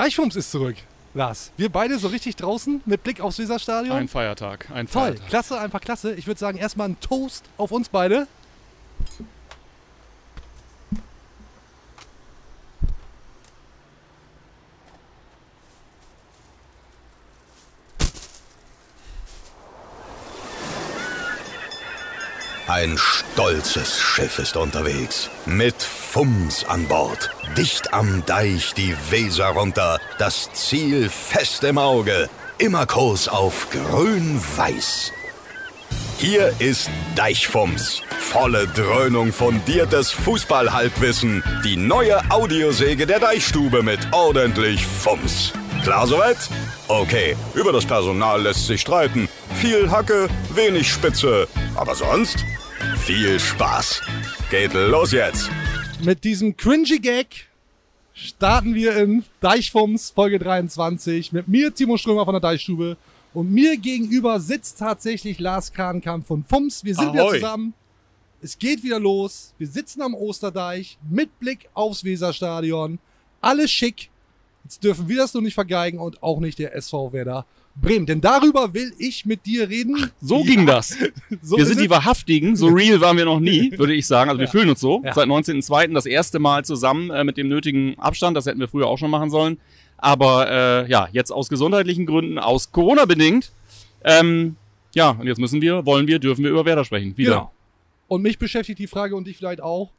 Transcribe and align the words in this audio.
Deichfums 0.00 0.34
ist 0.34 0.50
zurück, 0.50 0.76
Lars. 1.12 1.52
Wir 1.58 1.68
beide 1.68 1.98
so 1.98 2.08
richtig 2.08 2.34
draußen 2.36 2.80
mit 2.86 3.02
Blick 3.02 3.20
aufs 3.20 3.38
Weserstadion. 3.38 3.94
Ein 3.94 4.08
Feiertag, 4.08 4.70
ein 4.70 4.86
Toll, 4.88 5.08
Feiertag. 5.08 5.28
klasse, 5.28 5.60
einfach 5.60 5.82
klasse. 5.82 6.14
Ich 6.14 6.26
würde 6.26 6.40
sagen, 6.40 6.56
erstmal 6.56 6.88
ein 6.88 6.98
Toast 7.00 7.44
auf 7.58 7.70
uns 7.70 7.90
beide. 7.90 8.26
Ein 22.70 22.96
stolzes 22.98 23.98
Schiff 23.98 24.38
ist 24.38 24.56
unterwegs. 24.56 25.28
Mit 25.44 25.82
Fums 25.82 26.64
an 26.64 26.86
Bord. 26.86 27.28
Dicht 27.56 27.92
am 27.92 28.24
Deich 28.26 28.74
die 28.74 28.94
Weser 29.10 29.46
runter. 29.46 29.98
Das 30.18 30.52
Ziel 30.52 31.08
fest 31.08 31.64
im 31.64 31.78
Auge. 31.78 32.30
Immer 32.58 32.86
Kurs 32.86 33.26
auf 33.26 33.66
grün-weiß. 33.70 35.10
Hier 36.18 36.54
ist 36.60 36.88
Deichfums. 37.16 38.02
Volle 38.20 38.68
Dröhnung 38.68 39.32
fundiertes 39.32 40.12
Fußballhalbwissen. 40.12 41.42
Die 41.64 41.76
neue 41.76 42.20
Audiosäge 42.30 43.04
der 43.04 43.18
Deichstube 43.18 43.82
mit 43.82 43.98
ordentlich 44.12 44.86
Fums. 44.86 45.52
Klar 45.82 46.06
soweit? 46.06 46.38
Okay, 46.86 47.36
über 47.54 47.72
das 47.72 47.84
Personal 47.84 48.42
lässt 48.42 48.68
sich 48.68 48.82
streiten. 48.82 49.28
Viel 49.60 49.90
Hacke, 49.90 50.26
wenig 50.54 50.90
Spitze. 50.90 51.46
Aber 51.76 51.94
sonst 51.94 52.46
viel 52.96 53.38
Spaß. 53.38 54.00
Geht 54.50 54.72
los 54.72 55.12
jetzt. 55.12 55.50
Mit 56.02 56.24
diesem 56.24 56.56
cringy 56.56 56.98
Gag 56.98 57.46
starten 58.14 58.74
wir 58.74 58.96
in 58.96 59.22
Deichfums 59.42 60.12
Folge 60.12 60.38
23 60.38 61.32
mit 61.32 61.46
mir, 61.46 61.74
Timo 61.74 61.98
Strömer 61.98 62.24
von 62.24 62.32
der 62.32 62.40
Deichstube. 62.40 62.96
Und 63.34 63.52
mir 63.52 63.76
gegenüber 63.76 64.40
sitzt 64.40 64.78
tatsächlich 64.78 65.38
Lars 65.38 65.74
Krankamp 65.74 66.26
von 66.26 66.42
Fums. 66.42 66.82
Wir 66.82 66.94
sind 66.94 67.12
wieder 67.12 67.24
Ahoi. 67.24 67.40
zusammen. 67.40 67.74
Es 68.40 68.58
geht 68.58 68.82
wieder 68.82 68.98
los. 68.98 69.52
Wir 69.58 69.66
sitzen 69.66 70.00
am 70.00 70.14
Osterdeich 70.14 70.96
mit 71.06 71.38
Blick 71.38 71.68
aufs 71.74 72.02
Weserstadion. 72.02 72.98
Alles 73.42 73.70
schick. 73.70 74.08
Jetzt 74.64 74.82
dürfen 74.82 75.06
wir 75.06 75.18
das 75.18 75.34
nur 75.34 75.42
nicht 75.42 75.52
vergeigen 75.52 75.98
und 75.98 76.22
auch 76.22 76.40
nicht 76.40 76.58
der 76.58 76.74
SV 76.74 77.12
Werder 77.12 77.44
Bremen. 77.76 78.06
Denn 78.06 78.20
darüber 78.20 78.74
will 78.74 78.92
ich 78.98 79.24
mit 79.26 79.46
dir 79.46 79.68
reden. 79.68 80.10
So 80.20 80.38
Ja, 80.40 80.44
ging 80.46 80.66
das. 80.66 80.96
So 81.42 81.56
wir 81.56 81.66
sind 81.66 81.80
die 81.80 81.88
Wahrhaftigen. 81.90 82.56
So 82.56 82.66
real 82.68 83.00
waren 83.00 83.16
wir 83.16 83.24
noch 83.24 83.40
nie, 83.40 83.72
würde 83.78 83.94
ich 83.94 84.06
sagen. 84.06 84.28
Also 84.30 84.38
wir 84.40 84.46
Ja. 84.46 84.50
fühlen 84.50 84.68
uns 84.70 84.80
so. 84.80 85.02
Ja. 85.04 85.14
Seit 85.14 85.26
19.02. 85.28 85.92
das 85.94 86.06
erste 86.06 86.38
Mal 86.38 86.64
zusammen 86.64 87.10
äh, 87.10 87.24
mit 87.24 87.36
dem 87.36 87.48
nötigen 87.48 87.98
Abstand. 87.98 88.36
Das 88.36 88.46
hätten 88.46 88.60
wir 88.60 88.68
früher 88.68 88.86
auch 88.86 88.98
schon 88.98 89.10
machen 89.10 89.30
sollen. 89.30 89.58
Aber 89.98 90.50
äh, 90.50 90.90
ja, 90.90 91.08
jetzt 91.12 91.30
aus 91.30 91.48
gesundheitlichen 91.48 92.06
Gründen, 92.06 92.38
aus 92.38 92.72
Corona 92.72 93.04
bedingt. 93.04 93.52
Ähm, 94.02 94.56
ja, 94.94 95.10
und 95.10 95.26
jetzt 95.26 95.38
müssen 95.38 95.60
wir, 95.62 95.84
wollen 95.86 96.06
wir, 96.06 96.18
dürfen 96.18 96.42
wir 96.42 96.50
über 96.50 96.64
Werder 96.64 96.84
sprechen. 96.84 97.16
Wieder. 97.16 97.30
Genau. 97.30 97.52
Und 98.08 98.22
mich 98.22 98.38
beschäftigt 98.38 98.78
die 98.78 98.86
Frage 98.88 99.14
und 99.14 99.26
dich 99.26 99.36
vielleicht 99.36 99.60
auch. 99.60 99.90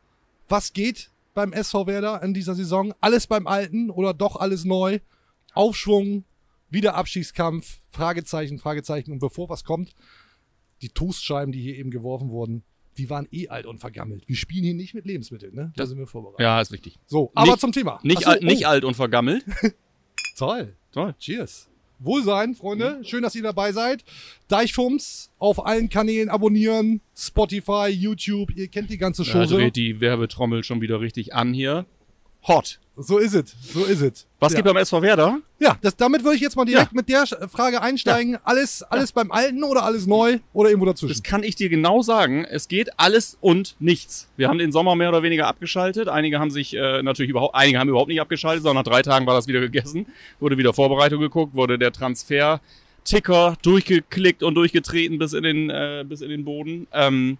Was 0.49 0.73
geht 0.73 1.09
beim 1.33 1.53
SV 1.53 1.87
Werder 1.87 2.21
in 2.23 2.33
dieser 2.33 2.55
Saison? 2.55 2.93
Alles 2.99 3.25
beim 3.27 3.47
Alten 3.47 3.89
oder 3.89 4.13
doch 4.13 4.35
alles 4.35 4.65
neu? 4.65 4.99
Aufschwung, 5.53 6.23
wieder 6.71 6.95
Abstiegskampf, 6.95 7.81
Fragezeichen, 7.89 8.57
Fragezeichen. 8.57 9.11
Und 9.11 9.19
bevor 9.19 9.49
was 9.49 9.63
kommt, 9.63 9.93
die 10.81 10.89
Toastscheiben, 10.89 11.51
die 11.51 11.61
hier 11.61 11.75
eben 11.77 11.91
geworfen 11.91 12.29
wurden, 12.29 12.63
die 12.97 13.09
waren 13.09 13.27
eh 13.31 13.47
alt 13.47 13.65
und 13.65 13.79
vergammelt. 13.79 14.27
Wir 14.27 14.35
spielen 14.35 14.63
hier 14.63 14.73
nicht 14.73 14.93
mit 14.93 15.05
Lebensmitteln, 15.05 15.55
ne? 15.55 15.71
Da 15.75 15.85
sind 15.85 15.97
wir 15.97 16.07
vorbereitet. 16.07 16.41
Ja, 16.41 16.59
ist 16.59 16.71
richtig. 16.71 16.99
So, 17.05 17.31
aber 17.35 17.51
Nicht- 17.51 17.59
zum 17.61 17.71
Thema. 17.71 17.99
Nicht, 18.03 18.23
so, 18.23 18.29
alt, 18.29 18.43
nicht 18.43 18.65
oh, 18.65 18.69
alt 18.69 18.83
und 18.83 18.95
vergammelt. 18.95 19.45
Toll. 20.37 20.75
Toll. 20.91 21.15
Cheers. 21.19 21.69
Wohlsein, 21.99 22.55
Freunde. 22.55 22.99
Schön, 23.03 23.21
dass 23.21 23.35
ihr 23.35 23.43
dabei 23.43 23.71
seid. 23.71 24.03
Deichfums 24.47 25.31
auf 25.37 25.65
allen 25.65 25.87
Kanälen 25.87 26.29
abonnieren. 26.29 26.99
Spotify, 27.15 27.89
YouTube. 27.89 28.51
Ihr 28.55 28.67
kennt 28.67 28.89
die 28.89 28.97
ganze 28.97 29.23
Da 29.23 29.31
Chose. 29.31 29.55
dreht 29.55 29.75
die 29.75 30.01
Werbetrommel 30.01 30.63
schon 30.63 30.81
wieder 30.81 30.99
richtig 30.99 31.33
an 31.35 31.53
hier. 31.53 31.85
Hot. 32.47 32.79
So 32.97 33.17
ist 33.17 33.33
es. 33.33 33.55
So 33.73 33.85
ist 33.85 34.01
es. 34.01 34.27
Was 34.39 34.51
ja. 34.51 34.57
geht 34.57 34.65
beim 34.65 34.75
SV 34.75 35.01
Werder? 35.01 35.39
Ja, 35.59 35.77
das, 35.81 35.95
damit 35.95 36.23
würde 36.23 36.35
ich 36.35 36.41
jetzt 36.41 36.55
mal 36.55 36.65
direkt 36.65 36.91
Ja. 36.91 36.95
mit 36.95 37.07
der 37.07 37.25
Frage 37.49 37.81
einsteigen. 37.81 38.37
Alles, 38.43 38.83
alles 38.83 39.11
beim 39.13 39.31
Alten 39.31 39.63
oder 39.63 39.83
alles 39.83 40.07
neu 40.07 40.39
oder 40.53 40.69
irgendwo 40.69 40.85
dazwischen? 40.85 41.13
Das 41.13 41.23
kann 41.23 41.41
ich 41.43 41.55
dir 41.55 41.69
genau 41.69 42.01
sagen. 42.01 42.43
Es 42.43 42.67
geht 42.67 42.89
alles 42.99 43.37
und 43.39 43.75
nichts. 43.79 44.29
Wir 44.35 44.49
haben 44.49 44.57
den 44.57 44.71
Sommer 44.73 44.95
mehr 44.95 45.09
oder 45.09 45.23
weniger 45.23 45.47
abgeschaltet. 45.47 46.09
Einige 46.09 46.39
haben 46.39 46.51
sich 46.51 46.75
äh, 46.75 47.01
natürlich 47.01 47.29
überhaupt, 47.29 47.55
einige 47.55 47.79
haben 47.79 47.89
überhaupt 47.89 48.09
nicht 48.09 48.19
abgeschaltet, 48.21 48.63
sondern 48.63 48.83
nach 48.83 48.91
drei 48.91 49.01
Tagen 49.01 49.25
war 49.25 49.35
das 49.35 49.47
wieder 49.47 49.59
gegessen. 49.61 50.05
Wurde 50.39 50.57
wieder 50.57 50.73
Vorbereitung 50.73 51.21
geguckt, 51.21 51.55
wurde 51.55 51.79
der 51.79 51.93
Transfer 51.93 52.59
Ticker 53.03 53.57
durchgeklickt 53.63 54.43
und 54.43 54.55
durchgetreten 54.55 55.17
bis 55.17 55.33
in 55.33 55.43
den, 55.43 55.69
äh, 55.69 56.03
bis 56.07 56.21
in 56.21 56.29
den 56.29 56.45
Boden. 56.45 56.87
Ähm, 56.91 57.37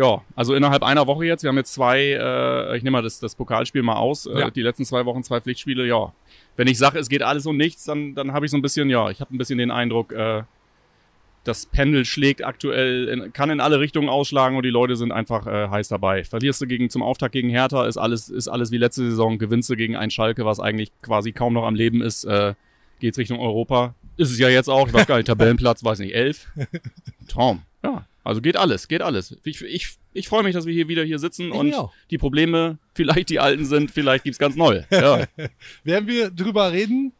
ja, 0.00 0.22
also 0.34 0.54
innerhalb 0.54 0.82
einer 0.82 1.06
Woche 1.06 1.26
jetzt. 1.26 1.42
Wir 1.42 1.48
haben 1.48 1.58
jetzt 1.58 1.74
zwei, 1.74 2.00
äh, 2.00 2.76
ich 2.76 2.82
nehme 2.82 2.96
mal 2.96 3.02
das, 3.02 3.20
das 3.20 3.34
Pokalspiel 3.34 3.82
mal 3.82 3.96
aus. 3.96 4.24
Äh, 4.24 4.40
Ja. 4.40 4.50
Die 4.50 4.62
letzten 4.62 4.84
zwei 4.86 5.04
Wochen 5.04 5.22
zwei 5.22 5.40
Pflichtspiele. 5.40 5.86
Ja, 5.86 6.12
wenn 6.56 6.68
ich 6.68 6.78
sage, 6.78 6.98
es 6.98 7.08
geht 7.10 7.22
alles 7.22 7.44
und 7.44 7.58
nichts, 7.58 7.84
dann, 7.84 8.14
dann 8.14 8.32
habe 8.32 8.46
ich 8.46 8.50
so 8.50 8.56
ein 8.56 8.62
bisschen, 8.62 8.88
ja, 8.88 9.10
ich 9.10 9.20
habe 9.20 9.34
ein 9.34 9.38
bisschen 9.38 9.58
den 9.58 9.70
Eindruck, 9.70 10.12
äh, 10.12 10.42
das 11.44 11.66
Pendel 11.66 12.04
schlägt 12.04 12.44
aktuell, 12.44 13.08
in, 13.08 13.32
kann 13.32 13.50
in 13.50 13.60
alle 13.60 13.80
Richtungen 13.80 14.08
ausschlagen 14.08 14.56
und 14.56 14.62
die 14.62 14.70
Leute 14.70 14.96
sind 14.96 15.10
einfach 15.12 15.46
äh, 15.46 15.68
heiß 15.68 15.88
dabei. 15.88 16.24
Verlierst 16.24 16.60
du 16.60 16.66
gegen, 16.66 16.88
zum 16.90 17.02
Auftakt 17.02 17.32
gegen 17.32 17.48
Hertha, 17.50 17.86
ist 17.86 17.96
alles, 17.98 18.28
ist 18.30 18.48
alles 18.48 18.70
wie 18.70 18.78
letzte 18.78 19.02
Saison. 19.08 19.38
Gewinnst 19.38 19.68
du 19.70 19.76
gegen 19.76 19.96
ein 19.96 20.10
Schalke, 20.10 20.44
was 20.44 20.60
eigentlich 20.60 20.92
quasi 21.02 21.32
kaum 21.32 21.54
noch 21.54 21.64
am 21.66 21.74
Leben 21.74 22.02
ist, 22.02 22.24
äh, 22.24 22.54
geht's 23.00 23.18
Richtung 23.18 23.38
Europa. 23.38 23.94
Ist 24.16 24.30
es 24.30 24.38
ja 24.38 24.48
jetzt 24.48 24.68
auch, 24.68 24.86
ich 24.88 24.92
weiß 24.94 25.06
gar 25.06 25.16
nicht, 25.16 25.26
Tabellenplatz, 25.28 25.82
weiß 25.82 25.98
nicht, 26.00 26.14
elf. 26.14 26.46
Traum. 27.28 27.62
Ja, 27.82 28.04
also 28.24 28.40
geht 28.40 28.56
alles, 28.56 28.88
geht 28.88 29.02
alles. 29.02 29.36
Ich, 29.44 29.62
ich, 29.62 29.96
ich 30.12 30.28
freue 30.28 30.42
mich, 30.42 30.54
dass 30.54 30.66
wir 30.66 30.72
hier 30.74 30.88
wieder 30.88 31.04
hier 31.04 31.18
sitzen 31.18 31.48
Ich 31.48 31.54
und 31.54 31.74
die 32.10 32.18
Probleme 32.18 32.78
vielleicht 32.94 33.28
die 33.30 33.38
alten 33.40 33.64
sind, 33.64 33.90
vielleicht 33.90 34.24
gibt's 34.24 34.38
ganz 34.38 34.56
neue. 34.56 34.86
Ja. 34.90 35.24
Werden 35.84 36.06
wir 36.08 36.30
drüber 36.30 36.72
reden? 36.72 37.12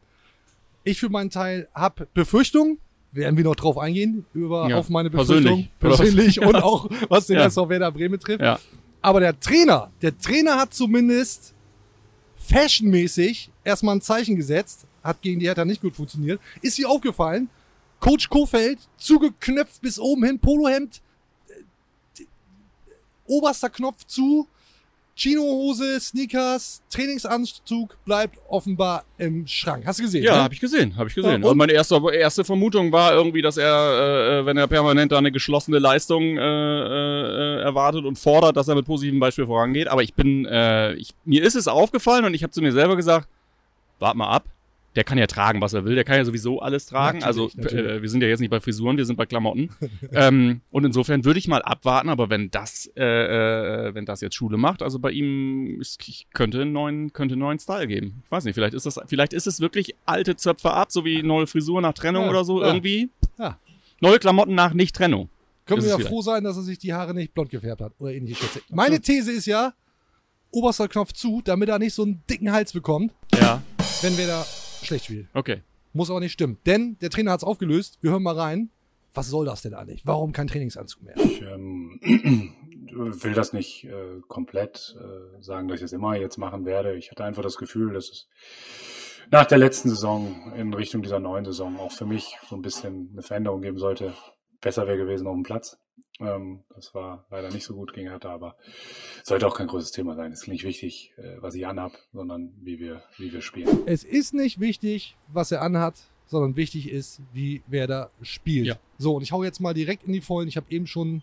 Ich 0.85 0.99
für 1.01 1.09
meinen 1.09 1.31
Teil 1.31 1.69
habe 1.75 2.07
Befürchtungen. 2.15 2.79
Werden 3.13 3.37
wir 3.37 3.45
noch 3.45 3.57
drauf 3.57 3.77
eingehen, 3.77 4.25
über, 4.35 4.69
Ja, 4.69 4.77
auf 4.77 4.89
meine 4.89 5.11
persönlich. 5.11 5.69
Befürchtungen. 5.81 6.37
Persönlich 6.37 6.41
Oder 6.47 6.49
was? 6.49 6.55
und 6.55 6.63
auch, 6.63 6.91
was 7.09 7.27
den 7.27 7.37
Ja. 7.37 7.47
SV 7.47 7.69
Werder 7.69 7.91
Bremen 7.93 8.13
betrifft. 8.13 8.41
ja. 8.43 8.59
Aber 9.03 9.19
der 9.21 9.39
Trainer, 9.41 9.91
der 10.03 10.17
Trainer 10.19 10.57
hat 10.59 10.75
zumindest 10.75 11.55
fashionmäßig 12.37 13.51
erstmal 13.65 13.97
ein 13.97 14.01
Zeichen 14.01 14.37
gesetzt, 14.37 14.87
hat 15.03 15.23
gegen 15.23 15.41
die 15.41 15.47
Hertha 15.47 15.65
nicht 15.65 15.81
gut 15.81 15.95
funktioniert. 15.95 16.41
Ist 16.63 16.79
dir 16.79 16.89
aufgefallen? 16.89 17.49
Coach 18.01 18.29
Kofeld, 18.29 18.79
zugeknöpft 18.97 19.81
bis 19.83 19.99
oben 19.99 20.25
hin, 20.25 20.39
Polohemd, 20.39 21.01
äh, 21.49 22.25
oberster 23.27 23.71
Knopf 23.71 24.05
zu, 24.07 24.49
Chinohose, 25.21 26.01
Sneakers, 26.01 26.81
Trainingsanzug 26.89 27.95
bleibt 28.07 28.39
offenbar 28.49 29.05
im 29.19 29.47
Schrank. 29.47 29.85
Hast 29.85 29.99
du 29.99 30.05
gesehen? 30.05 30.25
Ja, 30.25 30.37
ne? 30.37 30.43
habe 30.45 30.55
ich 30.55 30.61
gesehen, 30.61 30.97
habe 30.97 31.11
ich 31.11 31.15
gesehen. 31.15 31.31
Ja, 31.31 31.37
und 31.37 31.45
und? 31.45 31.59
meine 31.59 31.73
erste, 31.73 32.01
erste 32.11 32.43
Vermutung 32.43 32.91
war 32.91 33.13
irgendwie, 33.13 33.43
dass 33.43 33.59
er, 33.59 34.41
äh, 34.41 34.47
wenn 34.47 34.57
er 34.57 34.67
permanent 34.67 35.13
da 35.13 35.19
eine 35.19 35.31
geschlossene 35.31 35.79
Leistung 35.79 36.39
äh, 36.39 36.41
äh, 36.41 37.61
erwartet 37.61 38.07
und 38.07 38.19
fordert, 38.19 38.57
dass 38.57 38.69
er 38.69 38.77
mit 38.77 38.87
positivem 38.87 39.21
Beispiel 39.21 39.45
vorangeht. 39.45 39.89
Aber 39.89 40.03
ich 40.03 40.15
bin, 40.15 40.47
äh, 40.47 40.95
ich, 40.95 41.11
mir 41.27 41.43
ist 41.43 41.55
es 41.55 41.69
aufgefallen 41.69 42.25
und 42.25 42.33
ich 42.33 42.43
habe 42.43 42.53
zu 42.53 42.63
mir 42.63 42.73
selber 42.73 42.97
gesagt, 42.97 43.29
wart 43.99 44.17
mal 44.17 44.31
ab. 44.31 44.45
Der 44.97 45.05
kann 45.05 45.19
ja 45.19 45.29
tragen, 45.29 45.61
was 45.61 45.73
er 45.73 45.85
will. 45.85 45.95
Der 45.95 46.03
kann 46.05 46.17
ja 46.17 46.25
sowieso 46.25 46.61
alles 46.61 46.87
tragen. 46.87 47.21
Natürlich, 47.21 47.27
also 47.27 47.51
natürlich. 47.61 47.87
Äh, 47.87 48.03
wir 48.03 48.09
sind 48.11 48.23
ja 48.23 48.29
jetzt 48.29 48.41
nicht 48.41 48.51
bei 48.51 48.59
Frisuren, 48.59 48.97
wir 48.97 49.05
sind 49.07 49.15
bei 49.17 49.25
Klamotten. 49.27 49.71
ähm, 50.13 50.63
und 50.73 50.85
insofern 50.85 51.25
würde 51.25 51.39
ich 51.39 51.47
mal 51.47 51.63
abwarten. 51.63 52.09
Aber 52.09 52.29
wenn 52.29 52.51
das, 52.51 52.91
äh, 52.97 53.03
äh, 53.89 53.95
wenn 53.95 54.05
das 54.05 54.21
jetzt 54.21 54.35
Schule 54.35 54.57
macht, 54.57 54.83
also 54.83 54.99
bei 54.99 55.13
ihm 55.13 55.81
ich 55.81 56.27
könnte 56.33 56.63
einen 56.63 56.73
neuen, 56.73 57.13
könnte 57.13 57.35
einen 57.35 57.41
neuen 57.43 57.59
Style 57.61 57.87
geben. 57.87 58.23
Ich 58.25 58.31
weiß 58.33 58.45
nicht, 58.45 58.55
vielleicht 58.55 58.75
ist 58.75 58.85
das, 58.85 58.99
vielleicht 59.07 59.33
ist 59.33 59.47
es 59.47 59.61
wirklich 59.61 59.95
alte 60.07 60.35
Zöpfe 60.35 60.73
ab, 60.73 60.91
so 60.91 61.05
wie 61.05 61.23
neue 61.23 61.47
Frisur 61.47 61.81
nach 61.81 61.93
Trennung 61.93 62.25
Ja, 62.25 62.31
oder 62.31 62.45
so 62.45 62.61
ja. 62.61 62.69
irgendwie. 62.69 63.11
Ja. 63.39 63.59
Neue 64.01 64.19
Klamotten 64.19 64.55
nach 64.57 64.73
Nicht-Trennung. 64.75 65.29
Können 65.67 65.83
wir 65.83 65.91
ja 65.91 65.99
froh 65.99 66.21
sein, 66.23 66.43
dass 66.43 66.57
er 66.57 66.63
sich 66.65 66.79
die 66.79 66.93
Haare 66.93 67.15
nicht 67.15 67.33
blond 67.33 67.51
gefärbt 67.51 67.81
hat 67.81 67.93
oder 68.01 68.13
ähnliche 68.13 68.43
Schätze. 68.43 68.61
Meine 68.71 69.01
These 69.01 69.31
ist 69.31 69.47
ja, 69.47 69.73
oberster 70.51 70.89
Knopf 70.89 71.13
zu, 71.13 71.43
damit 71.45 71.69
er 71.69 71.79
nicht 71.79 71.95
so 71.95 72.03
einen 72.03 72.23
dicken 72.29 72.51
Hals 72.51 72.73
bekommt, 72.73 73.13
Ja. 73.41 73.63
wenn 74.03 74.19
wir 74.19 74.27
da 74.27 74.45
schlecht 74.83 75.07
spielen. 75.07 75.29
Okay. 75.35 75.63
Muss 75.93 76.11
aber 76.11 76.21
nicht 76.21 76.33
stimmen. 76.33 76.59
Denn 76.67 76.97
der 77.01 77.11
Trainer 77.11 77.33
hat 77.33 77.41
es 77.41 77.45
aufgelöst. 77.45 77.99
Wir 78.01 78.13
hören 78.13 78.23
mal 78.23 78.39
rein. 78.39 78.71
Was 79.13 79.29
soll 79.29 79.47
das 79.47 79.63
denn 79.63 79.75
eigentlich? 79.75 80.07
Warum 80.07 80.33
kein 80.33 80.47
Trainingsanzug 80.47 81.03
mehr? 81.03 81.17
Ich 81.17 81.43
ähm, 81.43 81.99
will 82.93 83.33
das 83.33 83.53
nicht 83.53 83.85
äh, 83.85 84.21
komplett 84.29 84.97
äh, 85.01 85.43
sagen, 85.43 85.67
dass 85.67 85.81
ich 85.81 85.87
es 85.87 85.93
immer 85.93 86.17
jetzt 86.17 86.39
machen 86.39 86.65
werde. 86.65 86.95
Ich 86.95 87.11
hatte 87.11 87.25
einfach 87.25 87.43
das 87.43 87.57
Gefühl, 87.57 87.93
dass 87.93 88.09
es 88.09 88.29
nach 89.31 89.47
der 89.47 89.59
letzten 89.59 89.89
Saison 89.89 90.53
in 90.57 90.73
Richtung 90.75 91.03
dieser 91.03 91.19
neuen 91.19 91.45
Saison 91.45 91.79
auch 91.79 91.93
für 91.93 92.07
mich 92.07 92.37
so 92.49 92.57
ein 92.57 92.63
bisschen 92.63 93.11
eine 93.13 93.23
Veränderung 93.23 93.63
geben 93.63 93.79
sollte. 93.79 94.15
Besser 94.61 94.87
wäre 94.87 94.99
gewesen 94.99 95.27
auf 95.27 95.35
dem 95.35 95.43
Platz. 95.43 95.79
Ähm, 96.21 96.61
das 96.75 96.95
war 96.95 97.25
leider 97.31 97.51
nicht 97.51 97.65
so 97.65 97.75
gut 97.75 97.95
gegen 97.95 98.09
Hertha, 98.09 98.31
aber 98.31 98.57
sollte 99.23 99.47
auch 99.47 99.57
kein 99.57 99.67
großes 99.67 99.93
Thema 99.93 100.15
sein. 100.15 100.33
Es 100.33 100.43
ist 100.43 100.49
nicht 100.49 100.65
wichtig, 100.65 101.13
äh, 101.17 101.37
was 101.41 101.55
ich 101.55 101.67
anhab, 101.67 101.93
sondern 102.13 102.53
wie 102.63 102.79
wir, 102.79 103.03
wie 103.17 103.33
wir 103.33 103.41
spielen. 103.41 103.81
Es 103.87 104.05
ist 104.05 104.35
nicht 104.35 104.61
wichtig, 104.61 105.17
was 105.29 105.51
er 105.51 105.63
anhat, 105.63 105.95
sondern 106.27 106.57
wichtig 106.57 106.91
ist, 106.91 107.21
wie 107.33 107.63
wer 107.67 107.87
da 107.87 108.11
spielt. 108.23 108.67
Ja. 108.67 108.77
So, 108.99 109.17
und 109.17 109.23
ich 109.23 109.33
hau 109.33 109.43
jetzt 109.43 109.61
mal 109.61 109.75
direkt 109.75 110.05
in 110.05 110.13
die 110.13 110.21
Vollen. 110.21 110.49
Ich 110.49 110.57
habe 110.57 110.67
eben 110.71 110.87
schon 110.87 111.23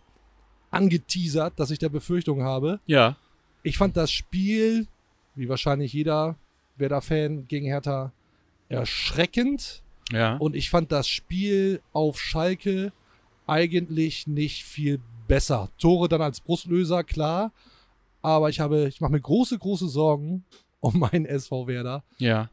angeteasert, 0.71 1.59
dass 1.59 1.71
ich 1.71 1.79
der 1.79 1.89
Befürchtung 1.89 2.43
habe. 2.43 2.79
Ja. 2.87 3.17
Ich 3.63 3.77
fand 3.77 3.95
das 3.97 4.11
Spiel, 4.11 4.87
wie 5.35 5.47
wahrscheinlich 5.47 5.93
jeder 5.93 6.35
Werder-Fan 6.77 7.47
gegen 7.47 7.67
Hertha, 7.67 8.11
erschreckend. 8.69 9.83
Ja. 10.11 10.37
Und 10.37 10.55
ich 10.55 10.69
fand 10.69 10.91
das 10.91 11.07
Spiel 11.07 11.81
auf 11.93 12.19
Schalke 12.19 12.91
eigentlich 13.47 14.27
nicht 14.27 14.63
viel 14.63 14.99
besser. 15.27 15.69
Tore 15.77 16.07
dann 16.09 16.21
als 16.21 16.39
Brustlöser, 16.41 17.03
klar. 17.03 17.51
Aber 18.21 18.49
ich 18.49 18.59
habe, 18.59 18.87
ich 18.87 19.01
mache 19.01 19.11
mir 19.11 19.21
große, 19.21 19.57
große 19.57 19.87
Sorgen 19.87 20.43
um 20.79 20.99
meinen 20.99 21.25
SV 21.25 21.67
Werder. 21.67 22.03
ja. 22.17 22.49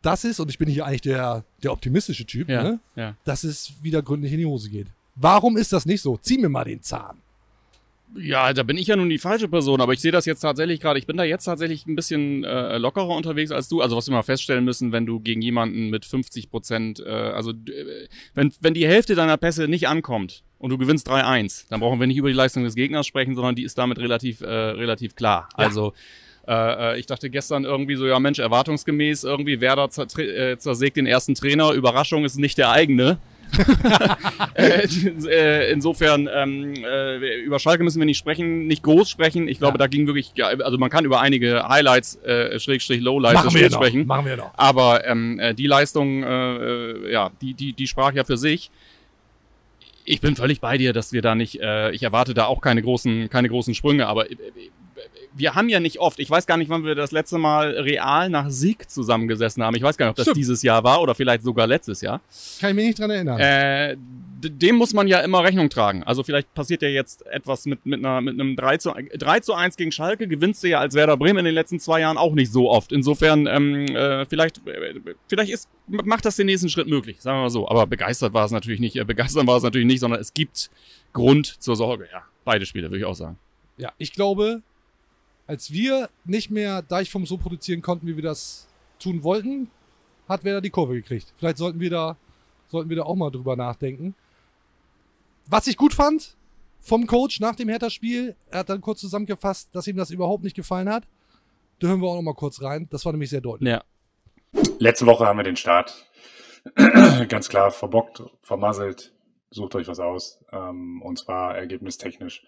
Das 0.00 0.22
ist, 0.24 0.38
und 0.38 0.48
ich 0.48 0.58
bin 0.58 0.68
hier 0.68 0.86
eigentlich 0.86 1.00
der, 1.00 1.44
der 1.60 1.72
optimistische 1.72 2.24
Typ, 2.24 2.48
Ja. 2.48 2.62
ne? 2.62 2.80
Ja. 2.94 3.16
dass 3.24 3.42
es 3.42 3.72
wieder 3.82 4.00
gründlich 4.00 4.32
in 4.32 4.38
die 4.38 4.46
Hose 4.46 4.70
geht. 4.70 4.86
Warum 5.16 5.56
ist 5.56 5.72
das 5.72 5.86
nicht 5.86 6.02
so? 6.02 6.16
Zieh 6.18 6.38
mir 6.38 6.48
mal 6.48 6.62
den 6.64 6.80
Zahn. 6.82 7.18
Ja, 8.16 8.52
da 8.52 8.62
bin 8.62 8.76
ich 8.76 8.86
ja 8.86 8.96
nun 8.96 9.08
die 9.08 9.18
falsche 9.18 9.48
Person, 9.48 9.80
aber 9.80 9.92
ich 9.92 10.00
sehe 10.00 10.12
das 10.12 10.24
jetzt 10.24 10.40
tatsächlich 10.40 10.80
gerade. 10.80 10.98
Ich 10.98 11.06
bin 11.06 11.16
da 11.16 11.24
jetzt 11.24 11.44
tatsächlich 11.44 11.86
ein 11.86 11.94
bisschen 11.94 12.42
äh, 12.44 12.78
lockerer 12.78 13.14
unterwegs 13.14 13.50
als 13.50 13.68
du. 13.68 13.80
Also 13.80 13.96
was 13.96 14.08
wir 14.08 14.14
mal 14.14 14.22
feststellen 14.22 14.64
müssen, 14.64 14.92
wenn 14.92 15.06
du 15.06 15.20
gegen 15.20 15.42
jemanden 15.42 15.90
mit 15.90 16.04
50 16.04 16.50
Prozent, 16.50 17.00
äh, 17.00 17.10
also 17.10 17.50
äh, 17.50 18.08
wenn, 18.34 18.52
wenn 18.60 18.74
die 18.74 18.86
Hälfte 18.86 19.14
deiner 19.14 19.36
Pässe 19.36 19.68
nicht 19.68 19.88
ankommt 19.88 20.42
und 20.58 20.70
du 20.70 20.78
gewinnst 20.78 21.08
3-1, 21.08 21.66
dann 21.68 21.80
brauchen 21.80 22.00
wir 22.00 22.06
nicht 22.06 22.16
über 22.16 22.28
die 22.28 22.34
Leistung 22.34 22.64
des 22.64 22.74
Gegners 22.74 23.06
sprechen, 23.06 23.34
sondern 23.34 23.54
die 23.54 23.62
ist 23.62 23.76
damit 23.76 23.98
relativ, 23.98 24.40
äh, 24.40 24.46
relativ 24.46 25.14
klar. 25.14 25.48
Ja. 25.56 25.64
Also 25.66 25.92
äh, 26.46 26.94
äh, 26.94 26.98
ich 26.98 27.06
dachte 27.06 27.28
gestern 27.28 27.64
irgendwie 27.64 27.96
so, 27.96 28.06
ja 28.06 28.18
Mensch, 28.18 28.38
erwartungsgemäß 28.38 29.24
irgendwie 29.24 29.60
Werder 29.60 29.90
zer 29.90 30.08
zersägt 30.08 30.96
den 30.96 31.06
ersten 31.06 31.34
Trainer. 31.34 31.72
Überraschung 31.72 32.24
ist 32.24 32.38
nicht 32.38 32.56
der 32.56 32.70
eigene. 32.70 33.18
äh, 34.54 34.86
äh, 35.28 35.72
insofern, 35.72 36.28
ähm, 36.32 36.74
äh, 36.84 37.40
über 37.40 37.58
Schalke 37.58 37.84
müssen 37.84 37.98
wir 38.00 38.06
nicht 38.06 38.18
sprechen, 38.18 38.66
nicht 38.66 38.82
groß 38.82 39.08
sprechen. 39.10 39.48
Ich 39.48 39.58
glaube, 39.58 39.74
Ja. 39.74 39.78
da 39.78 39.86
ging 39.86 40.06
wirklich, 40.06 40.32
also 40.42 40.78
man 40.78 40.90
kann 40.90 41.04
über 41.04 41.20
einige 41.20 41.68
Highlights, 41.68 42.16
äh, 42.22 42.58
Schrägstrich 42.58 43.00
Lowlights 43.00 43.34
Machen 43.34 43.46
wir 43.54 43.58
Spiels 43.58 43.72
noch. 43.72 43.78
sprechen. 43.80 44.06
Machen 44.06 44.26
wir 44.26 44.36
noch. 44.36 44.50
Aber 44.56 45.06
ähm, 45.06 45.38
äh, 45.40 45.54
die 45.54 45.66
Leistung, 45.66 46.22
äh, 46.22 47.10
ja, 47.12 47.30
die, 47.40 47.54
die, 47.54 47.72
die 47.72 47.86
sprach 47.86 48.12
ja 48.12 48.24
für 48.24 48.36
sich. 48.36 48.70
Ich 50.04 50.20
bin 50.22 50.36
völlig 50.36 50.60
bei 50.60 50.78
dir, 50.78 50.92
dass 50.94 51.12
wir 51.12 51.20
da 51.20 51.34
nicht, 51.34 51.60
äh, 51.60 51.90
ich 51.90 52.02
erwarte 52.02 52.32
da 52.32 52.46
auch 52.46 52.62
keine 52.62 52.80
großen, 52.82 53.28
keine 53.28 53.48
großen 53.50 53.74
Sprünge, 53.74 54.06
aber 54.06 54.26
wir 55.38 55.54
haben 55.54 55.68
ja 55.68 55.80
nicht 55.80 56.00
oft, 56.00 56.18
ich 56.18 56.28
weiß 56.28 56.46
gar 56.46 56.56
nicht, 56.56 56.68
wann 56.68 56.84
wir 56.84 56.94
das 56.94 57.12
letzte 57.12 57.38
Mal 57.38 57.70
real 57.70 58.28
nach 58.28 58.50
Sieg 58.50 58.90
zusammengesessen 58.90 59.62
haben. 59.62 59.76
Ich 59.76 59.82
weiß 59.82 59.96
gar 59.96 60.06
nicht, 60.06 60.10
ob 60.10 60.16
das 60.16 60.24
Stimmt. 60.24 60.36
dieses 60.36 60.62
Jahr 60.62 60.82
war 60.82 61.00
oder 61.00 61.14
vielleicht 61.14 61.44
sogar 61.44 61.66
letztes 61.66 62.00
Jahr. 62.00 62.20
Kann 62.60 62.70
ich 62.70 62.76
mich 62.76 62.86
nicht 62.86 62.98
dran 62.98 63.10
erinnern. 63.10 63.38
Äh, 63.38 63.96
dem 64.40 64.76
muss 64.76 64.92
man 64.94 65.06
ja 65.08 65.20
immer 65.20 65.42
Rechnung 65.42 65.68
tragen. 65.70 66.02
Also 66.04 66.22
vielleicht 66.22 66.52
passiert 66.54 66.82
ja 66.82 66.88
jetzt 66.88 67.26
etwas 67.26 67.66
mit, 67.66 67.84
mit, 67.86 68.04
einer, 68.04 68.20
mit 68.20 68.34
einem 68.34 68.56
3 68.56 68.76
zu, 68.78 68.92
3 68.92 69.40
zu 69.40 69.54
1 69.54 69.76
gegen 69.76 69.92
Schalke, 69.92 70.28
gewinnst 70.28 70.62
du 70.62 70.68
ja 70.68 70.80
als 70.80 70.94
Werder 70.94 71.16
Bremen 71.16 71.38
in 71.38 71.44
den 71.46 71.54
letzten 71.54 71.80
zwei 71.80 72.00
Jahren 72.00 72.18
auch 72.18 72.34
nicht 72.34 72.52
so 72.52 72.70
oft. 72.70 72.92
Insofern, 72.92 73.46
ähm, 73.46 73.86
äh, 73.86 74.26
vielleicht, 74.26 74.66
äh, 74.66 74.94
vielleicht 75.28 75.52
ist, 75.52 75.68
macht 75.86 76.24
das 76.24 76.36
den 76.36 76.46
nächsten 76.46 76.68
Schritt 76.68 76.88
möglich, 76.88 77.20
sagen 77.20 77.38
wir 77.38 77.42
mal 77.42 77.50
so. 77.50 77.68
Aber 77.68 77.86
begeistert 77.86 78.32
war 78.32 78.44
es 78.44 78.52
natürlich 78.52 78.80
nicht, 78.80 78.96
äh, 78.96 79.04
begeistern 79.04 79.46
war 79.46 79.56
es 79.56 79.62
natürlich 79.62 79.86
nicht, 79.86 80.00
sondern 80.00 80.20
es 80.20 80.34
gibt 80.34 80.70
Grund 81.12 81.46
zur 81.46 81.76
Sorge. 81.76 82.08
Ja, 82.12 82.22
beide 82.44 82.66
Spiele, 82.66 82.88
würde 82.88 82.98
ich 82.98 83.04
auch 83.04 83.14
sagen. 83.14 83.38
Ja, 83.76 83.92
ich 83.98 84.12
glaube, 84.12 84.62
als 85.48 85.72
wir 85.72 86.10
nicht 86.24 86.50
mehr 86.50 86.82
Deichfunk 86.82 87.26
so 87.26 87.38
produzieren 87.38 87.82
konnten, 87.82 88.06
wie 88.06 88.14
wir 88.14 88.22
das 88.22 88.68
tun 89.00 89.24
wollten, 89.24 89.70
hat 90.28 90.44
Werder 90.44 90.60
die 90.60 90.70
Kurve 90.70 90.94
gekriegt. 90.94 91.32
Vielleicht 91.38 91.56
sollten 91.56 91.80
wir 91.80 91.90
da, 91.90 92.16
sollten 92.68 92.90
wir 92.90 92.96
da 92.98 93.04
auch 93.04 93.16
mal 93.16 93.30
drüber 93.30 93.56
nachdenken. 93.56 94.14
Was 95.46 95.66
ich 95.66 95.78
gut 95.78 95.94
fand 95.94 96.36
vom 96.80 97.06
Coach 97.06 97.40
nach 97.40 97.56
dem 97.56 97.70
Hertha-Spiel, 97.70 98.36
er 98.50 98.58
hat 98.60 98.68
dann 98.68 98.82
kurz 98.82 99.00
zusammengefasst, 99.00 99.70
dass 99.72 99.86
ihm 99.86 99.96
das 99.96 100.10
überhaupt 100.10 100.44
nicht 100.44 100.54
gefallen 100.54 100.88
hat. 100.88 101.04
Da 101.80 101.88
hören 101.88 102.02
wir 102.02 102.08
auch 102.08 102.16
noch 102.16 102.22
mal 102.22 102.34
kurz 102.34 102.60
rein. 102.60 102.86
Das 102.90 103.06
war 103.06 103.12
nämlich 103.12 103.30
sehr 103.30 103.40
deutlich. 103.40 103.70
Ja. 103.70 103.82
Letzte 104.78 105.06
Woche 105.06 105.26
haben 105.26 105.38
wir 105.38 105.44
den 105.44 105.56
Start 105.56 106.06
ganz 107.28 107.48
klar 107.48 107.70
verbockt, 107.70 108.22
vermasselt. 108.42 109.14
Sucht 109.50 109.74
euch 109.76 109.88
was 109.88 109.98
aus. 109.98 110.44
Ähm, 110.52 111.00
und 111.00 111.18
zwar 111.18 111.56
ergebnistechnisch. 111.56 112.44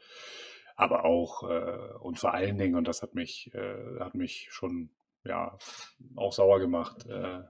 Aber 0.81 1.05
auch 1.05 1.43
äh, 1.43 1.95
und 2.01 2.19
vor 2.19 2.33
allen 2.33 2.57
Dingen, 2.57 2.75
und 2.75 2.89
das 2.89 3.03
hat 3.03 3.15
mich, 3.15 3.51
äh, 3.55 4.01
hat 4.01 4.15
mich 4.15 4.49
schon 4.51 4.89
ja 5.25 5.59
auch 6.17 6.33
sauer 6.33 6.59
gemacht, 6.59 7.07
äh, 7.07 7.41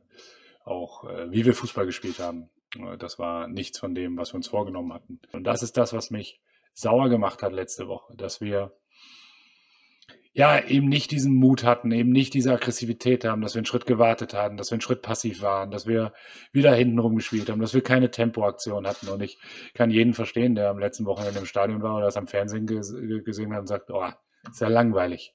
auch 0.65 1.05
äh, 1.05 1.31
wie 1.31 1.45
wir 1.45 1.55
Fußball 1.55 1.87
gespielt 1.87 2.19
haben. 2.19 2.51
Äh, 2.77 2.97
Das 2.99 3.21
war 3.21 3.47
nichts 3.47 3.79
von 3.79 3.95
dem, 3.95 4.17
was 4.17 4.33
wir 4.33 4.37
uns 4.37 4.49
vorgenommen 4.49 4.93
hatten. 4.93 5.21
Und 5.33 5.45
das 5.45 5.63
ist 5.63 5.77
das, 5.77 5.93
was 5.93 6.11
mich 6.11 6.41
sauer 6.73 7.09
gemacht 7.09 7.43
hat 7.45 7.53
letzte 7.53 7.87
Woche, 7.87 8.17
dass 8.17 8.41
wir 8.41 8.73
ja, 10.33 10.63
eben 10.65 10.89
nicht 10.89 11.11
diesen 11.11 11.35
Mut 11.35 11.65
hatten, 11.65 11.91
eben 11.91 12.11
nicht 12.11 12.35
diese 12.35 12.53
Aggressivität 12.53 13.25
haben, 13.25 13.43
dass 13.43 13.55
wir 13.55 13.59
einen 13.59 13.67
Schritt 13.67 13.87
gewartet 13.87 14.33
hatten, 14.33 14.57
dass 14.57 14.71
wir 14.71 14.77
einen 14.77 14.81
Schritt 14.81 15.03
passiv 15.03 15.43
waren, 15.43 15.73
dass 15.73 15.87
wir 15.87 16.13
wieder 16.53 16.73
hinten 16.73 17.01
rumgespielt 17.01 17.51
haben, 17.51 17.61
dass 17.61 17.75
wir 17.75 17.83
keine 17.83 18.11
Tempoaktion 18.11 18.87
hatten. 18.87 19.09
Und 19.09 19.23
ich 19.23 19.39
kann 19.75 19.91
jeden 19.91 20.15
verstehen, 20.15 20.55
der 20.55 20.71
am 20.71 20.79
letzten 20.79 21.05
Wochenende 21.07 21.41
im 21.41 21.47
Stadion 21.47 21.83
war 21.83 21.97
oder 21.97 22.07
das 22.07 22.17
am 22.17 22.29
Fernsehen 22.29 22.67
ges 22.67 22.95
gesehen 23.25 23.53
hat 23.53 23.61
und 23.61 23.67
sagt, 23.67 23.91
oh, 23.91 24.07
ist 24.49 24.61
ja 24.61 24.69
langweilig. 24.69 25.35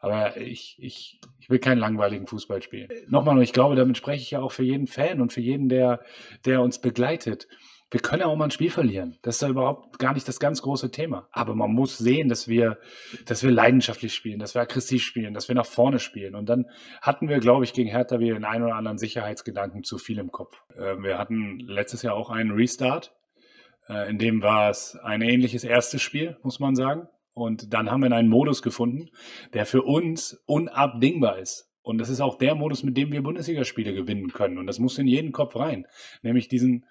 Aber 0.00 0.36
ich, 0.36 0.76
ich, 0.78 1.20
ich 1.40 1.50
will 1.50 1.58
keinen 1.58 1.78
langweiligen 1.78 2.28
Fußball 2.28 2.62
spielen. 2.62 2.88
Nochmal, 3.08 3.36
und 3.36 3.42
ich 3.42 3.52
glaube, 3.52 3.74
damit 3.74 3.96
spreche 3.96 4.22
ich 4.22 4.30
ja 4.30 4.40
auch 4.40 4.52
für 4.52 4.62
jeden 4.62 4.86
Fan 4.86 5.20
und 5.20 5.32
für 5.32 5.40
jeden, 5.40 5.68
der, 5.68 6.00
der 6.44 6.62
uns 6.62 6.80
begleitet. 6.80 7.48
Wir 7.90 8.00
können 8.00 8.20
ja 8.20 8.26
auch 8.26 8.36
mal 8.36 8.44
ein 8.44 8.50
Spiel 8.50 8.70
verlieren. 8.70 9.18
Das 9.22 9.36
ist 9.36 9.42
ja 9.42 9.48
überhaupt 9.48 9.98
gar 9.98 10.12
nicht 10.12 10.28
das 10.28 10.38
ganz 10.38 10.60
große 10.60 10.90
Thema. 10.90 11.26
Aber 11.32 11.54
man 11.54 11.72
muss 11.72 11.96
sehen, 11.96 12.28
dass 12.28 12.46
wir, 12.46 12.78
dass 13.24 13.42
wir 13.42 13.50
leidenschaftlich 13.50 14.14
spielen, 14.14 14.38
dass 14.38 14.54
wir 14.54 14.60
aggressiv 14.60 15.02
spielen, 15.02 15.32
dass 15.32 15.48
wir 15.48 15.54
nach 15.54 15.66
vorne 15.66 15.98
spielen. 15.98 16.34
Und 16.34 16.48
dann 16.50 16.66
hatten 17.00 17.28
wir, 17.28 17.38
glaube 17.38 17.64
ich, 17.64 17.72
gegen 17.72 17.88
Hertha 17.88 18.20
wieder 18.20 18.34
den 18.34 18.44
einen 18.44 18.64
oder 18.64 18.74
anderen 18.74 18.98
Sicherheitsgedanken 18.98 19.84
zu 19.84 19.96
viel 19.96 20.18
im 20.18 20.30
Kopf. 20.30 20.60
Äh, 20.76 20.96
Wir 21.02 21.18
hatten 21.18 21.58
letztes 21.60 22.02
Jahr 22.02 22.14
auch 22.14 22.28
einen 22.28 22.50
Restart. 22.50 23.14
Äh, 23.88 24.10
In 24.10 24.18
dem 24.18 24.42
war 24.42 24.68
es 24.68 24.96
ein 25.02 25.22
ähnliches 25.22 25.64
erstes 25.64 26.02
Spiel, 26.02 26.36
muss 26.42 26.60
man 26.60 26.74
sagen. 26.74 27.08
Und 27.32 27.72
dann 27.72 27.90
haben 27.90 28.02
wir 28.02 28.12
einen 28.12 28.28
Modus 28.28 28.62
gefunden, 28.62 29.08
der 29.54 29.64
für 29.64 29.82
uns 29.82 30.42
unabdingbar 30.46 31.38
ist. 31.38 31.67
Und 31.88 31.96
das 31.96 32.10
ist 32.10 32.20
auch 32.20 32.36
der 32.36 32.54
Modus, 32.54 32.82
mit 32.82 32.98
dem 32.98 33.12
wir 33.12 33.22
Bundesligaspiele 33.22 33.94
gewinnen 33.94 34.30
können. 34.30 34.58
Und 34.58 34.66
das 34.66 34.78
muss 34.78 34.98
in 34.98 35.06
jeden 35.06 35.32
Kopf 35.32 35.56
rein. 35.56 35.86
Nämlich 36.20 36.46
diesen, 36.46 36.84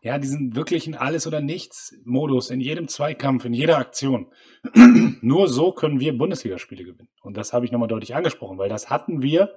ja, 0.00 0.16
diesen 0.16 0.56
wirklichen 0.56 0.94
Alles- 0.94 1.26
oder 1.26 1.42
Nichts-Modus 1.42 2.48
in 2.48 2.62
jedem 2.62 2.88
Zweikampf, 2.88 3.44
in 3.44 3.52
jeder 3.52 3.76
Aktion. 3.76 4.28
Nur 5.20 5.48
so 5.48 5.72
können 5.72 6.00
wir 6.00 6.16
Bundesligaspiele 6.16 6.82
gewinnen. 6.82 7.10
Und 7.20 7.36
das 7.36 7.52
habe 7.52 7.66
ich 7.66 7.72
nochmal 7.72 7.88
deutlich 7.88 8.14
angesprochen, 8.14 8.56
weil 8.56 8.70
das 8.70 8.88
hatten 8.88 9.20
wir 9.20 9.54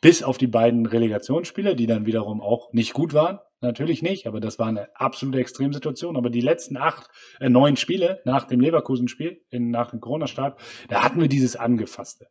bis 0.00 0.22
auf 0.22 0.38
die 0.38 0.46
beiden 0.46 0.86
Relegationsspiele, 0.86 1.76
die 1.76 1.86
dann 1.86 2.06
wiederum 2.06 2.40
auch 2.40 2.72
nicht 2.72 2.92
gut 2.94 3.12
waren. 3.14 3.38
Natürlich 3.62 4.00
nicht, 4.00 4.26
aber 4.26 4.40
das 4.40 4.58
war 4.58 4.68
eine 4.68 4.88
absolute 4.94 5.38
Extremsituation. 5.38 6.16
Aber 6.16 6.30
die 6.30 6.40
letzten 6.40 6.78
acht, 6.78 7.10
äh, 7.40 7.50
neun 7.50 7.76
Spiele 7.76 8.20
nach 8.24 8.44
dem 8.44 8.60
Leverkusen-Spiel, 8.60 9.42
in- 9.50 9.70
nach 9.70 9.90
dem 9.90 10.00
Corona-Start, 10.00 10.58
da 10.88 11.02
hatten 11.04 11.20
wir 11.20 11.28
dieses 11.28 11.56
Angefasste. 11.56 12.28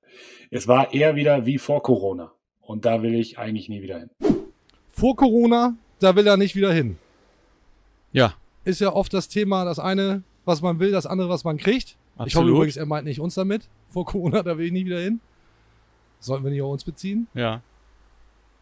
Es 0.50 0.68
war 0.68 0.92
eher 0.94 1.16
wieder 1.16 1.46
wie 1.46 1.60
vor 1.60 1.84
Corona. 1.84 2.32
Und 2.62 2.86
da 2.86 3.04
will 3.04 3.14
ich 3.14 3.38
eigentlich 3.38 3.70
nie 3.70 3.82
wieder 3.84 4.00
hin. 4.00 4.10
Vor 4.90 5.16
Corona, 5.16 5.76
da 6.00 6.16
will 6.16 6.26
er 6.26 6.38
nicht 6.38 6.56
wieder 6.56 6.74
hin. 6.74 6.98
Ja, 8.12 8.34
Ist 8.66 8.82
ja 8.82 8.92
oft 8.94 9.14
das 9.14 9.28
Thema, 9.30 9.66
das 9.66 9.80
eine, 9.80 10.24
was 10.46 10.62
man 10.62 10.80
will, 10.80 10.92
das 10.92 11.06
andere, 11.06 11.30
was 11.30 11.44
man 11.44 11.58
kriegt. 11.58 11.90
Ich 11.90 11.96
hoffe 12.18 12.24
Absolut. 12.24 12.50
übrigens, 12.56 12.78
er 12.78 12.86
meint 12.86 13.06
nicht 13.06 13.20
uns 13.20 13.36
damit. 13.36 13.70
Vor 13.88 14.06
Corona, 14.06 14.44
da 14.44 14.58
will 14.58 14.66
ich 14.66 14.72
nie 14.72 14.86
wieder 14.86 15.00
hin. 15.00 15.22
Sollten 16.20 16.44
wir 16.44 16.52
nicht 16.52 16.62
auf 16.62 16.72
uns 16.72 16.84
beziehen. 16.84 17.28
ja. 17.34 17.62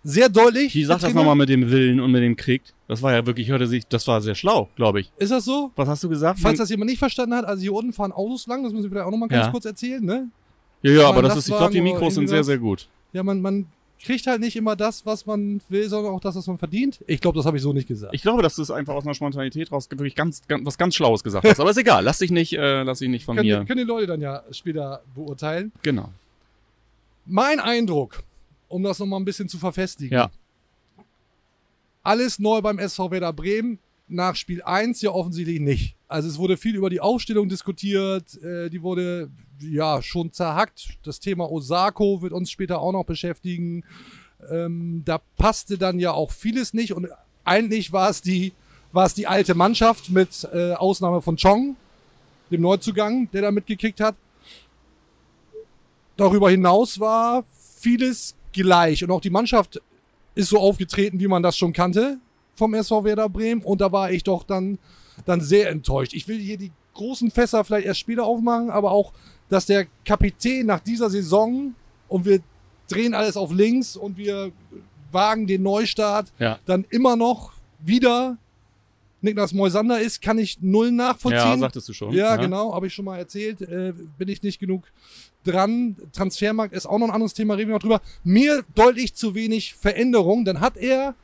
Sehr 0.04 0.30
deutlich. 0.30 0.74
Wie 0.74 0.86
sagt 0.86 1.04
das 1.04 1.14
nochmal 1.14 1.36
mit 1.36 1.50
dem 1.50 1.70
Willen 1.70 2.00
und 2.00 2.12
mit 2.12 2.24
dem 2.24 2.38
Krieg? 2.38 2.62
Das 2.88 3.02
war 3.02 3.12
ja 3.12 3.26
wirklich, 3.26 3.50
hörte 3.50 3.68
sich, 3.68 3.86
das 3.88 4.08
war 4.08 4.22
sehr 4.22 4.36
schlau, 4.36 4.70
glaube 4.78 5.02
ich. 5.02 5.12
Ist 5.18 5.32
das 5.34 5.44
so? 5.44 5.72
Was 5.76 5.90
hast 5.90 6.02
du 6.02 6.08
gesagt? 6.08 6.40
Falls 6.40 6.60
das 6.60 6.70
jemand 6.70 6.90
nicht 6.92 7.00
verstanden 7.00 7.36
hat, 7.36 7.44
also 7.44 7.62
hier 7.62 7.74
unten 7.74 7.92
fahren 7.92 8.14
Autos 8.14 8.48
lang, 8.48 8.64
das 8.64 8.72
müssen 8.72 8.84
wir 8.86 8.92
vielleicht 8.92 9.06
auch 9.08 9.12
nochmal 9.12 9.28
ganz 9.28 9.48
Ja. 9.48 9.52
kurz 9.52 9.66
erzählen, 9.66 10.02
ne? 10.06 10.30
ja, 10.84 10.92
ja, 10.92 11.10
aber 11.10 11.24
das 11.24 11.36
ist, 11.36 11.50
ich 11.50 11.58
glaube, 11.58 11.74
die 11.74 11.82
Mikros 11.82 12.14
sind 12.16 12.30
sehr, 12.30 12.44
sehr 12.46 12.58
gut. 12.58 12.88
Ja, 13.12 13.22
man, 13.24 13.42
man 13.42 13.66
kriegt 14.02 14.26
halt 14.28 14.40
nicht 14.40 14.56
immer 14.56 14.78
das, 14.78 15.06
was 15.06 15.26
man 15.26 15.60
will, 15.68 15.90
sondern 15.90 16.14
auch 16.14 16.22
das, 16.22 16.36
was 16.38 16.48
man 16.48 16.58
verdient. 16.58 17.04
Ich 17.08 17.20
glaube, 17.20 17.36
das 17.36 17.46
habe 17.46 17.58
ich 17.58 17.64
so 17.64 17.74
nicht 17.74 17.88
gesagt. 17.90 18.14
Ich 18.14 18.22
glaube, 18.22 18.42
dass 18.44 18.56
du 18.56 18.62
es 18.62 18.72
einfach 18.72 18.94
aus 18.94 19.04
einer 19.04 19.16
Spontanität 19.16 19.72
raus 19.74 19.90
wirklich 19.90 20.16
ganz, 20.16 20.42
ganz, 20.48 20.66
was 20.66 20.78
ganz 20.78 20.96
Schlaues 20.96 21.22
gesagt 21.22 21.46
hast. 21.46 21.60
Aber 21.60 21.72
ist 21.72 21.78
egal, 21.78 22.06
lass 22.06 22.20
dich 22.20 22.32
nicht, 22.32 22.54
äh, 22.54 22.84
lass 22.84 23.00
dich 23.00 23.10
nicht 23.10 23.26
von 23.26 23.36
können, 23.36 23.48
mir. 23.50 23.60
die, 23.60 23.66
können 23.66 23.80
die 23.80 23.84
Leute 23.84 24.08
dann 24.08 24.22
ja 24.22 24.44
später 24.52 25.02
beurteilen. 25.16 25.74
Genau. 25.82 26.12
Mein 27.28 27.60
Eindruck, 27.60 28.24
um 28.70 28.84
das 28.84 29.00
nochmal 29.00 29.20
ein 29.20 29.26
bisschen 29.26 29.50
zu 29.50 29.58
verfestigen. 29.58 30.18
Ja. 30.18 30.32
Alles 32.04 32.40
neu 32.40 32.62
beim 32.62 32.80
SV 32.80 33.12
Werder 33.12 33.34
Bremen. 33.34 33.80
nach 34.08 34.36
Spiel 34.38 34.64
1 34.64 35.02
ja 35.02 35.12
offensichtlich 35.12 35.60
nicht. 35.60 35.96
Also 36.08 36.30
es 36.30 36.38
wurde 36.38 36.56
viel 36.56 36.76
über 36.78 36.90
die 36.90 37.02
Aufstellung 37.02 37.50
diskutiert, 37.50 38.42
äh, 38.42 38.70
die 38.70 38.82
wurde 38.82 39.30
ja 39.60 40.02
schon 40.02 40.32
zerhackt. 40.32 40.98
Das 41.04 41.20
Thema 41.20 41.52
Osako 41.52 42.22
wird 42.22 42.32
uns 42.32 42.50
später 42.50 42.80
auch 42.80 42.94
noch 42.94 43.04
beschäftigen. 43.04 43.84
Ähm, 44.50 45.02
da 45.04 45.20
passte 45.36 45.78
dann 45.78 46.00
ja 46.00 46.14
auch 46.14 46.32
vieles 46.32 46.74
nicht 46.74 46.94
und 46.94 47.10
eigentlich 47.44 47.92
war 47.92 48.10
es 48.10 48.22
die, 48.22 48.54
war 48.94 49.06
es 49.06 49.14
die 49.14 49.28
alte 49.28 49.56
Mannschaft 49.56 50.10
mit 50.10 50.48
äh, 50.54 50.74
Ausnahme 50.74 51.22
von 51.22 51.36
Chong, 51.36 51.76
dem 52.52 52.62
Neuzugang, 52.62 53.30
der 53.32 53.42
da 53.42 53.52
mitgekickt 53.52 54.00
hat. 54.00 54.16
Darüber 56.18 56.50
hinaus 56.50 57.00
war 57.00 57.44
vieles 57.80 58.36
gleich 58.54 59.04
und 59.04 59.12
auch 59.12 59.22
die 59.22 59.30
Mannschaft 59.30 59.80
ist 60.36 60.50
so 60.50 60.60
aufgetreten, 60.60 61.20
wie 61.20 61.28
man 61.28 61.44
das 61.44 61.58
schon 61.58 61.74
kannte 61.74 62.18
vom 62.56 62.74
SV 62.74 63.04
Werder 63.04 63.30
Bremen 63.30 63.62
und 63.62 63.82
da 63.82 63.92
war 63.92 64.12
ich 64.12 64.24
doch 64.24 64.44
dann, 64.44 64.80
dann 65.26 65.42
sehr 65.42 65.70
enttäuscht. 65.70 66.14
Ich 66.14 66.28
will 66.28 66.40
hier 66.40 66.58
die 66.58 66.72
großen 66.96 67.30
Fässer 67.32 67.64
vielleicht 67.64 67.86
erst 67.88 68.00
später 68.00 68.24
aufmachen, 68.26 68.70
aber 68.72 68.92
auch, 68.92 69.14
dass 69.50 69.68
der 69.68 69.86
Kapitän 70.06 70.66
nach 70.66 70.80
dieser 70.80 71.10
Saison 71.10 71.76
und 72.08 72.26
wir 72.26 72.40
drehen 72.90 73.14
alles 73.14 73.38
auf 73.38 73.52
links 73.54 73.96
und 73.96 74.18
wir 74.18 74.52
wagen 75.12 75.46
den 75.48 75.62
Neustart, 75.64 76.32
Ja. 76.40 76.60
dann 76.66 76.86
immer 76.90 77.16
noch 77.16 77.52
wieder 77.80 78.38
Niklas 79.22 79.54
Moisander 79.54 80.00
ist, 80.00 80.22
kann 80.22 80.38
ich 80.38 80.60
null 80.62 80.92
nachvollziehen. 80.92 81.40
Ja, 81.40 81.58
sagtest 81.58 81.90
du 81.90 81.94
schon. 81.94 82.14
Ja, 82.14 82.36
genau, 82.36 82.74
habe 82.74 82.88
ich 82.88 82.94
schon 82.94 83.06
mal 83.06 83.18
erzählt. 83.18 83.62
Äh, 83.62 83.94
bin 84.18 84.28
ich 84.30 84.44
nicht 84.44 84.60
genug 84.60 84.84
dran. 85.48 85.98
Transfermarkt 86.14 86.74
ist 86.74 86.86
auch 86.86 86.98
noch 87.00 87.08
ein 87.08 87.14
anderes 87.14 87.34
Thema, 87.34 87.56
reden 87.56 87.70
wir 87.70 87.76
noch 87.76 87.82
drüber. 87.82 88.02
Mir 88.24 88.64
deutlich 88.76 89.16
zu 89.16 89.34
wenig 89.36 89.74
Veränderung. 89.76 90.46
Dann 90.46 90.60
hat 90.60 90.78
er 90.78 91.16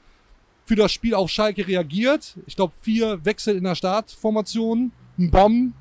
für 0.65 0.75
das 0.75 0.91
Spiel 0.91 1.13
auf 1.13 1.29
Schalke 1.29 1.67
reagiert. 1.67 2.37
Ich 2.47 2.55
glaube, 2.55 2.73
vier 2.81 3.23
Wechsel 3.25 3.55
in 3.57 3.63
der 3.65 3.75
Startformation. 3.75 4.91
Ein 5.19 5.29
Bomb. 5.29 5.73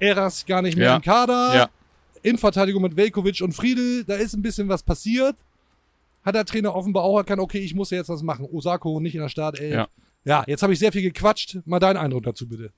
Eras 0.00 0.44
gar 0.46 0.62
nicht 0.62 0.76
mehr 0.76 0.86
Ja. 0.88 0.96
im 0.96 1.02
Kader. 1.02 1.54
Ja. 1.54 1.70
In 2.22 2.38
Verteidigung 2.38 2.82
mit 2.82 2.96
Velkovic 2.96 3.40
und 3.42 3.52
Friedel. 3.52 4.04
Da 4.04 4.14
ist 4.14 4.34
ein 4.34 4.42
bisschen 4.42 4.68
was 4.68 4.82
passiert. 4.82 5.36
Hat 6.24 6.34
der 6.34 6.44
Trainer 6.46 6.74
offenbar 6.74 7.04
auch 7.04 7.18
erkannt, 7.18 7.40
okay, 7.40 7.58
ich 7.58 7.74
muss 7.74 7.90
ja 7.90 7.98
jetzt 7.98 8.08
was 8.08 8.22
machen. 8.22 8.46
Osako 8.50 8.98
nicht 8.98 9.14
in 9.14 9.20
der 9.20 9.28
Startelf. 9.28 9.74
Ja. 9.74 9.88
ja, 10.24 10.42
jetzt 10.46 10.62
habe 10.62 10.72
ich 10.72 10.78
sehr 10.78 10.90
viel 10.90 11.02
gequatscht. 11.02 11.58
Mal 11.66 11.80
deinen 11.80 11.98
Eindruck 11.98 12.22
dazu 12.24 12.48
bitte. 12.48 12.72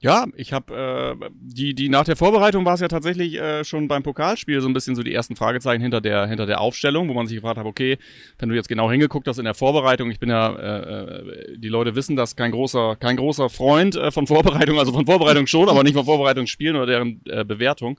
Ja, 0.00 0.26
ich 0.36 0.52
habe 0.52 1.16
äh, 1.20 1.28
die 1.32 1.74
die 1.74 1.88
nach 1.88 2.04
der 2.04 2.14
Vorbereitung 2.14 2.64
war 2.64 2.74
es 2.74 2.80
ja 2.80 2.86
tatsächlich 2.86 3.34
äh, 3.34 3.64
schon 3.64 3.88
beim 3.88 4.04
Pokalspiel 4.04 4.60
so 4.60 4.68
ein 4.68 4.72
bisschen 4.72 4.94
so 4.94 5.02
die 5.02 5.12
ersten 5.12 5.34
Fragezeichen 5.34 5.82
hinter 5.82 6.00
der 6.00 6.28
hinter 6.28 6.46
der 6.46 6.60
Aufstellung, 6.60 7.08
wo 7.08 7.14
man 7.14 7.26
sich 7.26 7.34
gefragt 7.34 7.58
hat, 7.58 7.66
okay, 7.66 7.98
wenn 8.38 8.48
du 8.48 8.54
jetzt 8.54 8.68
genau 8.68 8.88
hingeguckt 8.88 9.26
hast 9.26 9.38
in 9.38 9.44
der 9.44 9.54
Vorbereitung, 9.54 10.12
ich 10.12 10.20
bin 10.20 10.30
ja 10.30 10.54
äh, 10.54 11.00
äh, 11.00 11.58
die 11.58 11.68
Leute 11.68 11.96
wissen, 11.96 12.14
dass 12.14 12.36
kein 12.36 12.52
großer 12.52 12.94
kein 12.94 13.16
großer 13.16 13.48
Freund 13.48 13.96
äh, 13.96 14.12
von 14.12 14.28
Vorbereitung, 14.28 14.78
also 14.78 14.92
von 14.92 15.04
Vorbereitung 15.04 15.48
schon, 15.48 15.68
aber 15.68 15.82
nicht 15.82 15.94
von 15.94 16.04
Vorbereitungsspielen 16.04 16.76
oder 16.76 16.86
deren 16.86 17.20
äh, 17.26 17.44
Bewertung. 17.44 17.98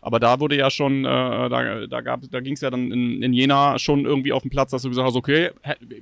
Aber 0.00 0.20
da 0.20 0.38
wurde 0.38 0.56
ja 0.56 0.68
schon, 0.68 1.04
äh, 1.04 1.08
da, 1.08 1.86
da, 1.86 2.00
gab, 2.00 2.22
da 2.28 2.40
ging 2.40 2.54
es 2.54 2.60
ja 2.60 2.70
dann 2.70 2.90
in, 2.90 3.22
in 3.22 3.32
Jena 3.32 3.78
schon 3.78 4.04
irgendwie 4.04 4.32
auf 4.32 4.42
den 4.42 4.50
Platz, 4.50 4.72
dass 4.72 4.82
du 4.82 4.88
gesagt 4.88 5.06
hast, 5.06 5.14
okay, 5.14 5.50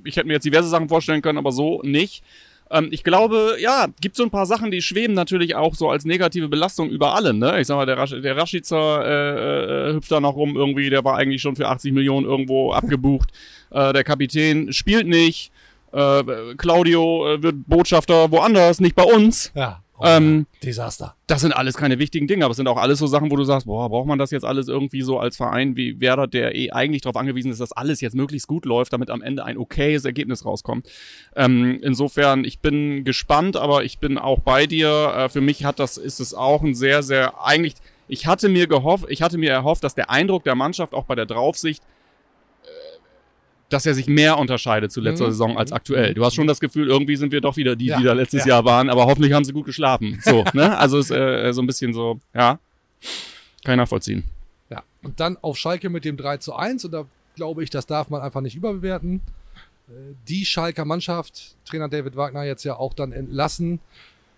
ich 0.03 0.17
hätte 0.17 0.25
mir 0.25 0.33
jetzt 0.33 0.43
diverse 0.43 0.69
Sachen 0.69 0.89
vorstellen 0.89 1.21
können, 1.21 1.37
aber 1.37 1.51
so 1.51 1.81
nicht. 1.83 2.23
Ähm, 2.71 2.87
ich 2.91 3.03
glaube, 3.03 3.57
ja, 3.59 3.87
gibt 3.99 4.15
so 4.15 4.23
ein 4.23 4.31
paar 4.31 4.45
Sachen, 4.45 4.71
die 4.71 4.81
schweben 4.81 5.13
natürlich 5.13 5.55
auch 5.55 5.75
so 5.75 5.89
als 5.89 6.05
negative 6.05 6.47
Belastung 6.47 6.89
über 6.89 7.13
alle. 7.13 7.33
Ne? 7.33 7.59
Ich 7.59 7.67
sag 7.67 7.75
mal, 7.75 7.85
der, 7.85 7.97
Rasch, 7.97 8.11
der 8.11 8.37
Rashica 8.37 9.03
äh, 9.03 9.89
äh, 9.89 9.93
hüpft 9.93 10.11
da 10.11 10.19
noch 10.19 10.35
rum 10.35 10.55
irgendwie, 10.55 10.89
der 10.89 11.03
war 11.03 11.17
eigentlich 11.17 11.41
schon 11.41 11.55
für 11.55 11.67
80 11.67 11.91
Millionen 11.93 12.25
irgendwo 12.25 12.71
abgebucht. 12.73 13.29
äh, 13.71 13.93
der 13.93 14.03
Kapitän 14.03 14.71
spielt 14.71 15.07
nicht. 15.07 15.51
Äh, 15.91 16.23
Claudio 16.57 17.33
äh, 17.33 17.43
wird 17.43 17.67
Botschafter 17.67 18.31
woanders, 18.31 18.79
nicht 18.79 18.95
bei 18.95 19.03
uns. 19.03 19.51
Ja. 19.55 19.80
Ähm, 20.03 20.45
Desaster. 20.63 21.15
Das 21.27 21.41
sind 21.41 21.51
alles 21.53 21.75
keine 21.75 21.99
wichtigen 21.99 22.27
Dinge, 22.27 22.45
aber 22.45 22.51
es 22.51 22.57
sind 22.57 22.67
auch 22.67 22.77
alles 22.77 22.99
so 22.99 23.07
Sachen, 23.07 23.31
wo 23.31 23.35
du 23.35 23.43
sagst, 23.43 23.67
boah, 23.67 23.89
braucht 23.89 24.07
man 24.07 24.19
das 24.19 24.31
jetzt 24.31 24.43
alles 24.43 24.67
irgendwie 24.67 25.01
so 25.01 25.19
als 25.19 25.37
Verein 25.37 25.75
wie 25.75 25.99
Werder, 25.99 26.27
der 26.27 26.55
eh 26.55 26.71
eigentlich 26.71 27.01
darauf 27.01 27.15
angewiesen 27.15 27.51
ist, 27.51 27.61
dass 27.61 27.71
alles 27.71 28.01
jetzt 28.01 28.15
möglichst 28.15 28.47
gut 28.47 28.65
läuft, 28.65 28.93
damit 28.93 29.09
am 29.09 29.21
Ende 29.21 29.45
ein 29.45 29.57
okayes 29.57 30.05
Ergebnis 30.05 30.45
rauskommt. 30.45 30.87
Ähm, 31.35 31.79
insofern, 31.81 32.43
ich 32.43 32.59
bin 32.59 33.03
gespannt, 33.03 33.57
aber 33.57 33.83
ich 33.83 33.99
bin 33.99 34.17
auch 34.17 34.39
bei 34.39 34.67
dir. 34.67 35.13
Äh, 35.15 35.29
für 35.29 35.41
mich 35.41 35.65
hat 35.65 35.79
das, 35.79 35.97
ist 35.97 36.19
es 36.19 36.33
auch 36.33 36.63
ein 36.63 36.75
sehr, 36.75 37.03
sehr, 37.03 37.43
eigentlich, 37.43 37.75
ich 38.07 38.27
hatte 38.27 38.49
mir 38.49 38.67
gehofft, 38.67 39.05
ich 39.09 39.21
hatte 39.21 39.37
mir 39.37 39.51
erhofft, 39.51 39.83
dass 39.83 39.95
der 39.95 40.09
Eindruck 40.09 40.43
der 40.43 40.55
Mannschaft 40.55 40.93
auch 40.93 41.05
bei 41.05 41.15
der 41.15 41.25
Draufsicht 41.25 41.83
dass 43.71 43.85
er 43.85 43.93
sich 43.95 44.07
mehr 44.07 44.37
unterscheidet 44.37 44.91
zu 44.91 45.01
letzter 45.01 45.25
Mhm. 45.27 45.31
Saison 45.31 45.57
als 45.57 45.71
aktuell. 45.71 46.13
Du 46.13 46.23
hast 46.25 46.35
schon 46.35 46.47
das 46.47 46.59
Gefühl, 46.59 46.87
irgendwie 46.89 47.15
sind 47.15 47.31
wir 47.31 47.41
doch 47.41 47.57
wieder 47.57 47.75
die, 47.75 47.85
Ja, 47.87 47.97
die 47.97 48.03
da 48.03 48.13
letztes 48.13 48.41
ja. 48.45 48.49
Jahr 48.55 48.65
waren, 48.65 48.89
aber 48.89 49.05
hoffentlich 49.05 49.33
haben 49.33 49.43
sie 49.45 49.53
gut 49.53 49.65
geschlafen. 49.65 50.19
So, 50.23 50.43
ne? 50.53 50.77
Also 50.77 50.97
ist 50.99 51.09
äh, 51.11 51.51
so 51.53 51.61
ein 51.61 51.67
bisschen 51.67 51.93
so, 51.93 52.19
ja, 52.33 52.59
kann 53.63 53.73
ich 53.73 53.77
nachvollziehen. 53.77 54.23
Ja. 54.69 54.83
Und 55.03 55.19
dann 55.19 55.37
auf 55.41 55.57
Schalke 55.57 55.89
mit 55.89 56.05
dem 56.05 56.17
3 56.17 56.37
zu 56.37 56.53
1. 56.55 56.85
Und 56.85 56.91
da 56.91 57.05
glaube 57.35 57.63
ich, 57.63 57.69
das 57.69 57.85
darf 57.85 58.09
man 58.09 58.21
einfach 58.21 58.41
nicht 58.41 58.55
überbewerten. 58.55 59.21
Äh, 59.89 59.91
Die 60.27 60.45
Schalker 60.45 60.85
Mannschaft, 60.85 61.55
Trainer 61.65 61.87
David 61.89 62.15
Wagner 62.15 62.43
jetzt 62.43 62.63
ja 62.63 62.75
auch 62.77 62.93
dann 62.93 63.11
entlassen. 63.11 63.79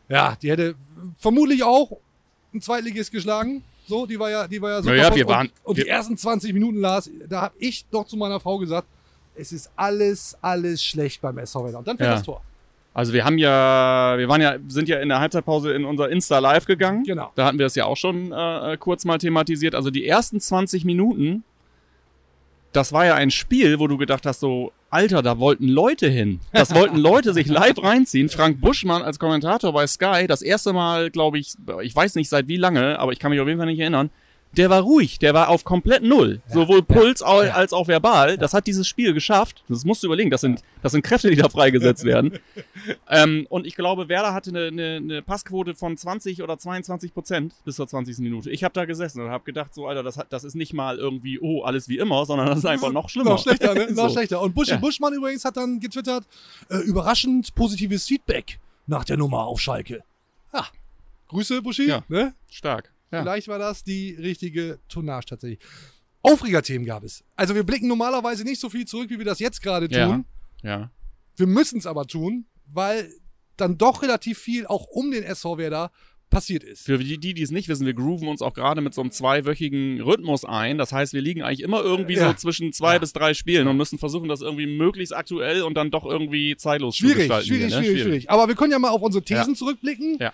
Ja, 0.10 0.38
die 0.42 0.52
hätte 0.52 0.76
vermutlich 1.18 1.64
auch 1.64 1.98
ein 2.54 2.62
Zweitligist 2.62 3.12
geschlagen. 3.12 3.64
So, 3.88 4.06
die 4.06 4.20
war 4.20 4.30
ja, 4.30 4.48
die 4.48 4.62
war 4.62 4.70
ja 4.70 4.82
super. 4.82 4.96
Naja, 4.96 5.08
top. 5.10 5.18
wir 5.18 5.28
waren- 5.28 5.48
und, 5.64 5.70
und 5.70 5.78
die 5.78 5.88
ersten 5.88 6.16
20 6.18 6.54
Minuten 6.54 6.80
las, 6.80 7.10
da 7.28 7.42
habe 7.42 7.56
ich 7.60 7.86
doch 7.92 8.06
zu 8.06 8.16
meiner 8.16 8.40
Frau 8.40 8.58
gesagt, 8.58 8.88
es 9.36 9.52
ist 9.52 9.72
alles, 9.76 10.38
alles 10.42 10.84
schlecht 10.84 11.22
beim 11.22 11.38
SV 11.38 11.66
Werder. 11.66 11.80
Und 11.80 11.88
dann 11.88 11.98
fällt 11.98 12.10
Ja. 12.10 12.16
das 12.16 12.24
Tor. 12.24 12.42
Also 12.96 13.12
wir 13.12 13.26
haben 13.26 13.40
ja, 13.40 14.14
wir 14.18 14.28
waren 14.30 14.40
ja, 14.42 14.58
sind 14.68 14.88
ja 14.88 15.00
in 15.00 15.10
der 15.10 15.20
Halbzeitpause 15.20 15.74
in 15.74 15.84
unser 15.84 16.10
Insta 16.10 16.38
Live 16.38 16.66
gegangen. 16.66 17.04
Genau. 17.04 17.32
Da 17.34 17.46
hatten 17.46 17.58
wir 17.58 17.66
es 17.66 17.74
ja 17.74 17.86
auch 17.86 17.98
schon 17.98 18.32
äh, 18.32 18.78
kurz 18.80 19.04
mal 19.04 19.18
thematisiert. 19.18 19.74
Also 19.74 19.90
die 19.90 20.08
ersten 20.08 20.40
20 20.40 20.86
Minuten, 20.86 21.44
das 22.72 22.94
war 22.94 23.06
ja 23.08 23.16
ein 23.16 23.32
Spiel, 23.32 23.80
wo 23.80 23.88
du 23.88 23.98
gedacht 23.98 24.28
hast, 24.28 24.40
so, 24.42 24.72
Alter, 24.92 25.24
da 25.24 25.40
wollten 25.40 25.68
Leute 25.68 26.08
hin. 26.08 26.40
Das 26.52 26.76
wollten 26.76 26.98
Leute 26.98 27.34
sich 27.34 27.48
live 27.62 27.82
reinziehen. 27.82 28.30
Frank 28.30 28.62
Buschmann 28.62 29.02
als 29.02 29.18
Kommentator 29.18 29.74
bei 29.74 29.88
Sky, 29.88 30.28
das 30.28 30.44
erste 30.44 30.72
Mal, 30.72 31.10
glaube 31.10 31.40
ich, 31.40 31.56
ich 31.82 31.96
weiß 31.96 32.14
nicht 32.14 32.30
seit 32.30 32.48
wie 32.48 32.58
lange, 32.58 33.00
aber 33.00 33.12
ich 33.12 33.18
kann 33.18 33.32
mich 33.32 33.40
auf 33.40 33.48
jeden 33.48 33.58
Fall 33.60 33.68
nicht 33.68 33.80
erinnern. 33.80 34.12
Der 34.56 34.70
war 34.70 34.82
ruhig, 34.82 35.18
der 35.18 35.34
war 35.34 35.50
auf 35.50 35.64
komplett 35.64 36.04
Null. 36.04 36.42
Sowohl 36.48 36.84
Puls 36.84 37.24
au- 37.24 37.42
ja. 37.42 37.54
als 37.54 37.74
auch 37.74 37.88
verbal. 37.88 38.38
Das 38.38 38.54
hat 38.54 38.68
dieses 38.68 38.88
Spiel 38.88 39.14
geschafft. 39.14 39.64
Das 39.68 39.84
musst 39.84 40.04
du 40.04 40.08
überlegen. 40.08 40.30
Das 40.30 40.42
sind, 40.42 40.62
das 40.84 40.92
sind 40.92 41.02
Kräfte, 41.02 41.30
die 41.32 41.36
da 41.36 41.50
freigesetzt 41.50 42.04
werden. 42.04 42.38
ähm, 43.10 43.48
und 43.50 43.66
ich 43.66 43.76
glaube, 43.76 44.10
Werder 44.10 44.34
hatte 44.34 44.52
eine, 44.52 44.68
eine, 44.68 44.96
eine 44.98 45.22
Passquote 45.24 45.74
von 45.74 45.98
20 45.98 46.44
oder 46.44 46.58
22 46.58 47.14
Prozent 47.14 47.54
bis 47.66 47.78
zur 47.78 47.88
20. 47.88 48.20
Minute. 48.20 48.52
Ich 48.52 48.64
habe 48.64 48.74
da 48.74 48.86
gesessen 48.86 49.22
und 49.22 49.30
habe 49.32 49.44
gedacht, 49.44 49.74
so, 49.74 49.88
Alter, 49.88 50.04
das, 50.04 50.18
hat, 50.18 50.28
das 50.32 50.44
ist 50.44 50.56
nicht 50.56 50.74
mal 50.74 51.00
irgendwie, 51.00 51.40
oh, 51.40 51.64
alles 51.64 51.90
wie 51.90 51.98
immer, 51.98 52.26
sondern 52.26 52.48
das 52.48 52.60
ist 52.60 52.66
einfach 52.66 52.92
noch 52.92 53.10
schlimmer. 53.10 53.32
Noch 53.32 53.42
schlechter, 53.42 53.74
ne? 53.74 53.88
Noch 53.92 54.10
So. 54.10 54.14
schlechter. 54.14 54.40
Und 54.42 54.54
Busch, 54.54 54.70
Ja. 54.70 54.78
Buschmann 54.78 55.14
übrigens 55.14 55.44
hat 55.46 55.58
dann 55.58 55.80
getwittert, 55.80 56.26
äh, 56.70 56.78
überraschend 56.78 57.56
positives 57.56 58.06
Feedback 58.06 58.60
nach 58.86 59.04
der 59.04 59.18
Nummer 59.18 59.46
auf 59.48 59.60
Schalke. 59.60 60.04
Ja. 60.54 60.68
Grüße, 61.30 61.62
Buschi. 61.64 61.88
Ja. 61.88 62.04
Ne? 62.08 62.34
Stark. 62.52 62.93
Ja. 63.14 63.22
Vielleicht 63.22 63.48
war 63.48 63.60
das 63.60 63.84
die 63.84 64.12
richtige 64.16 64.80
Tonnage 64.90 65.26
tatsächlich. 65.28 65.60
Aufregerthemen 66.22 66.86
gab 66.86 67.04
es. 67.04 67.24
Also 67.36 67.54
wir 67.56 67.64
blicken 67.64 67.88
normalerweise 67.88 68.44
nicht 68.44 68.60
so 68.62 68.70
viel 68.70 68.86
zurück, 68.86 69.10
wie 69.10 69.18
wir 69.18 69.26
das 69.26 69.40
jetzt 69.40 69.62
gerade 69.62 69.88
Ja. 69.90 70.08
tun. 70.08 70.26
ja. 70.64 70.92
Wir 71.36 71.48
müssen 71.48 71.80
es 71.80 71.88
aber 71.88 72.06
tun, 72.06 72.46
weil 72.68 73.10
dann 73.58 73.78
doch 73.80 74.04
relativ 74.04 74.38
viel 74.38 74.68
auch 74.68 74.86
um 74.86 75.10
den 75.12 75.24
SV 75.24 75.58
Werder 75.58 75.92
passiert 76.30 76.64
ist. 76.64 76.86
Für 76.86 76.98
die, 76.98 77.18
die 77.20 77.42
es 77.42 77.50
nicht 77.52 77.68
wissen, 77.70 77.86
wir 77.86 77.94
grooven 77.94 78.28
uns 78.28 78.42
auch 78.42 78.54
gerade 78.54 78.82
mit 78.82 78.94
so 78.94 79.02
einem 79.02 79.12
zweiwöchigen 79.12 80.00
Rhythmus 80.02 80.46
ein. 80.46 80.78
Das 80.78 80.92
heißt, 80.94 81.14
wir 81.14 81.22
liegen 81.22 81.42
eigentlich 81.44 81.62
immer 81.62 81.82
irgendwie 81.82 82.14
Ja. 82.14 82.30
so 82.30 82.34
zwischen 82.36 82.72
zwei 82.74 82.94
Ja. 82.94 83.00
bis 83.00 83.14
drei 83.14 83.34
Spielen 83.34 83.68
und 83.68 83.78
müssen 83.78 83.98
versuchen, 84.00 84.30
das 84.30 84.42
irgendwie 84.42 84.66
möglichst 84.68 85.16
aktuell 85.16 85.64
und 85.64 85.74
dann 85.76 85.92
doch 85.92 86.06
irgendwie 86.06 86.56
zeitlos 86.56 86.96
zu 86.96 87.04
Schwierig, 87.04 87.18
gestalten. 87.18 87.48
schwierig, 87.48 87.68
hier, 87.68 87.78
ne? 87.80 87.84
schwierig, 87.86 88.02
schwierig. 88.04 88.30
Aber 88.30 88.48
wir 88.48 88.56
können 88.56 88.72
ja 88.72 88.80
mal 88.80 88.90
auf 88.90 89.02
unsere 89.02 89.24
Thesen 89.24 89.54
Ja. 89.54 89.58
zurückblicken. 89.60 90.18
Ja. 90.20 90.34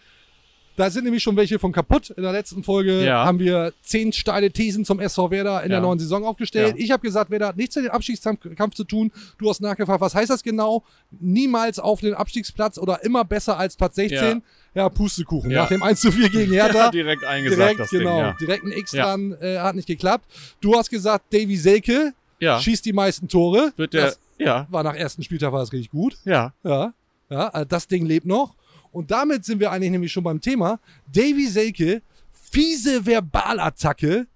Da 0.79 0.89
sind 0.89 1.03
nämlich 1.03 1.21
schon 1.21 1.35
welche 1.35 1.59
von 1.59 1.73
kaputt. 1.73 2.09
In 2.11 2.23
der 2.23 2.31
letzten 2.31 2.63
Folge 2.63 3.03
Ja. 3.03 3.25
haben 3.25 3.37
wir 3.37 3.73
zehn 3.81 4.13
steile 4.13 4.49
Thesen 4.49 4.85
zum 4.85 5.01
SV 5.01 5.29
Werder 5.29 5.61
in 5.63 5.69
der 5.69 5.79
Ja. 5.79 5.83
neuen 5.83 5.99
Saison 5.99 6.23
aufgestellt. 6.23 6.75
Ja. 6.77 6.83
Ich 6.85 6.91
habe 6.91 7.01
gesagt, 7.01 7.29
Werder 7.31 7.47
hat 7.47 7.57
nichts 7.57 7.75
mit 7.75 7.83
dem 7.85 7.91
Abstiegskampf 7.91 8.75
zu 8.75 8.85
tun. 8.85 9.11
Du 9.37 9.49
hast 9.49 9.59
nachgefragt, 9.59 9.99
was 9.99 10.15
heißt 10.15 10.29
das 10.29 10.41
genau? 10.41 10.83
Niemals 11.19 11.79
auf 11.79 11.99
den 11.99 12.13
Abstiegsplatz 12.13 12.77
oder 12.77 13.03
immer 13.03 13.25
besser 13.25 13.57
als 13.57 13.75
Platz 13.75 13.95
16. 13.95 14.41
Ja, 14.73 14.87
Pustekuchen. 14.87 15.51
Nach 15.51 15.67
dem 15.67 15.83
1 15.83 15.99
zu 15.99 16.13
4 16.13 16.29
gegen 16.29 16.53
Hertha. 16.53 16.91
direkt 16.91 17.25
eingesagt, 17.25 17.59
direkt, 17.59 17.79
das 17.81 17.89
genau. 17.89 18.09
Ding, 18.15 18.19
ja. 18.27 18.35
Direkt 18.39 18.63
ein 18.63 18.71
X 18.71 18.91
dran, 18.91 19.35
äh, 19.41 19.57
hat 19.57 19.75
nicht 19.75 19.87
geklappt. 19.87 20.25
Du 20.61 20.75
hast 20.77 20.89
gesagt, 20.89 21.25
Davy 21.33 21.57
Selke 21.57 22.13
Ja, 22.39 22.57
schießt 22.61 22.85
die 22.85 22.93
meisten 22.93 23.27
Tore. 23.27 23.73
wird 23.75 23.93
der, 23.93 24.05
das 24.05 24.19
ja, 24.37 24.65
war 24.69 24.83
nach 24.83 24.95
ersten 24.95 25.23
Spieltag 25.23 25.51
war 25.51 25.59
das 25.59 25.73
richtig 25.73 25.91
gut. 25.91 26.15
ja, 26.23 26.53
Ja, 26.63 26.93
ja, 27.29 27.49
also 27.49 27.65
das 27.67 27.85
Ding 27.87 28.05
lebt 28.05 28.25
noch. 28.25 28.55
Und 28.91 29.11
damit 29.11 29.45
sind 29.45 29.59
wir 29.59 29.71
eigentlich 29.71 29.91
nämlich 29.91 30.11
schon 30.11 30.23
beim 30.23 30.41
Thema. 30.41 30.79
Davy 31.11 31.47
Selke, 31.47 32.01
fiese 32.31 33.05
Verbalattacke 33.05 34.27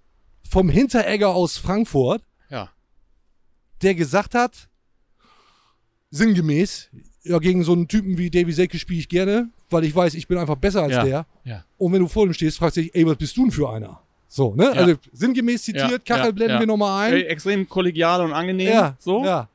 vom 0.50 0.70
Hinteregger 0.70 1.30
aus 1.30 1.58
Frankfurt, 1.58 2.24
ja. 2.50 2.70
der 3.82 3.96
gesagt 3.96 4.36
hat, 4.36 4.70
sinngemäß, 6.12 6.90
ja, 7.24 7.40
gegen 7.40 7.64
so 7.64 7.74
einen 7.74 7.88
Typen 7.88 8.18
wie 8.18 8.30
Davy 8.30 8.52
Selke 8.52 8.78
spiele 8.78 9.00
ich 9.00 9.10
gerne, 9.10 9.50
weil 9.70 9.84
ich 9.86 9.96
weiß, 9.96 10.14
ich 10.14 10.28
bin 10.28 10.38
einfach 10.38 10.58
besser 10.58 10.84
als 10.84 10.94
Ja. 10.94 11.04
der. 11.04 11.26
Ja. 11.44 11.66
Und 11.78 11.94
wenn 11.94 12.02
du 12.02 12.08
vor 12.08 12.26
ihm 12.26 12.34
stehst, 12.34 12.58
fragst 12.60 12.78
du 12.78 12.82
dich, 12.82 12.94
ey, 12.94 13.06
was 13.08 13.18
bist 13.18 13.36
du 13.36 13.44
denn 13.44 13.52
für 13.52 13.70
einer? 13.70 14.00
So, 14.28 14.56
ne? 14.56 14.66
Ja. 14.66 14.72
Also 14.72 14.96
sinngemäß 15.12 15.64
zitiert, 15.64 16.06
Kachel 16.06 16.26
ja, 16.26 16.32
blenden 16.32 16.56
ja. 16.56 16.60
wir 16.60 16.68
nochmal 16.68 17.08
ein. 17.08 17.14
Ey, 17.14 17.24
extrem 17.24 17.68
kollegial 17.68 18.22
und 18.22 18.34
angenehm. 18.34 18.68
ja, 18.74 18.96
so? 19.00 19.24
ja. 19.24 19.48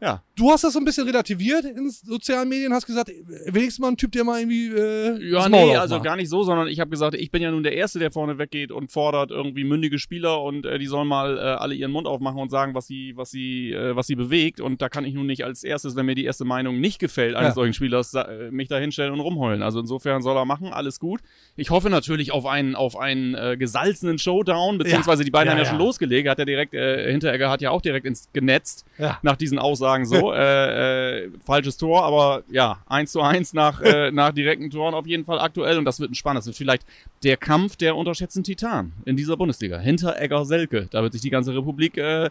Ja. 0.00 0.22
Du 0.40 0.50
hast 0.50 0.64
das 0.64 0.72
so 0.72 0.78
ein 0.78 0.86
bisschen 0.86 1.06
relativiert 1.06 1.66
in 1.66 1.90
sozialen 1.90 2.48
Medien, 2.48 2.72
hast 2.72 2.86
gesagt, 2.86 3.10
wenigstens 3.46 3.78
mal 3.78 3.88
ein 3.88 3.96
Typ, 3.98 4.10
der 4.12 4.24
mal 4.24 4.40
irgendwie 4.40 4.68
äh, 4.68 5.30
Ja, 5.30 5.50
nee, 5.50 5.76
also 5.76 5.96
aufmacht. 5.96 6.04
gar 6.04 6.16
nicht 6.16 6.30
so, 6.30 6.42
sondern 6.44 6.66
ich 6.66 6.80
habe 6.80 6.88
gesagt, 6.88 7.14
ich 7.14 7.30
bin 7.30 7.42
ja 7.42 7.50
nun 7.50 7.62
der 7.62 7.74
Erste, 7.74 7.98
der 7.98 8.10
vorne 8.10 8.38
weggeht 8.38 8.72
und 8.72 8.90
fordert 8.90 9.30
irgendwie 9.32 9.64
mündige 9.64 9.98
Spieler 9.98 10.42
und 10.42 10.64
äh, 10.64 10.78
die 10.78 10.86
sollen 10.86 11.08
mal 11.08 11.36
äh, 11.36 11.40
alle 11.40 11.74
ihren 11.74 11.90
Mund 11.90 12.06
aufmachen 12.06 12.38
und 12.40 12.48
sagen, 12.50 12.74
was 12.74 12.86
sie, 12.86 13.12
was 13.16 13.30
sie, 13.30 13.72
äh, 13.72 13.94
was 13.94 14.06
sie 14.06 14.14
bewegt. 14.16 14.62
Und 14.62 14.80
da 14.80 14.88
kann 14.88 15.04
ich 15.04 15.12
nun 15.12 15.26
nicht 15.26 15.44
als 15.44 15.62
erstes, 15.62 15.94
wenn 15.94 16.06
mir 16.06 16.14
die 16.14 16.24
erste 16.24 16.46
Meinung 16.46 16.80
nicht 16.80 17.00
gefällt 17.00 17.34
eines 17.36 17.50
Ja. 17.50 17.54
solchen 17.56 17.74
Spielers, 17.74 18.14
äh, 18.14 18.50
mich 18.50 18.68
da 18.68 18.78
hinstellen 18.78 19.12
und 19.12 19.20
rumheulen. 19.20 19.62
Also 19.62 19.80
insofern 19.80 20.22
soll 20.22 20.38
er 20.38 20.46
machen, 20.46 20.68
alles 20.72 21.00
gut. 21.00 21.20
Ich 21.56 21.68
hoffe 21.68 21.90
natürlich 21.90 22.32
auf 22.32 22.46
einen, 22.46 22.76
auf 22.76 22.96
einen 22.96 23.34
äh, 23.34 23.58
gesalzenen 23.58 24.16
Showdown, 24.18 24.78
beziehungsweise 24.78 25.22
die 25.22 25.30
beiden 25.30 25.48
Ja, 25.48 25.52
haben 25.52 25.58
ja, 25.58 25.64
ja. 25.64 25.70
schon 25.70 25.78
losgelegt. 25.78 26.30
Hat 26.30 26.38
ja 26.38 26.46
direkt, 26.46 26.72
äh, 26.72 27.10
Hinteregger 27.10 27.50
hat 27.50 27.60
ja 27.60 27.70
auch 27.72 27.82
direkt 27.82 28.06
ins 28.06 28.26
genetzt 28.32 28.86
Ja. 28.96 29.18
nach 29.22 29.36
diesen 29.36 29.58
Aussagen 29.58 30.06
so. 30.06 30.29
Äh, 30.32 31.24
äh, 31.24 31.30
falsches 31.44 31.76
Tor, 31.76 32.04
aber 32.04 32.42
ja, 32.50 32.82
1 32.86 33.12
zu 33.12 33.20
1 33.20 33.52
nach, 33.52 33.80
äh, 33.80 34.10
nach 34.12 34.32
direkten 34.32 34.70
Toren 34.70 34.94
auf 34.94 35.06
jeden 35.06 35.24
Fall 35.24 35.40
aktuell 35.40 35.78
und 35.78 35.84
das 35.84 36.00
wird 36.00 36.10
ein 36.10 36.14
spannendes. 36.14 36.44
Das 36.44 36.48
wird 36.48 36.58
vielleicht 36.58 36.86
der 37.22 37.36
Kampf 37.36 37.76
der 37.76 37.96
unterschätzten 37.96 38.42
Titan 38.42 38.92
in 39.04 39.16
dieser 39.16 39.36
Bundesliga. 39.36 39.78
Hinter 39.78 40.20
Egger 40.20 40.44
Selke. 40.44 40.88
Da 40.90 41.02
wird 41.02 41.12
sich 41.12 41.22
die 41.22 41.30
ganze 41.30 41.54
Republik, 41.54 41.96
äh, 41.96 42.30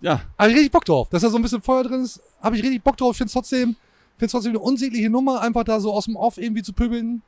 ja, 0.00 0.22
Habe 0.38 0.50
ich 0.50 0.56
richtig 0.56 0.72
Bock 0.72 0.84
drauf. 0.84 1.08
Dass 1.10 1.22
da 1.22 1.30
so 1.30 1.36
ein 1.36 1.42
bisschen 1.42 1.62
Feuer 1.62 1.84
drin 1.84 2.02
ist, 2.02 2.20
habe 2.42 2.56
ich 2.56 2.62
richtig 2.62 2.82
Bock 2.82 2.96
drauf. 2.96 3.12
Ich 3.12 3.18
finde 3.18 3.32
trotzdem, 3.32 3.76
find's 4.16 4.32
trotzdem 4.32 4.50
eine 4.50 4.58
unsägliche 4.58 5.10
Nummer, 5.10 5.40
einfach 5.40 5.64
da 5.64 5.80
so 5.80 5.92
aus 5.92 6.06
dem 6.06 6.16
Off 6.16 6.38
irgendwie 6.38 6.62
zu 6.62 6.72
pöbeln. 6.72 7.22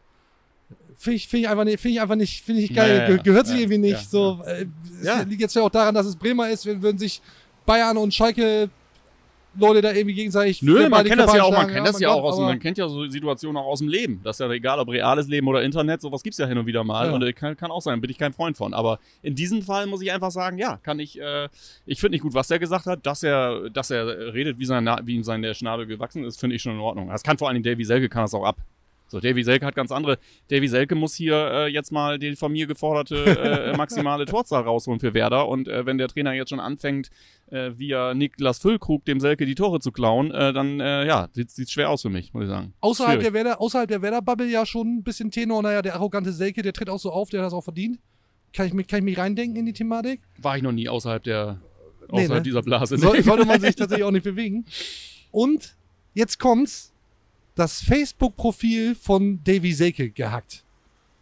Finde 0.97 1.17
ich, 1.17 1.29
find 1.29 1.45
ich 1.45 1.49
einfach 1.49 1.65
nicht, 1.65 1.81
finde 1.81 1.95
ich 1.95 2.01
einfach 2.01 2.17
nicht, 2.17 2.45
finde 2.45 2.63
ich 2.63 2.75
geil. 2.75 2.97
Ja, 2.97 3.09
ja, 3.09 3.17
ja. 3.17 3.23
gehört 3.23 3.47
sich 3.47 3.61
irgendwie 3.61 3.79
nicht. 3.79 4.11
so, 4.11 4.43
äh, 4.47 4.67
es 5.03 5.27
liegt 5.27 5.41
jetzt 5.41 5.57
ja 5.57 5.63
auch 5.63 5.71
daran, 5.71 5.95
dass 5.95 6.07
es 6.07 6.17
Bremer 6.17 6.51
ist, 6.51 6.67
wenn 6.67 6.83
würden 6.83 6.99
sich 6.99 7.21
Bayern 7.67 7.97
und 7.97 8.13
Schalke 8.13 8.71
Leute 9.55 9.83
da 9.83 9.93
irgendwie 9.93 10.15
gegenseitig. 10.15 10.63
Nö, 10.63 10.89
man 10.89 11.05
kennt 11.05 11.21
das 11.21 11.35
ja 11.35 11.43
auch, 11.43 11.53
man 11.53 11.69
kennt 11.69 11.87
das 11.87 12.01
ja 12.01 12.11
auch 12.11 12.23
aus, 12.23 12.39
man 12.39 12.59
kennt 12.59 12.79
ja 12.79 12.89
so 12.89 13.07
Situationen 13.09 13.57
auch 13.57 13.67
aus 13.67 13.81
dem 13.81 13.89
Leben. 13.89 14.21
Das 14.25 14.37
ist 14.37 14.41
ja 14.41 14.51
egal, 14.51 14.79
ob 14.79 14.89
reales 14.89 15.29
Leben 15.29 15.47
oder 15.49 15.63
Internet, 15.63 16.01
sowas 16.01 16.23
gibt's 16.23 16.39
ja 16.39 16.47
hin 16.47 16.59
und 16.59 16.67
wieder 16.67 16.85
mal. 16.85 17.09
Ja. 17.09 17.13
Und 17.13 17.23
äh, 17.23 17.33
kann, 17.33 17.57
kann 17.57 17.71
auch 17.71 17.83
sein, 17.83 18.01
bin 18.01 18.11
ich 18.11 18.19
kein 18.19 18.33
Freund 18.33 18.57
von. 18.57 18.75
Aber 18.75 18.99
in 19.23 19.35
diesem 19.35 19.63
Fall 19.63 19.87
muss 19.87 20.03
ich 20.03 20.13
einfach 20.13 20.31
sagen, 20.31 20.59
ja, 20.59 20.79
kann 20.79 20.99
ich, 20.99 21.21
äh, 21.21 21.49
ich 21.87 22.01
finde 22.01 22.15
nicht 22.15 22.23
gut, 22.23 22.35
was 22.35 22.51
er 22.51 22.59
gesagt 22.59 22.87
hat, 22.87 23.05
dass 23.07 23.23
er, 23.23 23.71
dass 23.71 23.91
er 23.91 24.33
redet, 24.35 24.59
wie, 24.59 24.65
sein, 24.65 24.89
wie 25.05 25.15
ihm 25.15 25.25
sein 25.25 25.43
der 25.43 25.55
Schnabel 25.55 25.87
gewachsen 25.87 26.25
ist, 26.25 26.41
finde 26.41 26.57
ich 26.57 26.63
schon 26.63 26.73
in 26.73 26.81
Ordnung. 26.81 27.09
Das 27.09 27.23
kann 27.23 27.39
vor 27.39 27.49
allem 27.49 27.63
Davy 27.63 27.85
Selke 27.85 28.09
kann 28.09 28.23
das 28.23 28.35
auch 28.35 28.45
ab. 28.45 28.57
So, 29.13 29.21
Davy 29.21 29.45
Selke 29.45 29.67
hat 29.67 29.75
ganz 29.75 29.93
andere. 29.93 30.19
Davy 30.49 30.69
Selke 30.69 30.95
muss 30.95 31.15
hier 31.15 31.35
äh, 31.35 31.67
jetzt 31.69 31.93
mal 31.93 32.19
die 32.19 32.35
von 32.35 32.51
mir 32.51 32.67
geforderte 32.67 33.73
äh, 33.73 33.77
maximale 33.77 34.25
Torzahl 34.25 34.63
rausholen 34.63 35.01
für 35.01 35.13
Werder. 35.13 35.49
Und 35.49 35.69
äh, 35.69 35.85
wenn 35.87 35.99
der 35.99 36.09
Trainer 36.09 36.33
jetzt 36.33 36.49
schon 36.49 36.61
anfängt, 36.61 37.11
äh, 37.51 37.73
via 37.77 38.15
Niklas 38.15 38.59
Füllkrug 38.59 39.05
dem 39.05 39.21
Selke 39.21 39.45
die 39.45 39.55
Tore 39.55 39.81
zu 39.81 39.93
klauen, 39.93 40.31
äh, 40.31 40.53
dann 40.53 40.81
äh, 40.81 41.07
ja, 41.07 41.29
sieht 41.33 41.51
sieht 41.51 41.71
schwer 41.71 41.91
aus 41.91 42.03
für 42.03 42.09
mich, 42.09 42.33
muss 42.33 42.45
ich 42.45 42.49
sagen. 42.49 42.73
Außerhalb 42.81 43.21
Schwierig. 43.21 43.33
der, 43.33 43.45
Werder, 43.45 43.61
außerhalb 43.61 43.89
der 43.89 44.03
Werder-Bubble 44.03 44.49
ja 44.49 44.65
schon 44.65 44.97
ein 44.97 45.03
bisschen 45.03 45.31
Tenor. 45.31 45.63
Naja, 45.63 45.83
der 45.83 45.95
arrogante 45.95 46.33
Selke, 46.33 46.63
der 46.63 46.73
tritt 46.73 46.89
auch 46.89 46.99
so 46.99 47.13
auf, 47.13 47.29
der 47.29 47.41
hat 47.41 47.47
das 47.47 47.53
auch 47.53 47.65
verdient. 47.65 47.99
Kann 48.55 48.67
ich 48.67 48.73
mich, 48.73 48.87
kann 48.87 48.99
ich 48.99 49.05
mich 49.05 49.19
reindenken 49.19 49.57
in 49.57 49.67
die 49.67 49.75
Thematik? 49.75 50.21
War 50.39 50.57
ich 50.57 50.63
noch 50.63 50.73
nie 50.73 50.89
außerhalb 50.89 51.23
der 51.23 51.61
Nee, 52.11 52.25
außerhalb 52.25 52.41
ne? 52.41 52.43
dieser 52.43 52.63
Blase. 52.63 52.99
So, 52.99 53.15
sollte 53.21 53.47
man 53.47 53.61
sich 53.61 53.75
tatsächlich 53.77 54.05
auch 54.05 54.11
nicht 54.11 54.25
bewegen. 54.25 54.67
Und 55.31 55.77
jetzt 56.15 56.39
kommt's, 56.39 56.92
das 57.55 57.81
Facebook-Profil 57.83 58.95
von 58.95 59.41
Davy 59.45 59.73
Selke 59.73 60.11
gehackt. 60.11 60.65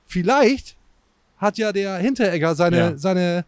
Vielleicht 0.06 0.76
hat 1.38 1.58
ja 1.58 1.72
der 1.72 1.96
Hinteregger 1.98 2.54
seine, 2.54 2.76
Ja. 2.78 2.96
seine 2.96 3.44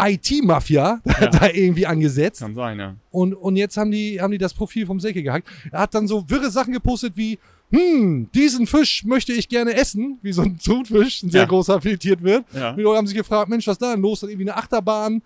IT-Mafia 0.00 1.00
Ja. 1.20 1.26
da 1.28 1.48
irgendwie 1.48 1.86
angesetzt. 1.86 2.40
Kann 2.40 2.54
sein, 2.54 2.78
ja. 2.78 2.96
Und, 3.10 3.34
und 3.34 3.56
jetzt 3.56 3.76
haben 3.76 3.90
die, 3.90 4.20
haben 4.20 4.32
die 4.32 4.38
das 4.38 4.54
Profil 4.54 4.86
vom 4.86 4.98
Selke 4.98 5.22
gehackt. 5.22 5.46
Er 5.70 5.80
hat 5.80 5.94
dann 5.94 6.08
so 6.08 6.28
wirre 6.28 6.50
Sachen 6.50 6.72
gepostet 6.72 7.12
wie, 7.16 7.38
hm, 7.70 8.28
diesen 8.34 8.66
Fisch 8.66 9.04
möchte 9.04 9.32
ich 9.32 9.48
gerne 9.48 9.74
essen, 9.74 10.18
wie 10.22 10.32
so 10.32 10.42
ein 10.42 10.58
Thunfisch, 10.58 11.22
ein 11.22 11.30
sehr 11.30 11.42
Ja. 11.42 11.46
großer 11.46 11.80
filetiert 11.80 12.22
wird. 12.22 12.44
Ja. 12.52 12.72
Die 12.72 12.82
Leute 12.82 12.98
haben 12.98 13.06
sich 13.06 13.16
gefragt, 13.16 13.48
Mensch, 13.48 13.66
was 13.66 13.74
ist 13.74 13.82
da 13.82 13.92
denn 13.92 14.02
los? 14.02 14.20
Dann 14.20 14.30
irgendwie 14.30 14.50
eine 14.50 14.56
Achterbahn, 14.56 15.22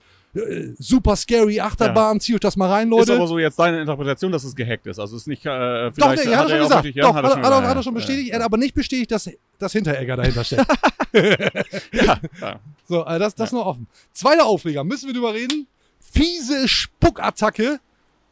super 0.79 1.17
scary 1.17 1.61
Achterbahn, 1.61 2.21
zieht 2.21 2.35
euch 2.35 2.41
das 2.41 2.57
mal 2.57 2.69
rein, 2.71 2.89
Ist 2.89 2.99
Leute. 2.99 3.15
aber 3.17 3.27
so 3.27 3.39
jetzt 3.39 3.59
deine 3.59 3.81
Interpretation, 3.81 4.31
dass 4.33 4.45
es 4.45 4.55
gehackt 4.55 4.87
ist. 4.87 4.99
Also 4.99 5.17
es 5.17 5.23
ist 5.23 5.27
nicht, 5.29 5.45
äh, 5.47 5.91
Doch, 5.91 5.95
vielleicht 5.95 6.27
nee, 6.27 6.35
hat 6.37 6.49
er 6.51 6.57
schon 6.57 6.59
gesagt. 6.69 6.85
ja, 6.95 7.03
Doch, 7.05 7.15
hat 7.15 7.25
hat, 7.25 7.25
er 7.25 7.31
schon 7.37 7.45
hat, 7.45 7.53
er- 7.63 7.69
hat 7.69 7.77
er 7.77 7.83
schon 7.83 7.93
ja. 7.95 7.99
bestätigt. 7.99 8.31
Er 8.31 8.39
hat 8.39 8.45
aber 8.45 8.57
nicht 8.59 8.75
bestätigt, 8.75 9.11
dass 9.11 9.31
das 9.59 9.73
Hinteregger 9.73 10.17
dahinter 10.17 10.45
steckt. 10.45 10.67
Ja, 11.93 12.21
ja. 12.41 12.61
so, 12.89 13.03
also 13.05 13.19
das, 13.25 13.35
das 13.35 13.49
ist 13.49 13.53
noch 13.55 13.67
offen. 13.67 13.87
Zweiter 14.13 14.45
Aufreger, 14.47 14.85
müssen 14.85 15.07
wir 15.07 15.15
drüber 15.15 15.33
reden. 15.35 15.67
Fiese 16.01 16.69
Spuckattacke 16.69 17.81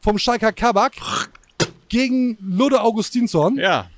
vom 0.00 0.18
Schalker 0.18 0.52
Kabak 0.52 0.92
gegen 1.88 2.36
Ludde 2.40 2.80
Augustinsson. 2.82 3.56
ja, 3.56 3.88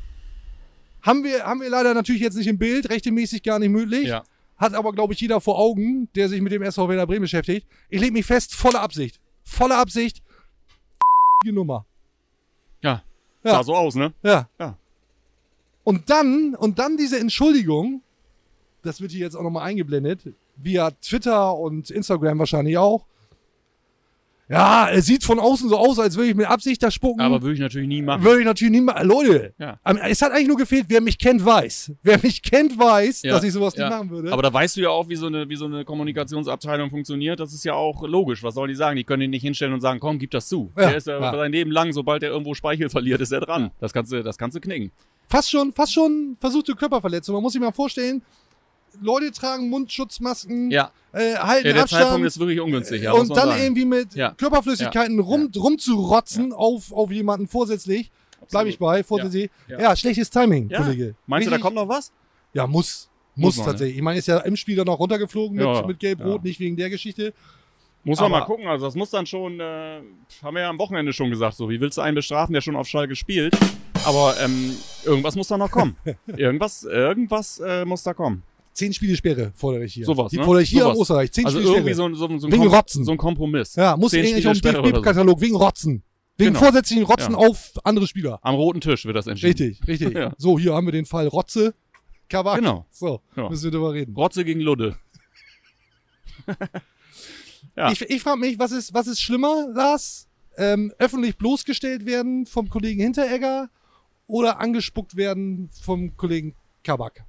Haben 1.02 1.24
wir, 1.24 1.44
haben 1.44 1.60
wir 1.60 1.70
leider 1.70 1.94
natürlich 1.94 2.22
jetzt 2.22 2.36
nicht 2.36 2.46
im 2.46 2.58
Bild, 2.58 2.88
rechtmäßig 2.90 3.42
gar 3.42 3.58
nicht 3.58 3.70
möglich. 3.70 4.06
ja. 4.08 4.22
Hat 4.56 4.74
aber, 4.74 4.92
glaube 4.92 5.12
ich, 5.12 5.20
jeder 5.20 5.40
vor 5.40 5.58
Augen, 5.58 6.08
der 6.14 6.28
sich 6.28 6.40
mit 6.40 6.52
dem 6.52 6.62
SV 6.62 6.88
Werder 6.88 7.06
Bremen 7.06 7.22
beschäftigt. 7.22 7.66
Ich 7.90 8.00
lege 8.00 8.12
mich 8.12 8.24
fest, 8.24 8.54
volle 8.54 8.80
Absicht. 8.80 9.20
Volle 9.44 9.76
Absicht. 9.76 10.22
Die 11.44 11.52
Nummer. 11.52 11.86
Ja. 12.82 13.02
Ja. 13.44 13.50
Sah 13.50 13.62
so 13.62 13.74
aus, 13.74 13.94
ne? 13.94 14.14
Ja. 14.22 14.48
Ja. 14.58 14.78
Und 15.84 16.10
dann, 16.10 16.54
und 16.54 16.78
dann 16.78 16.96
diese 16.96 17.18
Entschuldigung, 17.18 18.02
das 18.82 19.00
wird 19.00 19.12
hier 19.12 19.20
jetzt 19.20 19.36
auch 19.36 19.42
nochmal 19.42 19.68
eingeblendet, 19.68 20.34
via 20.56 20.90
Twitter 20.90 21.54
und 21.56 21.90
Instagram 21.90 22.38
wahrscheinlich 22.38 22.78
auch. 22.78 23.04
Ja, 24.48 24.88
es 24.90 25.06
sieht 25.06 25.24
von 25.24 25.40
außen 25.40 25.68
so 25.68 25.76
aus, 25.76 25.98
als 25.98 26.16
würde 26.16 26.30
ich 26.30 26.36
mit 26.36 26.46
Absicht 26.46 26.80
da 26.82 26.90
spucken. 26.90 27.20
Aber 27.20 27.42
würde 27.42 27.54
ich 27.54 27.60
natürlich 27.60 27.88
nie 27.88 28.00
machen. 28.00 28.22
Würde 28.22 28.38
ich 28.40 28.44
natürlich 28.46 28.70
nie 28.72 28.80
mal. 28.80 29.04
Leute, 29.04 29.52
Ja. 29.58 29.80
am- 29.82 29.96
es 29.96 30.22
hat 30.22 30.30
eigentlich 30.30 30.46
nur 30.46 30.56
gefehlt, 30.56 30.86
wer 30.88 31.00
mich 31.00 31.18
kennt, 31.18 31.44
weiß. 31.44 31.92
Wer 32.02 32.20
mich 32.22 32.42
kennt, 32.42 32.78
weiß, 32.78 33.22
Ja, 33.22 33.32
dass 33.32 33.42
ich 33.42 33.52
sowas 33.52 33.74
ja. 33.76 33.88
nicht 33.88 33.96
machen 33.98 34.10
würde. 34.10 34.32
Aber 34.32 34.42
da 34.42 34.52
weißt 34.52 34.76
du 34.76 34.82
ja 34.82 34.90
auch, 34.90 35.08
wie 35.08 35.16
so, 35.16 35.26
eine, 35.26 35.48
wie 35.48 35.56
so 35.56 35.64
eine 35.64 35.84
Kommunikationsabteilung 35.84 36.90
funktioniert. 36.90 37.40
Das 37.40 37.52
ist 37.52 37.64
ja 37.64 37.74
auch 37.74 38.06
logisch. 38.06 38.42
Was 38.44 38.54
sollen 38.54 38.68
die 38.68 38.74
sagen? 38.76 38.96
Die 38.96 39.04
können 39.04 39.22
ihn 39.22 39.30
nicht 39.30 39.42
hinstellen 39.42 39.74
und 39.74 39.80
sagen, 39.80 39.98
komm, 40.00 40.18
gib 40.18 40.30
das 40.30 40.46
zu. 40.48 40.70
Ja, 40.76 40.88
der 40.90 40.96
ist 40.96 41.06
ja, 41.08 41.20
ja. 41.20 41.32
sein 41.36 41.50
Leben 41.52 41.70
lang, 41.72 41.92
sobald 41.92 42.22
er 42.22 42.30
irgendwo 42.30 42.54
Speichel 42.54 42.88
verliert, 42.88 43.20
ist 43.20 43.32
er 43.32 43.40
dran. 43.40 43.70
Das 43.80 43.92
kannst 43.92 44.12
du, 44.12 44.22
das 44.22 44.38
kannst 44.38 44.56
du 44.56 44.60
knicken. 44.60 44.92
fast 45.28 45.50
schon, 45.50 45.72
fast 45.72 45.92
schon 45.92 46.36
versuchte 46.38 46.74
Körperverletzung. 46.74 47.34
Man 47.34 47.42
muss 47.42 47.52
sich 47.52 47.60
mal 47.60 47.72
vorstellen, 47.72 48.22
Leute 49.00 49.30
tragen 49.32 49.68
Mundschutzmasken, 49.70 50.70
Ja. 50.70 50.90
äh, 51.12 51.34
halten 51.36 51.66
ja 51.68 51.72
der 51.74 51.82
Abstand. 51.82 52.02
Zeitpunkt 52.04 52.26
ist 52.26 52.38
wirklich 52.38 52.60
ungünstig. 52.60 53.02
Ja, 53.02 53.12
und 53.12 53.28
dann 53.30 53.48
sagen. 53.48 53.62
irgendwie 53.62 53.84
mit 53.84 54.14
Ja. 54.14 54.32
Körperflüssigkeiten 54.32 55.18
rum, 55.20 55.50
rumzurotzen 55.56 56.52
auf, 56.52 56.92
auf 56.92 57.10
jemanden 57.10 57.48
vorsätzlich. 57.48 58.10
Bleib 58.50 58.66
ich 58.66 58.78
bei, 58.78 59.02
vorsätzlich. 59.02 59.50
Ja, 59.68 59.80
Ja. 59.80 59.96
schlechtes 59.96 60.30
Timing, 60.30 60.68
Ja. 60.70 60.82
Kollege. 60.82 61.14
Meinst 61.26 61.46
du, 61.46 61.50
da 61.50 61.56
Richtig- 61.56 61.62
kommt 61.64 61.76
noch 61.76 61.88
was? 61.88 62.12
Ja, 62.52 62.66
muss. 62.66 63.08
Muss 63.34 63.56
Muss, 63.56 63.66
ne? 63.66 63.70
tatsächlich. 63.72 63.96
Ich 63.96 64.02
meine, 64.02 64.18
ist 64.18 64.28
ja 64.28 64.38
im 64.38 64.56
Spiel 64.56 64.76
dann 64.76 64.86
noch 64.86 64.98
runtergeflogen 64.98 65.56
mit, 65.56 65.66
Ja, 65.66 65.86
mit 65.86 65.98
Gelb-Rot, 65.98 66.36
ja. 66.36 66.48
nicht 66.48 66.58
wegen 66.60 66.76
der 66.76 66.88
Geschichte. 66.88 67.34
Muss 68.02 68.18
man 68.20 68.30
Aber- 68.32 68.40
mal 68.40 68.46
gucken. 68.46 68.66
Also 68.66 68.86
das 68.86 68.94
muss 68.94 69.10
dann 69.10 69.26
schon, 69.26 69.58
äh, 69.60 70.00
haben 70.42 70.54
wir 70.54 70.60
ja 70.62 70.70
am 70.70 70.78
Wochenende 70.78 71.12
schon 71.12 71.28
gesagt, 71.28 71.56
so 71.56 71.68
wie 71.68 71.80
willst 71.80 71.98
du 71.98 72.02
einen 72.02 72.14
bestrafen, 72.14 72.52
der 72.54 72.60
schon 72.62 72.76
auf 72.76 72.86
Schalke 72.86 73.14
spielt? 73.16 73.54
Aber 74.06 74.36
ähm, 74.40 74.74
irgendwas 75.04 75.34
muss 75.34 75.48
da 75.48 75.58
noch 75.58 75.70
kommen. 75.70 75.96
irgendwas, 76.36 76.84
irgendwas 76.84 77.58
äh, 77.58 77.84
muss 77.84 78.04
da 78.04 78.14
kommen. 78.14 78.42
Zehn 78.76 78.92
Spiele 78.92 79.16
Sperre 79.16 79.52
fordere 79.54 79.84
ich 79.84 79.94
hier. 79.94 80.04
Sowas, 80.04 80.30
Die 80.30 80.36
ne? 80.38 80.44
fordere 80.44 80.62
ich 80.62 80.68
hier 80.70 80.82
Sowas. 80.82 80.96
in 80.96 81.02
Österreich. 81.02 81.32
Zehn 81.32 81.46
Also 81.46 81.58
Spiele 81.58 81.74
irgendwie 81.76 81.94
Sperre. 81.94 82.14
so, 82.14 82.26
ein- 82.26 82.30
so, 82.34 82.38
so, 82.38 82.46
ein 82.46 82.52
Wegen 82.52 82.66
Rotzen. 82.66 83.04
so 83.04 83.12
ein 83.12 83.18
Kompromiss. 83.18 83.74
ja, 83.76 83.96
muss 83.96 84.12
Sperre 84.12 84.28
oder 84.38 84.54
so. 84.54 84.60
DFB-Katalog 84.92 85.40
wegen 85.40 85.56
Rotzen. 85.56 86.02
Wegen 86.38 86.50
Genau. 86.52 86.60
vorsätzlichen 86.64 87.04
Rotzen 87.04 87.32
Ja. 87.32 87.38
auf 87.38 87.72
andere 87.84 88.06
Spieler. 88.06 88.38
Am 88.42 88.54
roten 88.54 88.80
Tisch 88.82 89.06
wird 89.06 89.16
das 89.16 89.26
entschieden. 89.26 89.48
Richtig, 89.70 89.88
richtig. 89.88 90.14
Ja. 90.16 90.34
So, 90.36 90.58
hier 90.58 90.74
haben 90.74 90.86
wir 90.86 90.92
den 90.92 91.06
Fall 91.06 91.26
Rotze, 91.28 91.74
Kabak. 92.28 92.58
Genau. 92.58 92.84
So, 92.90 93.20
Ja. 93.36 93.48
müssen 93.48 93.64
wir 93.64 93.70
drüber 93.70 93.92
reden. 93.94 94.14
Rotze 94.14 94.44
gegen 94.44 94.60
Ludde. 94.60 94.96
Ja. 97.76 97.92
Ich, 97.92 98.00
ich 98.00 98.22
frage 98.22 98.38
mich, 98.40 98.58
was 98.58 98.72
ist, 98.72 98.94
was 98.94 99.06
ist 99.06 99.20
schlimmer, 99.20 99.68
Lars? 99.74 100.28
Ähm, 100.56 100.94
öffentlich 100.98 101.36
bloßgestellt 101.36 102.06
werden 102.06 102.46
vom 102.46 102.70
Kollegen 102.70 103.02
Hinteregger 103.02 103.68
oder 104.26 104.60
angespuckt 104.60 105.16
werden 105.16 105.68
vom 105.82 106.16
Kollegen 106.16 106.54
Kabak? 106.82 107.24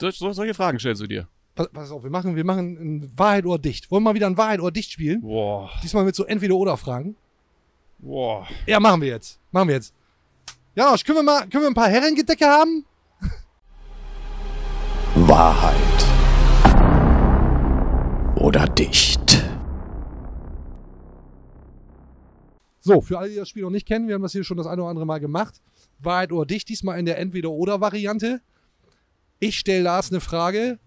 So, 0.00 0.10
so, 0.10 0.32
solche 0.32 0.54
Fragen 0.54 0.78
stellst 0.78 1.02
du 1.02 1.06
dir. 1.06 1.28
Pass, 1.56 1.68
pass 1.72 1.90
auf, 1.90 2.04
wir 2.04 2.10
machen, 2.10 2.36
wir 2.36 2.44
machen 2.44 2.76
ein 2.78 3.18
Wahrheit 3.18 3.44
oder 3.44 3.58
Dicht. 3.58 3.90
Wollen 3.90 4.04
wir 4.04 4.10
mal 4.10 4.14
wieder 4.14 4.28
ein 4.28 4.36
Wahrheit 4.36 4.60
oder 4.60 4.70
Dicht 4.70 4.92
spielen? 4.92 5.22
Boah. 5.22 5.70
Diesmal 5.82 6.04
mit 6.04 6.14
so 6.14 6.24
Entweder-Oder-Fragen. 6.24 7.16
Boah. 7.98 8.46
Ja, 8.66 8.78
machen 8.78 9.00
wir 9.00 9.08
jetzt. 9.08 9.40
Machen 9.50 9.68
wir 9.68 9.74
jetzt. 9.74 9.92
Janosch, 10.76 11.02
können 11.02 11.18
wir 11.18 11.22
mal, 11.24 11.48
können 11.48 11.64
wir 11.64 11.68
ein 11.68 11.74
paar 11.74 11.88
Herrengedecke 11.88 12.46
haben? 12.46 12.84
Wahrheit 15.16 15.74
oder 18.36 18.66
dicht. 18.66 19.44
So, 22.78 23.00
für 23.00 23.18
alle, 23.18 23.30
die 23.30 23.36
das 23.36 23.48
Spiel 23.48 23.64
noch 23.64 23.70
nicht 23.70 23.86
kennen, 23.86 24.06
wir 24.06 24.14
haben 24.14 24.22
das 24.22 24.30
hier 24.30 24.44
schon 24.44 24.56
das 24.56 24.68
eine 24.68 24.80
oder 24.80 24.90
andere 24.90 25.06
Mal 25.06 25.18
gemacht. 25.18 25.60
Wahrheit 25.98 26.30
oder 26.30 26.46
dicht, 26.46 26.68
diesmal 26.68 27.00
in 27.00 27.04
der 27.04 27.18
Entweder-Oder-Variante. 27.18 28.40
Ich 29.40 29.58
stelle 29.58 29.82
Lars 29.82 30.10
eine 30.10 30.20
Frage 30.20 30.78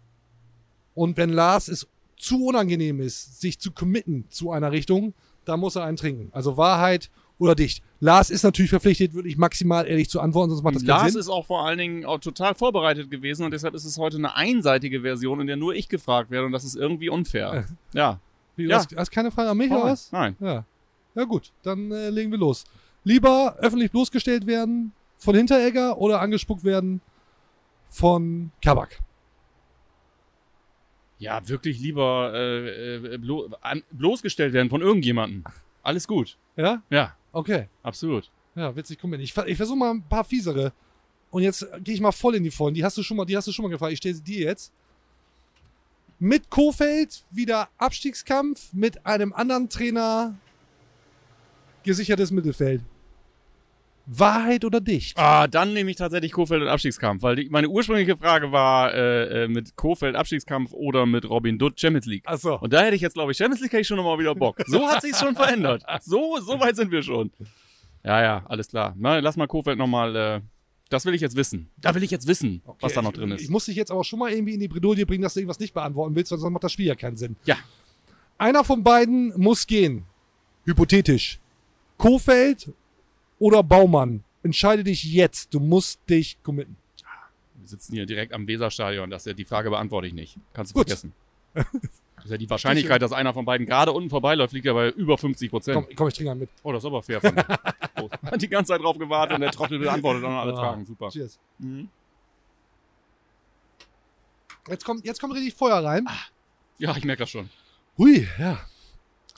und 0.94 1.18
wenn 1.18 1.30
Lars 1.30 1.68
es 1.68 1.88
zu 2.18 2.46
unangenehm 2.46 3.00
ist, 3.00 3.42
sich 3.42 3.60
zu 3.60 3.72
committen 3.72 4.26
zu 4.30 4.52
einer 4.52 4.72
Richtung, 4.72 5.14
dann 5.46 5.60
muss 5.60 5.76
er 5.76 5.86
einen 5.86 5.98
trinken. 5.98 6.30
Also 6.34 6.58
Wahrheit 6.58 7.10
oder 7.40 7.56
dicht. 7.56 7.84
Lars 8.00 8.30
ist 8.30 8.44
natürlich 8.44 8.70
verpflichtet, 8.70 9.14
wirklich 9.16 9.38
maximal 9.38 9.88
ehrlich 9.88 10.10
zu 10.10 10.20
antworten, 10.20 10.52
sonst 10.52 10.64
macht 10.64 10.76
das 10.76 10.84
keinen 10.84 10.90
Lars 10.90 11.12
Sinn. 11.14 11.20
ist 11.20 11.30
auch 11.30 11.46
vor 11.46 11.66
allen 11.66 11.80
Dingen 11.80 12.06
auch 12.06 12.20
total 12.20 12.54
vorbereitet 12.54 13.10
gewesen 13.10 13.44
und 13.44 13.52
deshalb 13.52 13.74
ist 13.74 13.86
es 13.86 13.98
heute 13.98 14.18
eine 14.18 14.36
einseitige 14.36 15.02
Version, 15.02 15.42
in 15.42 15.48
der 15.48 15.56
nur 15.56 15.74
ich 15.74 15.90
gefragt 15.90 16.30
werde 16.30 16.46
und 16.46 16.52
das 16.52 16.64
ist 16.64 16.76
irgendwie 16.76 17.10
unfair. 17.10 17.66
Ja. 17.94 18.20
Wie, 18.56 18.66
du 18.66 18.70
ja. 18.70 18.78
hast, 18.78 18.96
hast 18.96 19.12
keine 19.12 19.32
Frage 19.32 19.50
an 19.50 19.58
mich 19.58 19.72
Hau 19.72 19.82
oder 19.82 19.92
was? 19.92 20.12
Nein. 20.12 20.36
Ja. 20.40 20.66
Ja 21.16 21.24
gut, 21.24 21.52
dann 21.64 21.92
äh, 21.92 22.10
legen 22.10 22.32
wir 22.32 22.38
los. 22.38 22.66
Lieber 23.04 23.56
öffentlich 23.60 23.92
bloßgestellt 23.92 24.46
werden 24.46 24.92
von 25.18 25.36
Hinteregger 25.36 25.98
oder 25.98 26.22
angespuckt 26.22 26.64
werden 26.64 27.02
von 27.92 28.52
Kabak? 28.64 29.00
Ja, 31.20 31.48
wirklich 31.48 31.80
lieber 31.80 32.32
äh, 32.34 32.96
äh, 32.96 33.18
blo 33.20 33.48
an, 33.62 33.84
bloßgestellt 33.92 34.54
werden 34.54 34.72
von 34.72 34.82
irgendjemandem. 34.82 35.44
Alles 35.84 36.08
gut. 36.08 36.38
Ja? 36.56 36.82
Ja, 36.90 37.16
Okay. 37.32 37.68
absolut. 37.84 38.32
Ja, 38.56 38.76
witzig, 38.76 38.98
komm 39.00 39.12
mit. 39.12 39.22
Ich, 39.22 39.38
ich 39.38 39.56
versuche 39.58 39.78
mal 39.78 39.92
ein 39.92 40.02
paar 40.04 40.24
fiesere. 40.24 40.74
Und 41.30 41.44
jetzt 41.44 41.66
gehe 41.84 41.94
ich 41.94 42.02
mal 42.02 42.12
voll 42.12 42.36
in 42.36 42.44
die 42.44 42.52
Vollen. 42.52 42.74
Die 42.74 42.84
hast 42.84 42.98
du 42.98 43.04
schon 43.04 43.16
mal, 43.18 43.26
die 43.26 43.38
hast 43.38 43.48
du 43.48 43.52
schon 43.52 43.64
mal 43.64 43.70
gefragt. 43.70 43.94
Ich 43.94 44.00
stelle 44.00 44.16
sie 44.16 44.24
dir 44.24 44.46
jetzt. 44.48 44.74
Mit 46.20 46.50
Kofeld 46.50 47.24
wieder 47.32 47.70
Abstiegskampf, 47.78 48.74
mit 48.74 49.06
einem 49.06 49.32
anderen 49.32 49.70
Trainer 49.70 50.36
gesichertes 51.84 52.32
Mittelfeld. 52.32 52.82
Wahrheit 54.14 54.66
oder 54.66 54.82
dicht? 54.82 55.18
Ah, 55.18 55.48
dann 55.48 55.74
nehme 55.74 55.90
ich 55.90 55.96
tatsächlich 55.98 56.34
Kofeld 56.34 56.62
und 56.62 56.68
Abstiegskampf, 56.68 57.24
weil 57.24 57.38
die, 57.38 57.50
meine 57.50 57.70
ursprüngliche 57.70 58.18
Frage 58.18 58.52
war 58.52 58.94
äh, 58.94 59.46
äh, 59.46 59.48
mit 59.48 59.76
Kofeld 59.78 60.16
Abstiegskampf 60.18 60.74
oder 60.74 61.06
mit 61.06 61.30
Robin 61.30 61.58
Dutt 61.58 61.80
Champions 61.80 62.06
League. 62.08 62.24
Achso. 62.28 62.56
Und 62.60 62.74
da 62.74 62.82
hätte 62.82 62.96
ich 62.96 63.02
jetzt, 63.02 63.14
glaube 63.14 63.32
ich, 63.32 63.38
Champions 63.38 63.62
League 63.62 63.72
hätte 63.72 63.82
ich 63.82 63.88
schon 63.88 63.98
nochmal 63.98 64.20
wieder 64.20 64.36
Bock. 64.36 64.58
So 64.68 64.86
hat 64.86 65.02
sich's 65.02 65.20
schon 65.20 65.36
verändert. 65.36 65.84
So, 66.02 66.38
so 66.42 66.60
weit 66.60 66.76
sind 66.76 66.92
wir 66.92 67.02
schon. 67.04 67.32
Ja, 68.04 68.22
ja, 68.22 68.44
alles 68.48 68.68
klar. 68.68 68.96
Na, 68.98 69.20
lass 69.20 69.38
mal 69.38 69.48
Kofeld 69.48 69.78
nochmal, 69.78 70.16
äh, 70.16 70.42
das 70.90 71.06
will 71.06 71.14
ich 71.14 71.22
jetzt 71.22 71.38
wissen. 71.38 71.70
Da 71.78 71.96
will 71.96 72.04
ich 72.04 72.12
jetzt 72.12 72.28
wissen, 72.28 72.62
was 72.82 72.94
da 72.94 73.02
noch 73.02 73.14
drin 73.14 73.30
Ich, 73.30 73.36
ich 73.36 73.42
ist. 73.44 73.50
muss 73.50 73.66
dich 73.66 73.78
jetzt 73.78 73.92
aber 73.92 74.04
schon 74.04 74.20
mal 74.20 74.32
irgendwie 74.32 74.56
in 74.56 74.60
die 74.60 74.68
Bredouille 74.68 75.06
bringen, 75.06 75.22
dass 75.22 75.36
du 75.36 75.40
irgendwas 75.40 75.60
nicht 75.60 75.74
beantworten 75.74 76.16
willst, 76.16 76.32
weil 76.32 76.40
sonst 76.40 76.52
macht 76.52 76.64
das 76.66 76.74
Spiel 76.74 76.88
ja 76.88 76.96
keinen 76.96 77.16
Sinn. 77.16 77.38
Ja. 77.46 77.56
Einer 78.38 78.66
von 78.66 78.84
beiden 78.84 79.32
muss 79.40 79.66
gehen. 79.68 80.04
Hypothetisch. 80.66 81.40
Kofeld 81.98 82.74
oder 83.42 83.64
Baumann? 83.64 84.24
Entscheide 84.44 84.84
dich 84.84 85.04
jetzt. 85.04 85.54
Du 85.54 85.60
musst 85.60 86.00
dich 86.10 86.42
committen. 86.44 86.78
Wir 87.56 87.68
sitzen 87.68 87.94
hier 87.94 88.06
direkt 88.06 88.34
am 88.34 88.48
Weserstadion. 88.48 89.10
Das 89.10 89.26
ja, 89.26 89.34
die 89.34 89.46
Frage 89.46 89.70
beantworte 89.70 90.08
ich 90.08 90.14
nicht. 90.14 90.38
Kannst 90.54 90.72
du 90.72 90.76
Gut. 90.80 90.88
vergessen. 90.88 91.14
Das 92.16 92.26
ist 92.28 92.32
ja 92.34 92.38
die 92.38 92.50
Wahrscheinlichkeit, 92.52 93.02
dass 93.02 93.14
einer 93.14 93.34
von 93.34 93.46
beiden 93.46 93.66
gerade 93.66 93.92
unten 93.92 94.12
vorbeiläuft, 94.12 94.54
liegt 94.54 94.68
ja 94.68 94.74
bei 94.74 94.90
über 94.90 95.18
50 95.18 95.50
Prozent. 95.50 95.74
Komm, 95.76 95.88
komm 95.96 96.08
ich 96.08 96.14
trinke 96.14 96.30
einen 96.30 96.42
mit. 96.42 96.50
Oh, 96.62 96.72
das 96.72 96.84
ist 96.84 96.86
aber 96.86 97.02
fair 97.02 97.20
von. 97.20 97.34
Oh, 98.00 98.10
Hat 98.28 98.40
die 98.40 98.48
ganze 98.48 98.74
Zeit 98.74 98.82
drauf 98.82 98.96
gewartet 99.00 99.34
und 99.36 99.42
der 99.42 99.50
Trottel 99.50 99.80
beantwortet 99.80 100.22
noch 100.22 100.30
alle 100.30 100.54
Ah, 100.54 100.56
Fragen. 100.56 100.86
Super. 100.86 101.10
Cheers. 101.10 101.40
Mhm. 101.58 101.90
Jetzt 104.70 104.86
kommt, 104.86 105.04
jetzt 105.04 105.20
kommt 105.20 105.34
richtig 105.34 105.56
Feuer 105.56 105.84
rein. 105.84 106.08
Ja, 106.78 106.96
ich 106.96 107.04
merke 107.04 107.24
das 107.24 107.32
schon. 107.32 107.50
Hui, 107.98 108.28
ja. 108.38 108.60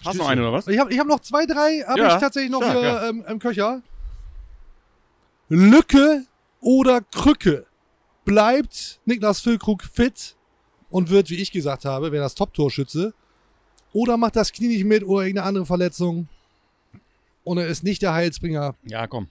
Hast 0.03 0.15
du 0.15 0.19
noch 0.23 0.27
eine 0.29 0.41
oder 0.41 0.51
was? 0.51 0.67
Ich 0.67 0.77
habe 0.77 0.91
ich 0.91 0.99
hab 0.99 1.07
noch 1.07 1.21
zwei, 1.21 1.45
drei, 1.45 1.83
habe 1.87 1.99
Ja, 1.99 2.15
ich 2.15 2.19
tatsächlich 2.21 2.51
noch 2.51 2.61
stark, 2.61 2.77
hier 2.79 2.83
ja. 2.89 3.07
ähm, 3.09 3.23
im 3.27 3.39
Köcher. 3.39 3.81
Lücke 5.53 6.25
oder 6.61 7.01
Krücke? 7.01 7.67
Bleibt 8.25 8.99
Niklas 9.05 9.39
Füllkrug 9.41 9.83
fit 9.83 10.35
und 10.89 11.11
wird, 11.11 11.29
wie 11.29 11.35
ich 11.35 11.51
gesagt 11.51 11.85
habe, 11.85 12.11
wäre 12.11 12.23
das 12.23 12.33
Top-Torschütze? 12.33 13.13
Oder 13.91 14.17
macht 14.17 14.35
das 14.35 14.51
Knie 14.51 14.69
nicht 14.69 14.85
mit 14.85 15.03
oder 15.03 15.21
irgendeine 15.21 15.47
andere 15.47 15.65
Verletzung? 15.67 16.27
Und 17.43 17.59
er 17.59 17.67
ist 17.67 17.83
nicht 17.83 18.01
der 18.01 18.13
Heilsbringer. 18.13 18.75
Ja, 18.83 19.05
komm. 19.05 19.27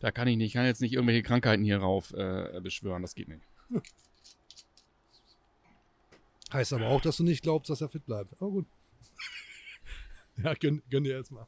Da 0.00 0.10
kann 0.10 0.26
ich 0.26 0.36
nicht. 0.36 0.48
Ich 0.48 0.52
kann 0.54 0.66
jetzt 0.66 0.80
nicht 0.80 0.94
irgendwelche 0.94 1.22
Krankheiten 1.22 1.62
hier 1.62 1.78
rauf 1.78 2.12
äh, 2.14 2.60
beschwören. 2.60 3.02
Das 3.02 3.14
geht 3.14 3.28
nicht. 3.28 3.42
Heißt 6.52 6.72
aber 6.72 6.88
auch, 6.88 7.00
dass 7.00 7.18
du 7.18 7.22
nicht 7.22 7.42
glaubst, 7.42 7.70
dass 7.70 7.80
er 7.80 7.88
fit 7.88 8.04
bleibt. 8.06 8.32
Aber 8.42 8.50
gut. 8.50 8.66
ja, 10.42 10.54
gönn, 10.54 10.82
gönn 10.90 11.04
dir 11.04 11.16
jetzt 11.16 11.30
mal. 11.30 11.46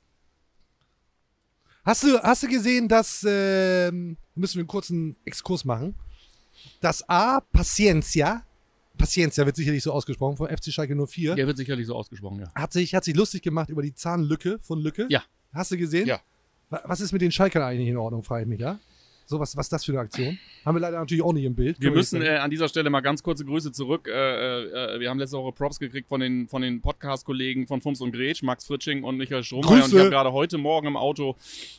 Hast 1.85 2.05
du, 2.05 2.19
hast 2.23 2.43
du 2.45 2.49
gesehen, 2.49 2.89
dass, 2.89 3.25
ähm, 3.29 4.17
müssen 4.35 4.55
wir 4.57 4.61
einen 4.61 4.69
kurzen 4.69 5.17
Exkurs 5.25 5.65
machen, 5.65 5.95
dass 6.81 7.09
A, 7.09 7.41
Paciencia, 7.41 8.45
Paciencia 8.97 9.45
wird 9.47 9.57
sicherlich 9.57 9.83
so 9.83 9.93
ausgesprochen, 9.93 10.37
von 10.37 10.49
FC 10.49 10.73
Schalke 10.73 10.95
04, 10.95 11.35
Der 11.35 11.47
wird 11.47 11.57
sicherlich 11.57 11.87
so 11.87 11.97
ausgesprochen, 11.97 12.41
ja. 12.41 12.53
hat, 12.55 12.73
sich, 12.73 12.95
hat 12.95 13.05
sich 13.05 13.17
lustig 13.17 13.43
gemacht 13.43 13.69
über 13.69 13.83
die 13.83 13.95
Zahnlücke 13.95 14.59
von 14.61 14.79
Lücke. 14.81 15.07
Ja. 15.09 15.23
Hast 15.53 15.73
du 15.73 15.77
gesehen? 15.77 16.07
Ja. 16.07 16.21
Wa- 16.71 16.83
Was 16.85 17.01
ist 17.01 17.11
mit 17.13 17.21
den 17.23 17.33
Schalkern 17.33 17.63
eigentlich 17.63 17.89
in 17.89 17.97
Ordnung, 17.97 18.23
frage 18.23 18.43
ich 18.43 18.49
mich, 18.49 18.61
ja? 18.61 18.79
So, 19.27 19.39
was, 19.41 19.57
was 19.57 19.67
ist 19.67 19.73
das 19.73 19.85
für 19.85 19.93
eine 19.93 20.01
Aktion? 20.01 20.39
Haben 20.65 20.77
wir 20.77 20.81
leider 20.81 20.99
natürlich 20.99 21.23
auch 21.23 21.33
nicht 21.33 21.45
im 21.45 21.55
Bild. 21.55 21.81
Wir 21.81 21.89
Können 21.89 21.97
müssen 21.97 22.23
äh, 22.23 22.37
an 22.37 22.51
dieser 22.51 22.69
Stelle 22.69 22.91
mal 22.91 23.01
ganz 23.01 23.23
kurze 23.23 23.45
Grüße 23.45 23.73
zurück. 23.73 24.09
Äh, 24.09 24.13
äh, 24.97 25.01
wir 25.01 25.09
haben 25.11 25.19
letzte 25.19 25.39
Woche 25.39 25.53
Props 25.53 25.79
gekriegt 25.79 26.09
von 26.09 26.21
den, 26.21 26.49
von 26.49 26.61
den 26.63 26.81
Podcast-Kollegen 26.81 27.67
von 27.67 27.81
Fums 27.81 28.01
und 28.01 28.13
Gretsch, 28.13 28.43
Max 28.43 28.67
Fritsching 28.67 29.05
und 29.05 29.17
Michael 29.17 29.43
Strohmeier. 29.43 29.85
Und 29.85 29.93
ich 29.93 29.99
habe 29.99 30.11
gerade 30.11 30.33
heute 30.33 30.59
Morgen 30.59 30.87
im 30.89 30.97
Auto 30.97 31.37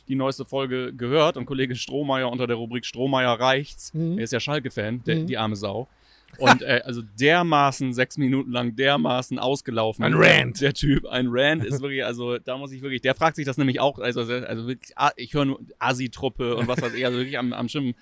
die 0.08 0.14
neueste 0.14 0.44
Folge 0.44 0.92
gehört. 0.92 1.36
Und 1.36 1.46
Kollege 1.46 1.76
Strohmeier 1.76 2.30
unter 2.30 2.46
der 2.46 2.56
Rubrik 2.56 2.84
Strohmeier 2.84 3.38
reicht's. 3.38 3.94
Mhm. 3.94 4.18
Er 4.18 4.24
ist 4.24 4.32
ja 4.32 4.40
Schalke-Fan, 4.40 5.02
der- 5.04 5.16
Mhm. 5.16 5.26
die 5.26 5.36
arme 5.38 5.56
Sau. 5.56 5.88
Und 6.38 6.62
äh, 6.62 6.82
also 6.84 7.02
dermaßen 7.20 7.92
sechs 7.92 8.18
Minuten 8.18 8.50
lang 8.50 8.76
dermaßen 8.76 9.38
ausgelaufen. 9.38 10.04
Ein 10.04 10.14
Rant. 10.14 10.60
Der 10.60 10.72
Typ, 10.72 11.06
ein 11.06 11.26
Rant 11.30 11.64
ist 11.64 11.80
wirklich, 11.80 12.04
also 12.04 12.38
da 12.38 12.56
muss 12.58 12.72
ich 12.72 12.82
wirklich, 12.82 13.02
der 13.02 13.14
fragt 13.14 13.36
sich 13.36 13.46
das 13.46 13.58
nämlich 13.58 13.80
auch, 13.80 13.98
also, 13.98 14.20
also 14.20 14.66
wirklich, 14.66 14.92
ah, 14.96 15.10
ich 15.16 15.34
höre 15.34 15.44
nur 15.44 15.60
Asi-Truppe 15.78 16.56
und 16.56 16.68
was 16.68 16.80
weiß 16.80 16.94
ich, 16.94 17.04
also 17.04 17.18
wirklich 17.18 17.38
am, 17.38 17.52
am 17.52 17.68
Schimmen. 17.68 17.94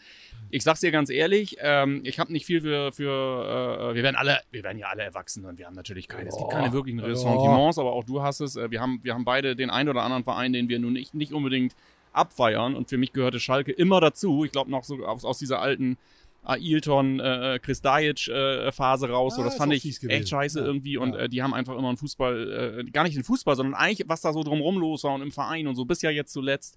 Ich 0.50 0.64
sag's 0.64 0.80
dir 0.80 0.90
ganz 0.90 1.08
ehrlich, 1.08 1.56
ähm, 1.60 2.02
ich 2.04 2.18
habe 2.18 2.30
nicht 2.30 2.44
viel 2.44 2.60
für, 2.60 2.92
für 2.92 3.90
äh, 3.90 3.94
wir 3.94 4.02
werden 4.02 4.16
alle, 4.16 4.40
wir 4.50 4.62
werden 4.62 4.78
ja 4.78 4.88
alle 4.88 5.02
erwachsen 5.02 5.46
und 5.46 5.58
wir 5.58 5.66
haben 5.66 5.74
natürlich 5.74 6.08
keine, 6.08 6.28
es 6.28 6.36
gibt 6.36 6.48
Oh. 6.48 6.50
keine 6.50 6.72
wirklichen. 6.72 7.00
Ressentiments, 7.00 7.78
aber 7.78 7.92
auch 7.92 8.04
du 8.04 8.22
hast 8.22 8.40
es, 8.40 8.56
äh, 8.56 8.70
wir 8.70 8.80
haben, 8.80 9.00
wir 9.02 9.14
haben 9.14 9.24
beide 9.24 9.56
den 9.56 9.70
einen 9.70 9.88
oder 9.88 10.02
anderen 10.02 10.24
Verein, 10.24 10.52
den 10.52 10.68
wir 10.68 10.78
nun 10.78 10.92
nicht, 10.92 11.14
nicht 11.14 11.32
unbedingt 11.32 11.74
abfeiern 12.12 12.74
und 12.74 12.90
für 12.90 12.98
mich 12.98 13.14
gehörte 13.14 13.40
Schalke 13.40 13.72
immer 13.72 13.98
dazu. 14.00 14.44
Ich 14.44 14.52
glaube 14.52 14.70
noch 14.70 14.84
so 14.84 15.02
aus, 15.06 15.24
aus 15.24 15.38
dieser 15.38 15.60
alten 15.60 15.96
Ailton, 16.44 17.20
äh, 17.20 17.58
Chris 17.62 17.80
Dajic 17.80 18.26
äh, 18.28 18.72
Phase 18.72 19.08
raus. 19.08 19.36
so, 19.36 19.42
Ah, 19.42 19.44
das 19.44 19.56
fand 19.56 19.72
ich 19.72 19.84
echt 20.08 20.28
scheiße 20.28 20.58
Ja. 20.60 20.66
irgendwie 20.66 20.96
und 20.96 21.14
Ja. 21.14 21.20
äh, 21.20 21.28
die 21.28 21.42
haben 21.42 21.54
einfach 21.54 21.76
immer 21.78 21.88
einen 21.88 21.96
Fußball, 21.96 22.80
äh, 22.80 22.90
gar 22.90 23.04
nicht 23.04 23.16
den 23.16 23.24
Fußball, 23.24 23.54
sondern 23.54 23.74
eigentlich, 23.74 24.08
was 24.08 24.20
da 24.22 24.32
so 24.32 24.42
drumrum 24.42 24.78
los 24.78 25.04
war 25.04 25.14
und 25.14 25.22
im 25.22 25.30
Verein 25.32 25.66
und 25.68 25.76
so, 25.76 25.84
bis 25.84 26.02
ja 26.02 26.10
jetzt 26.10 26.32
zuletzt 26.32 26.76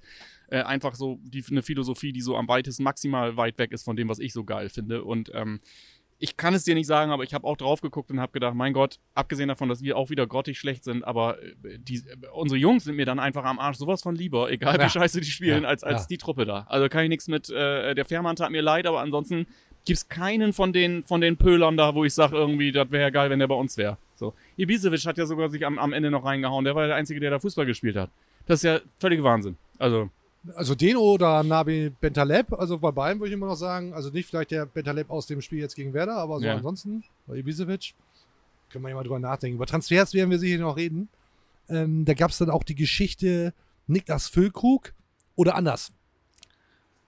äh, 0.50 0.62
einfach 0.62 0.94
so 0.94 1.18
die, 1.24 1.44
eine 1.50 1.64
Philosophie, 1.64 2.14
die 2.14 2.22
so 2.22 2.36
am 2.38 2.48
weitesten 2.48 2.84
maximal 2.84 3.36
weit 3.38 3.58
weg 3.58 3.72
ist 3.72 3.84
von 3.84 3.96
dem, 3.96 4.08
was 4.10 4.20
ich 4.20 4.34
so 4.34 4.44
geil 4.44 4.70
finde. 4.70 5.04
Und 5.04 5.32
ähm, 5.34 5.60
ich 6.18 6.38
kann 6.38 6.54
es 6.54 6.64
dir 6.64 6.76
nicht 6.76 6.88
sagen, 6.88 7.12
aber 7.12 7.24
ich 7.24 7.34
habe 7.34 7.46
auch 7.46 7.58
drauf 7.58 7.82
geguckt 7.82 8.10
und 8.10 8.20
habe 8.20 8.32
gedacht, 8.32 8.56
mein 8.56 8.72
Gott, 8.74 9.00
abgesehen 9.14 9.50
davon, 9.50 9.68
dass 9.70 9.82
wir 9.84 9.98
auch 9.98 10.10
wieder 10.10 10.26
grottig 10.28 10.58
schlecht 10.58 10.84
sind, 10.84 11.04
aber 11.04 11.42
äh, 11.44 11.78
die, 11.78 11.98
äh, 11.98 12.28
unsere 12.34 12.58
Jungs 12.60 12.86
sind 12.86 12.96
mir 12.96 13.06
dann 13.06 13.20
einfach 13.20 13.44
am 13.44 13.60
Arsch 13.60 13.78
sowas 13.78 14.02
von 14.02 14.16
lieber, 14.16 14.50
egal 14.50 14.78
Ja. 14.80 14.86
wie 14.86 14.90
scheiße 14.90 15.20
die 15.22 15.30
spielen, 15.30 15.64
Ja, 15.64 15.70
als, 15.70 15.84
als 15.84 16.04
ja. 16.04 16.08
die 16.08 16.18
Truppe 16.18 16.46
da. 16.46 16.66
Also 16.70 16.88
kann 16.90 17.04
ich 17.04 17.10
nichts 17.10 17.28
mit, 17.28 17.50
äh, 17.50 17.94
der 17.96 18.06
Fährmann 18.06 18.36
tat 18.36 18.52
mir 18.52 18.62
leid, 18.62 18.88
aber 18.88 19.02
ansonsten 19.02 19.46
gibt's 19.86 20.08
keinen 20.08 20.54
von 20.54 20.74
den, 20.74 21.04
von 21.04 21.22
den 21.22 21.38
Pölern 21.38 21.78
da, 21.78 21.94
wo 21.94 22.06
ich 22.06 22.14
sage 22.14 22.36
irgendwie, 22.38 22.72
das 22.72 22.90
wäre 22.92 23.04
ja 23.04 23.10
geil, 23.10 23.30
wenn 23.30 23.40
der 23.40 23.48
bei 23.48 23.56
uns 23.56 23.78
wäre. 23.78 23.98
So. 24.16 24.34
Ibisevic 24.58 25.06
hat 25.06 25.18
ja 25.18 25.26
sogar 25.26 25.50
sich 25.50 25.66
am, 25.66 25.78
am 25.78 25.92
Ende 25.94 26.10
noch 26.10 26.24
reingehauen, 26.26 26.64
der 26.66 26.76
war 26.76 26.88
der 26.88 26.96
Einzige, 26.96 27.20
der 27.20 27.30
da 27.32 27.40
Fußball 27.40 27.66
gespielt 27.66 27.98
hat. 27.98 28.10
Das 28.48 28.60
ist 28.60 28.64
ja 28.64 28.80
völlig 29.00 29.22
Wahnsinn. 29.22 29.58
Also, 29.78 30.10
Also 30.56 30.76
den 30.76 30.96
oder 30.98 31.42
Nabi 31.44 31.92
Bentaleb, 32.00 32.54
also 32.54 32.78
bei 32.78 32.92
beiden 32.92 33.20
würde 33.20 33.30
ich 33.30 33.34
immer 33.34 33.48
noch 33.48 33.56
sagen, 33.56 33.94
also 33.94 34.10
nicht 34.12 34.30
vielleicht 34.30 34.52
der 34.52 34.66
Bentaleb 34.66 35.10
aus 35.10 35.26
dem 35.28 35.42
Spiel 35.42 35.60
jetzt 35.60 35.76
gegen 35.76 35.94
Werder, 35.94 36.18
aber 36.18 36.40
so 36.40 36.46
Ja. 36.46 36.56
ansonsten, 36.56 37.04
bei 37.26 37.38
Ibisevic, 37.38 37.94
können 38.70 38.84
wir 38.84 38.90
ja 38.90 38.96
mal 38.96 39.04
drüber 39.04 39.20
nachdenken. 39.20 39.56
Über 39.56 39.66
Transfers 39.66 40.14
werden 40.14 40.30
wir 40.30 40.38
sicher 40.40 40.60
noch 40.60 40.78
reden. 40.78 41.10
Ähm, 41.70 42.06
da 42.06 42.14
gab 42.14 42.30
es 42.32 42.38
dann 42.38 42.50
auch 42.52 42.64
die 42.64 42.76
Geschichte 42.76 43.54
Niklas 43.88 44.28
Füllkrug 44.28 44.94
oder 45.36 45.56
anders. 45.56 45.92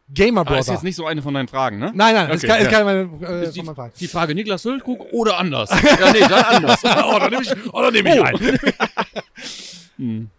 Gamer 0.09 0.45
Brother. 0.45 0.59
ist 0.61 0.69
jetzt 0.69 0.83
nicht 0.83 0.95
so 0.95 1.05
eine 1.05 1.21
von 1.21 1.33
deinen 1.33 1.49
Fragen, 1.49 1.79
ne? 1.79 1.91
nein, 1.93 2.15
nein, 2.15 2.29
das 2.29 2.41
Okay, 2.43 2.59
ist, 2.63 2.63
ja. 2.63 2.71
keine, 2.71 3.01
ist 3.01 3.19
keine 3.21 3.39
äh, 3.41 3.43
Ist 3.43 3.55
die, 3.57 3.63
von 3.63 3.75
Fragen. 3.75 3.93
die 3.99 4.07
Frage 4.07 4.35
Niklas 4.35 4.61
Füllkrug 4.61 5.05
oder 5.11 5.37
anders? 5.37 5.69
ja, 5.83 6.11
nee, 6.13 6.19
dann 6.29 6.43
anders. 6.45 6.79
oh, 6.83 7.19
da 7.19 7.29
nehme 7.29 7.41
ich, 7.43 7.51
oh, 7.73 7.81
da 7.81 7.91
nehm 7.91 8.05
ich 8.07 8.21
ein. 8.23 8.59
Hm. 9.97 10.29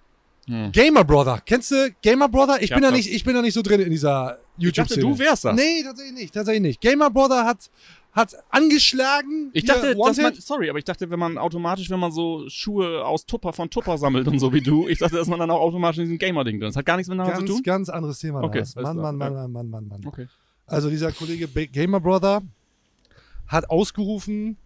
Hm. 0.49 0.73
Gamer 0.73 1.05
Brother. 1.05 1.41
Kennst 1.45 1.71
du 1.71 1.95
Gamer 2.03 2.29
Brother? 2.29 2.57
Ich, 2.57 2.65
Ich 2.65 2.71
bin 2.75 2.83
da 2.83 2.91
nicht, 2.91 3.13
ich 3.13 3.23
bin 3.25 3.35
da 3.35 3.43
nicht 3.43 3.55
so 3.55 3.63
drin 3.63 3.81
in 3.81 3.91
dieser 3.91 4.39
Ich 4.59 4.73
dachte, 4.73 4.95
YouTube-Szene. 4.95 5.03
du 5.03 5.19
wärst 5.19 5.45
das. 5.45 5.55
Nee, 5.57 5.83
tatsächlich 5.85 6.15
nicht. 6.15 6.35
Tatsächlich 6.35 6.63
nicht. 6.63 6.81
Gamer 6.81 7.11
Brother 7.11 7.45
hat, 7.45 7.71
hat 8.13 8.35
angeschlagen. 8.51 9.51
Ich 9.53 9.65
dachte, 9.65 9.95
dass 9.95 10.17
man, 10.17 10.35
sorry, 10.35 10.71
aber 10.71 10.79
ich 10.79 10.85
dachte, 10.85 11.11
wenn 11.11 11.19
man 11.19 11.39
automatisch, 11.39 11.91
wenn 11.91 12.01
man 12.01 12.13
so 12.13 12.49
Schuhe 12.49 13.05
aus 13.05 13.27
Tupper 13.27 13.53
von 13.53 13.69
Tupper 13.71 13.99
sammelt 13.99 14.27
und 14.27 14.39
so 14.39 14.53
wie 14.53 14.61
du, 14.61 14.89
ich 14.89 14.99
dachte, 14.99 15.17
dass 15.17 15.29
man 15.29 15.39
dann 15.39 15.51
auch 15.51 15.61
automatisch 15.61 15.99
in 15.99 16.05
diesem 16.05 16.19
Gamer-Ding 16.19 16.59
drin 16.59 16.71
ist. 16.71 16.77
Hat 16.77 16.87
gar 16.87 16.97
nichts 16.97 17.09
miteinander 17.09 17.35
zu 17.35 17.41
ganz, 17.41 17.51
tun? 17.51 17.63
ganz 17.63 17.89
anderes 17.91 18.19
Thema. 18.19 18.43
Okay, 18.43 18.65
Mann, 18.77 18.97
Mann, 18.97 19.17
Mann. 19.17 19.35
Mann, 19.35 19.53
Mann, 19.53 19.71
Mann, 19.71 19.89
Mann. 19.89 20.07
Okay. 20.07 20.27
Also 20.67 20.91
dieser 20.91 21.13
Kollege 21.13 21.47
Gamer 21.47 22.01
Brother 22.01 22.43
hat 23.47 23.71
ausgerufen, 23.71 24.57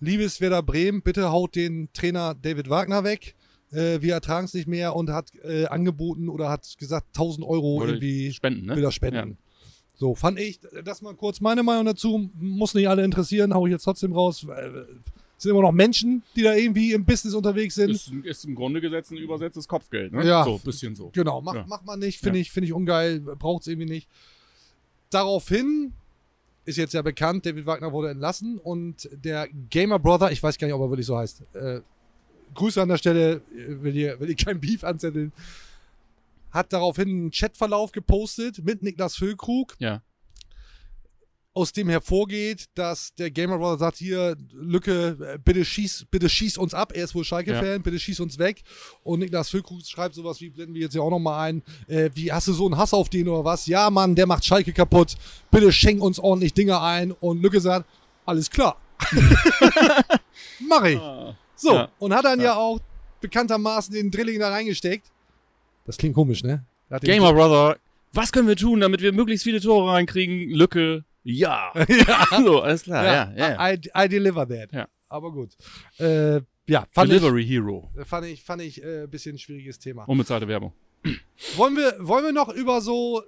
liebes 0.00 0.40
Werder 0.40 0.62
Bremen, 0.62 1.02
bitte 1.02 1.30
haut 1.30 1.54
den 1.54 1.88
Trainer 1.92 2.34
David 2.34 2.68
Wagner 2.70 3.04
weg. 3.04 3.34
Äh, 3.72 4.00
wir 4.00 4.14
ertragen 4.14 4.44
es 4.46 4.54
nicht 4.54 4.68
mehr 4.68 4.94
und 4.94 5.10
hat 5.10 5.32
äh, 5.44 5.66
angeboten 5.66 6.28
oder 6.28 6.48
hat 6.48 6.76
gesagt 6.78 7.08
1000 7.14 7.46
Euro 7.46 7.80
Wollte 7.80 7.94
irgendwie 7.94 8.32
Spenden, 8.32 8.66
ne? 8.66 8.76
will 8.76 8.84
er 8.84 8.92
spenden. 8.92 9.38
So, 9.98 10.14
fand 10.14 10.38
ich, 10.38 10.60
das 10.84 11.00
mal 11.02 11.14
kurz 11.14 11.40
meine 11.40 11.62
Meinung 11.62 11.86
dazu, 11.86 12.30
muss 12.38 12.74
nicht 12.74 12.88
alle 12.88 13.02
interessieren, 13.04 13.54
hau 13.54 13.66
ich 13.66 13.72
jetzt 13.72 13.84
trotzdem 13.84 14.12
raus. 14.12 14.44
Äh, 14.44 14.70
sind 15.38 15.50
immer 15.50 15.62
noch 15.62 15.72
Menschen, 15.72 16.22
die 16.34 16.42
da 16.42 16.54
irgendwie 16.54 16.92
im 16.92 17.04
Business 17.04 17.34
unterwegs 17.34 17.74
sind. 17.74 17.90
Ist, 17.90 18.10
ist 18.24 18.44
im 18.46 18.54
Grunde 18.54 18.80
gesetzt 18.80 19.10
ein 19.10 19.18
übersetztes 19.18 19.68
Kopfgeld, 19.68 20.12
ne? 20.12 20.24
Ja. 20.26 20.44
So, 20.44 20.58
bisschen 20.58 20.94
so. 20.94 21.10
Genau, 21.12 21.42
macht 21.42 21.56
Ja. 21.56 21.66
macht 21.66 21.84
man 21.84 21.98
nicht, 21.98 22.20
finde 22.20 22.38
Ja. 22.38 22.42
ich, 22.42 22.52
finde 22.52 22.66
ich 22.68 22.72
ungeil, 22.72 23.20
braucht 23.20 23.62
es 23.62 23.66
irgendwie 23.68 23.88
nicht. 23.88 24.08
Daraufhin 25.10 25.92
ist 26.64 26.76
jetzt 26.78 26.94
ja 26.94 27.02
bekannt, 27.02 27.46
David 27.46 27.66
Wagner 27.66 27.92
wurde 27.92 28.10
entlassen 28.10 28.58
und 28.58 29.08
der 29.12 29.48
Gamer 29.70 29.98
Brother, 29.98 30.32
ich 30.32 30.42
weiß 30.42 30.58
gar 30.58 30.66
nicht, 30.66 30.74
ob 30.74 30.80
er 30.82 30.90
wirklich 30.90 31.06
so 31.06 31.16
heißt, 31.16 31.42
äh, 31.54 31.80
Grüße 32.56 32.80
an 32.82 32.88
der 32.88 32.96
Stelle, 32.98 33.42
will 33.50 33.92
hier, 33.92 34.18
will 34.20 34.34
kein 34.34 34.60
Beef 34.60 34.82
anzetteln, 34.84 35.32
hat 36.50 36.72
daraufhin 36.72 37.08
einen 37.08 37.30
Chatverlauf 37.30 37.92
gepostet 37.92 38.64
mit 38.64 38.82
Niklas 38.82 39.14
Füllkrug, 39.16 39.74
Ja. 39.78 40.02
aus 41.52 41.72
dem 41.72 41.88
hervorgeht, 41.88 42.66
dass 42.74 43.14
der 43.14 43.30
Gamer 43.30 43.56
Brother 43.58 43.78
sagt, 43.78 43.96
hier, 43.96 44.36
Lücke, 44.52 45.38
bitte 45.42 45.64
schieß, 45.64 46.06
bitte 46.10 46.28
schieß 46.28 46.58
uns 46.58 46.74
ab. 46.74 46.92
Er 46.94 47.04
ist 47.04 47.14
wohl 47.14 47.24
Schalke-Fan, 47.24 47.82
bitte 47.82 47.98
schieß 47.98 48.20
uns 48.20 48.38
weg. 48.38 48.62
Und 49.02 49.20
Niklas 49.20 49.48
Füllkrug 49.48 49.80
schreibt 49.86 50.14
sowas 50.14 50.38
wie, 50.42 50.50
blenden 50.50 50.74
wir 50.74 50.82
jetzt 50.82 50.94
ja 50.94 51.00
auch 51.00 51.08
nochmal 51.10 51.48
ein, 51.48 51.62
äh, 51.88 52.10
wie, 52.14 52.30
hast 52.30 52.48
du 52.48 52.52
so 52.52 52.66
einen 52.66 52.76
Hass 52.76 52.92
auf 52.92 53.08
den 53.08 53.26
oder 53.28 53.42
was? 53.44 53.66
Ja, 53.66 53.88
Mann, 53.88 54.14
der 54.14 54.26
macht 54.26 54.44
Schalke 54.44 54.72
kaputt. 54.74 55.14
Bitte 55.50 55.72
schenk 55.72 56.02
uns 56.02 56.18
ordentlich 56.18 56.52
Dinge 56.52 56.78
ein. 56.80 57.12
Und 57.12 57.40
Lücke 57.40 57.60
sagt, 57.62 57.88
alles 58.26 58.50
klar. 58.50 58.76
Mach 60.68 60.84
ich. 60.84 60.98
So, 61.56 61.72
Ja. 61.72 61.88
und 61.98 62.14
hat 62.14 62.24
dann 62.24 62.38
ja. 62.38 62.46
Ja. 62.46 62.56
auch 62.56 62.80
bekanntermaßen 63.20 63.94
den 63.94 64.10
Drilling 64.10 64.38
da 64.38 64.50
reingesteckt. 64.50 65.10
Das 65.84 65.96
klingt 65.96 66.14
komisch, 66.14 66.42
ne? 66.44 66.64
Er 66.88 67.00
Gamer 67.00 67.32
Brother, 67.32 67.78
was 68.12 68.30
können 68.30 68.46
wir 68.48 68.56
tun, 68.56 68.80
damit 68.80 69.00
wir 69.00 69.12
möglichst 69.12 69.44
viele 69.44 69.60
Tore 69.60 69.92
reinkriegen? 69.92 70.50
Lücke, 70.50 71.04
ja. 71.24 71.72
So, 72.44 72.60
alles 72.60 72.84
klar, 72.84 73.04
ja, 73.04 73.32
ja. 73.36 73.50
ja. 73.50 73.72
I, 73.74 73.80
I 74.04 74.08
deliver 74.08 74.46
that. 74.48 74.72
Ja. 74.72 74.88
Aber 75.08 75.32
gut. 75.32 75.56
Äh, 75.98 76.40
ja, 76.68 76.84
fand 76.90 77.12
ich, 77.12 77.18
Delivery 77.20 77.46
Hero. 77.46 77.90
fand 78.04 78.26
ich, 78.26 78.42
fand 78.42 78.62
ich 78.62 78.82
äh, 78.82 79.04
ein 79.04 79.10
bisschen 79.10 79.36
ein 79.36 79.38
schwieriges 79.38 79.78
Thema. 79.78 80.04
Unbezahlte 80.08 80.48
Werbung. 80.48 80.72
Wollen, 81.56 81.76
wir, 81.76 81.94
wollen 82.00 82.24
wir 82.24 82.32
noch 82.32 82.48
über 82.48 82.80
so. 82.80 83.22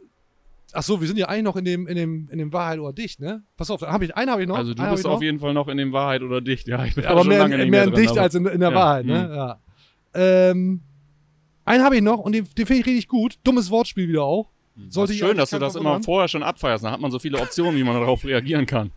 Ach 0.75 0.83
so, 0.83 1.01
wir 1.01 1.09
sind 1.09 1.17
ja 1.19 1.27
eigentlich 1.29 1.45
noch 1.45 1.57
in 1.57 1.65
dem, 1.65 1.87
in 1.87 1.97
dem, 1.97 2.29
in 2.31 2.39
dem 2.39 2.53
Wahrheit 2.53 2.79
oder 2.79 2.93
dicht, 2.93 3.21
ne? 3.21 3.43
Pass 3.57 3.71
auf, 3.71 3.81
hab 3.83 4.03
ich, 4.03 4.15
einen 4.17 4.31
habe 4.31 4.43
ich 4.43 4.49
noch. 4.49 4.57
Also 4.59 4.75
du 4.75 4.91
bist 4.91 5.05
noch. 5.05 5.13
auf 5.13 5.23
jeden 5.23 5.39
Fall 5.41 5.55
noch 5.55 5.69
in 5.69 5.79
dem 5.79 5.93
Wahrheit 5.93 6.23
oder 6.23 6.41
dicht. 6.43 6.69
Ja, 6.69 6.85
ich 6.85 6.95
bin 6.95 7.07
aber 7.07 7.21
schon 7.21 7.29
mehr, 7.29 7.39
lange 7.39 7.57
nicht 7.57 7.71
mehr, 7.71 7.87
mehr 7.87 7.95
in 7.95 8.01
dicht 8.01 8.11
aber- 8.13 8.21
als 8.23 8.35
in, 8.35 8.45
in 8.47 8.61
der 8.61 8.71
Ja, 8.71 8.75
Wahrheit, 8.77 9.07
ne? 9.07 9.29
mhm. 9.29 9.35
Ja. 9.35 9.59
Ähm, 10.51 10.81
einen 11.65 11.85
habe 11.85 11.97
ich 11.97 12.03
noch 12.03 12.19
und 12.19 12.33
den, 12.33 12.47
den 12.57 12.67
finde 12.67 12.81
ich 12.81 12.87
richtig 12.87 13.09
gut. 13.09 13.39
Dummes 13.45 13.71
Wortspiel 13.71 14.09
wieder 14.09 14.25
auch. 14.25 14.49
Sollte 14.91 15.13
ich 15.13 15.19
Schön, 15.19 15.37
dass 15.37 15.51
du 15.51 15.59
das 15.59 15.75
immer 15.75 15.91
machen. 15.91 16.03
vorher 16.05 16.29
schon 16.29 16.43
abfeierst. 16.43 16.85
Da 16.85 16.91
hat 16.93 17.01
man 17.01 17.11
so 17.11 17.19
viele 17.19 17.39
Optionen, 17.41 17.75
wie 17.77 17.83
man 17.83 17.95
darauf 17.95 18.25
reagieren 18.25 18.65
kann. 18.67 18.91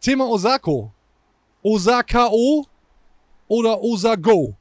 Thema 0.00 0.26
Osako. 0.28 0.92
Osaka-O 1.62 2.64
oder 3.48 3.80
Osago. 3.82 4.56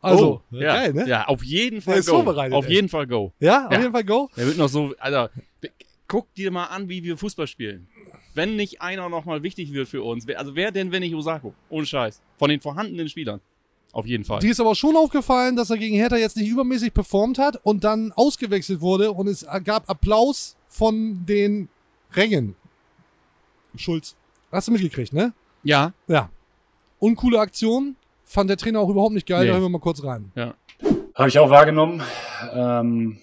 Also, 0.00 0.42
oh, 0.52 0.56
ja, 0.56 0.74
geil, 0.74 0.92
ne? 0.94 1.08
ja, 1.08 1.26
auf 1.26 1.42
jeden 1.42 1.80
Fall 1.82 2.00
go. 2.02 2.14
vorbereitet, 2.14 2.54
auf 2.54 2.66
ey. 2.66 2.74
jeden 2.74 2.88
Fall 2.88 3.06
go. 3.06 3.32
Ja, 3.40 3.66
auf 3.66 3.72
Ja. 3.72 3.80
jeden 3.80 3.92
Fall 3.92 4.04
go. 4.04 4.30
Der 4.36 4.46
wird 4.46 4.56
noch 4.56 4.68
so, 4.68 4.94
Alter, 5.00 5.30
guck 6.08 6.32
dir 6.34 6.50
mal 6.50 6.64
an, 6.66 6.88
wie 6.88 7.02
wir 7.04 7.16
Fußball 7.16 7.46
spielen. 7.46 7.88
Wenn 8.34 8.56
nicht 8.56 8.80
einer 8.82 9.08
nochmal 9.08 9.42
wichtig 9.42 9.72
wird 9.72 9.88
für 9.88 10.02
uns, 10.02 10.26
wer- 10.26 10.38
also 10.38 10.54
wer 10.54 10.70
denn, 10.72 10.90
wenn 10.90 11.00
nicht 11.00 11.14
Osako? 11.14 11.54
Ohne 11.68 11.86
Scheiß. 11.86 12.20
Von 12.38 12.50
den 12.50 12.60
vorhandenen 12.60 13.08
Spielern. 13.08 13.40
Auf 13.92 14.06
jeden 14.06 14.24
Fall. 14.24 14.40
Die 14.40 14.48
ist 14.48 14.60
aber 14.60 14.74
schon 14.74 14.96
aufgefallen, 14.96 15.56
dass 15.56 15.70
er 15.70 15.78
gegen 15.78 15.96
Hertha 15.96 16.16
jetzt 16.16 16.36
nicht 16.36 16.48
übermäßig 16.48 16.92
performt 16.92 17.38
hat 17.38 17.58
und 17.64 17.84
dann 17.84 18.12
ausgewechselt 18.12 18.80
wurde 18.80 19.12
und 19.12 19.26
es 19.28 19.46
gab 19.64 19.88
Applaus 19.88 20.56
von 20.68 21.24
den 21.26 21.68
Rängen. 22.12 22.54
Schulz. 23.76 24.14
Hast 24.52 24.68
du 24.68 24.72
mitgekriegt, 24.72 25.12
ne? 25.12 25.32
ja, 25.62 25.92
Ja. 26.06 26.30
Uncoole 27.00 27.38
Aktion. 27.38 27.96
Fand 28.24 28.50
der 28.50 28.56
Trainer 28.56 28.80
auch 28.80 28.88
überhaupt 28.90 29.14
nicht 29.14 29.26
geil. 29.26 29.42
Nee. 29.42 29.46
Da 29.48 29.52
hören 29.54 29.62
wir 29.62 29.68
mal 29.70 29.78
kurz 29.78 30.02
rein. 30.04 30.32
Habe 31.14 31.28
ich 31.28 31.38
auch 31.38 31.48
wahrgenommen. 31.48 32.02
Ähm, 32.52 33.18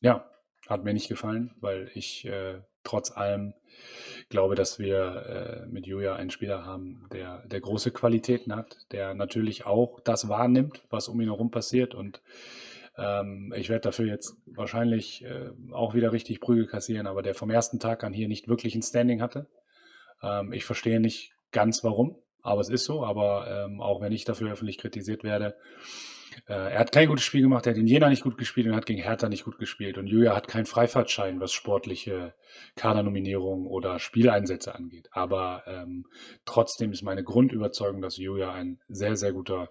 ja, 0.00 0.24
hat 0.68 0.84
mir 0.84 0.94
nicht 0.94 1.08
gefallen, 1.08 1.54
weil 1.60 1.90
ich 1.94 2.24
äh, 2.26 2.60
trotz 2.82 3.10
allem 3.10 3.54
glaube, 4.28 4.54
dass 4.54 4.78
wir 4.78 5.64
äh, 5.66 5.66
mit 5.66 5.86
Julia 5.86 6.14
einen 6.14 6.30
Spieler 6.30 6.64
haben, 6.64 7.06
der, 7.12 7.46
der 7.46 7.60
große 7.60 7.90
Qualitäten 7.90 8.54
hat, 8.54 8.78
der 8.92 9.14
natürlich 9.14 9.66
auch 9.66 10.00
das 10.00 10.28
wahrnimmt, 10.28 10.82
was 10.90 11.08
um 11.08 11.20
ihn 11.20 11.28
herum 11.28 11.50
passiert. 11.50 11.94
Und 11.94 12.22
ähm, 12.96 13.52
ich 13.56 13.68
werde 13.68 13.82
dafür 13.82 14.06
jetzt 14.06 14.36
wahrscheinlich 14.46 15.24
äh, 15.24 15.50
auch 15.72 15.94
wieder 15.94 16.12
richtig 16.12 16.40
Prügel 16.40 16.66
kassieren, 16.66 17.06
aber 17.06 17.22
der 17.22 17.34
vom 17.34 17.50
ersten 17.50 17.80
Tag 17.80 18.04
an 18.04 18.12
hier 18.12 18.28
nicht 18.28 18.48
wirklich 18.48 18.74
ein 18.74 18.82
Standing 18.82 19.20
hatte. 19.20 19.48
Ähm, 20.22 20.52
ich 20.52 20.64
verstehe 20.64 21.00
nicht 21.00 21.32
ganz 21.52 21.84
warum, 21.84 22.16
aber 22.42 22.60
es 22.60 22.68
ist 22.68 22.84
so. 22.84 23.04
Aber 23.04 23.66
ähm, 23.66 23.80
auch 23.80 24.00
wenn 24.00 24.12
ich 24.12 24.24
dafür 24.24 24.52
öffentlich 24.52 24.78
kritisiert 24.78 25.24
werde, 25.24 25.56
er 26.46 26.78
hat 26.78 26.92
kein 26.92 27.08
gutes 27.08 27.24
Spiel 27.24 27.42
gemacht, 27.42 27.66
er 27.66 27.72
hat 27.72 27.78
in 27.78 27.86
Jena 27.86 28.08
nicht 28.08 28.22
gut 28.22 28.38
gespielt 28.38 28.66
und 28.66 28.74
hat 28.74 28.86
gegen 28.86 29.02
Hertha 29.02 29.28
nicht 29.28 29.44
gut 29.44 29.58
gespielt. 29.58 29.98
Und 29.98 30.06
Julia 30.06 30.34
hat 30.34 30.48
keinen 30.48 30.66
Freifahrtschein, 30.66 31.40
was 31.40 31.52
sportliche 31.52 32.34
Kadernominierungen 32.76 33.66
oder 33.66 33.98
Spieleinsätze 33.98 34.74
angeht. 34.74 35.08
Aber 35.12 35.62
ähm, 35.66 36.06
trotzdem 36.44 36.92
ist 36.92 37.02
meine 37.02 37.24
Grundüberzeugung, 37.24 38.00
dass 38.00 38.16
Julia 38.16 38.52
ein 38.52 38.78
sehr, 38.88 39.16
sehr 39.16 39.32
guter 39.32 39.68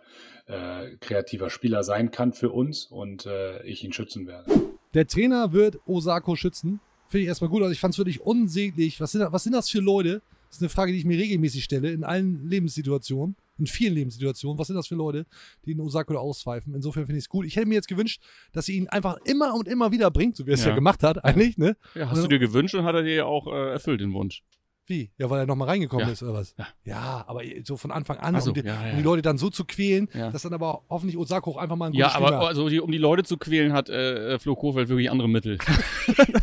äh, 0.47 0.97
kreativer 0.97 1.49
Spieler 1.49 1.83
sein 1.83 2.11
kann 2.11 2.33
für 2.33 2.51
uns 2.51 2.85
und 2.85 3.25
äh, 3.25 3.63
ich 3.63 3.83
ihn 3.83 3.93
schützen 3.93 4.27
werde. 4.27 4.51
Der 4.93 5.07
Trainer 5.07 5.53
wird 5.53 5.79
Osako 5.85 6.35
schützen. 6.35 6.79
Finde 7.07 7.23
ich 7.23 7.27
erstmal 7.27 7.49
gut. 7.49 7.61
Also 7.61 7.71
ich 7.71 7.79
fand 7.79 7.93
es 7.93 7.97
wirklich 7.97 8.21
unsäglich. 8.21 8.99
Was 8.99 9.11
sind, 9.11 9.25
was 9.31 9.43
sind 9.43 9.53
das 9.53 9.69
für 9.69 9.79
Leute? 9.79 10.21
Das 10.47 10.57
ist 10.57 10.61
eine 10.61 10.69
Frage, 10.69 10.91
die 10.91 10.99
ich 10.99 11.05
mir 11.05 11.17
regelmäßig 11.17 11.63
stelle, 11.63 11.91
in 11.91 12.03
allen 12.03 12.47
Lebenssituationen, 12.47 13.35
in 13.57 13.67
vielen 13.67 13.93
Lebenssituationen. 13.93 14.57
Was 14.59 14.67
sind 14.67 14.75
das 14.75 14.87
für 14.87 14.95
Leute, 14.95 15.25
die 15.65 15.73
den 15.73 15.81
Osako 15.81 16.13
da 16.13 16.19
auspfeifen? 16.19 16.73
Insofern 16.73 17.05
finde 17.05 17.19
ich 17.19 17.25
es 17.25 17.29
gut. 17.29 17.45
Ich 17.45 17.55
hätte 17.55 17.67
mir 17.67 17.75
jetzt 17.75 17.87
gewünscht, 17.87 18.21
dass 18.51 18.65
sie 18.65 18.75
ihn 18.77 18.87
einfach 18.89 19.17
immer 19.25 19.53
und 19.55 19.67
immer 19.67 19.91
wieder 19.91 20.09
bringt, 20.11 20.35
so 20.35 20.45
wie 20.45 20.51
er 20.51 20.55
es 20.55 20.63
ja. 20.63 20.69
Ja. 20.69 20.75
gemacht 20.75 21.03
hat, 21.03 21.23
eigentlich, 21.23 21.57
ne? 21.57 21.77
ja 21.95 22.09
hast 22.09 22.23
du 22.23 22.27
dir 22.27 22.39
gewünscht 22.39 22.75
und 22.75 22.83
hat 22.83 22.95
er 22.95 23.03
dir 23.03 23.15
ja 23.15 23.25
auch 23.25 23.47
äh, 23.47 23.71
erfüllt, 23.73 24.01
den 24.01 24.13
Wunsch. 24.13 24.43
Wie? 24.85 25.11
Ja, 25.17 25.29
weil 25.29 25.39
er 25.39 25.45
nochmal 25.45 25.69
reingekommen 25.69 26.05
Ja. 26.07 26.11
ist, 26.11 26.21
oder 26.23 26.33
was? 26.33 26.55
Ja. 26.57 26.67
Ja, 26.83 27.23
aber 27.27 27.41
so 27.63 27.77
von 27.77 27.89
Anfang 27.91 28.17
an, 28.17 28.35
Ach 28.35 28.41
so, 28.41 28.49
um, 28.49 28.55
die, 28.55 28.61
ja, 28.67 28.85
ja. 28.85 28.91
um 28.91 28.97
die 28.97 29.03
Leute 29.03 29.21
dann 29.21 29.37
so 29.37 29.49
zu 29.49 29.63
quälen, 29.63 30.09
Ja. 30.13 30.29
dass 30.29 30.41
dann 30.41 30.53
aber 30.53 30.83
hoffentlich 30.89 31.15
Osako 31.17 31.51
auch 31.51 31.57
einfach 31.57 31.77
mal 31.77 31.85
ein 31.87 31.93
Ja, 31.93 32.07
gutes 32.07 32.17
aber 32.17 32.27
Spiel 32.35 32.47
also, 32.47 32.67
die, 32.69 32.79
um 32.81 32.91
die 32.91 32.97
Leute 32.97 33.23
zu 33.23 33.37
quälen, 33.37 33.71
hat 33.71 33.87
äh, 33.89 34.37
Flo 34.39 34.55
Kofeld 34.57 34.89
wirklich 34.89 35.09
andere 35.09 35.29
Mittel. 35.29 35.57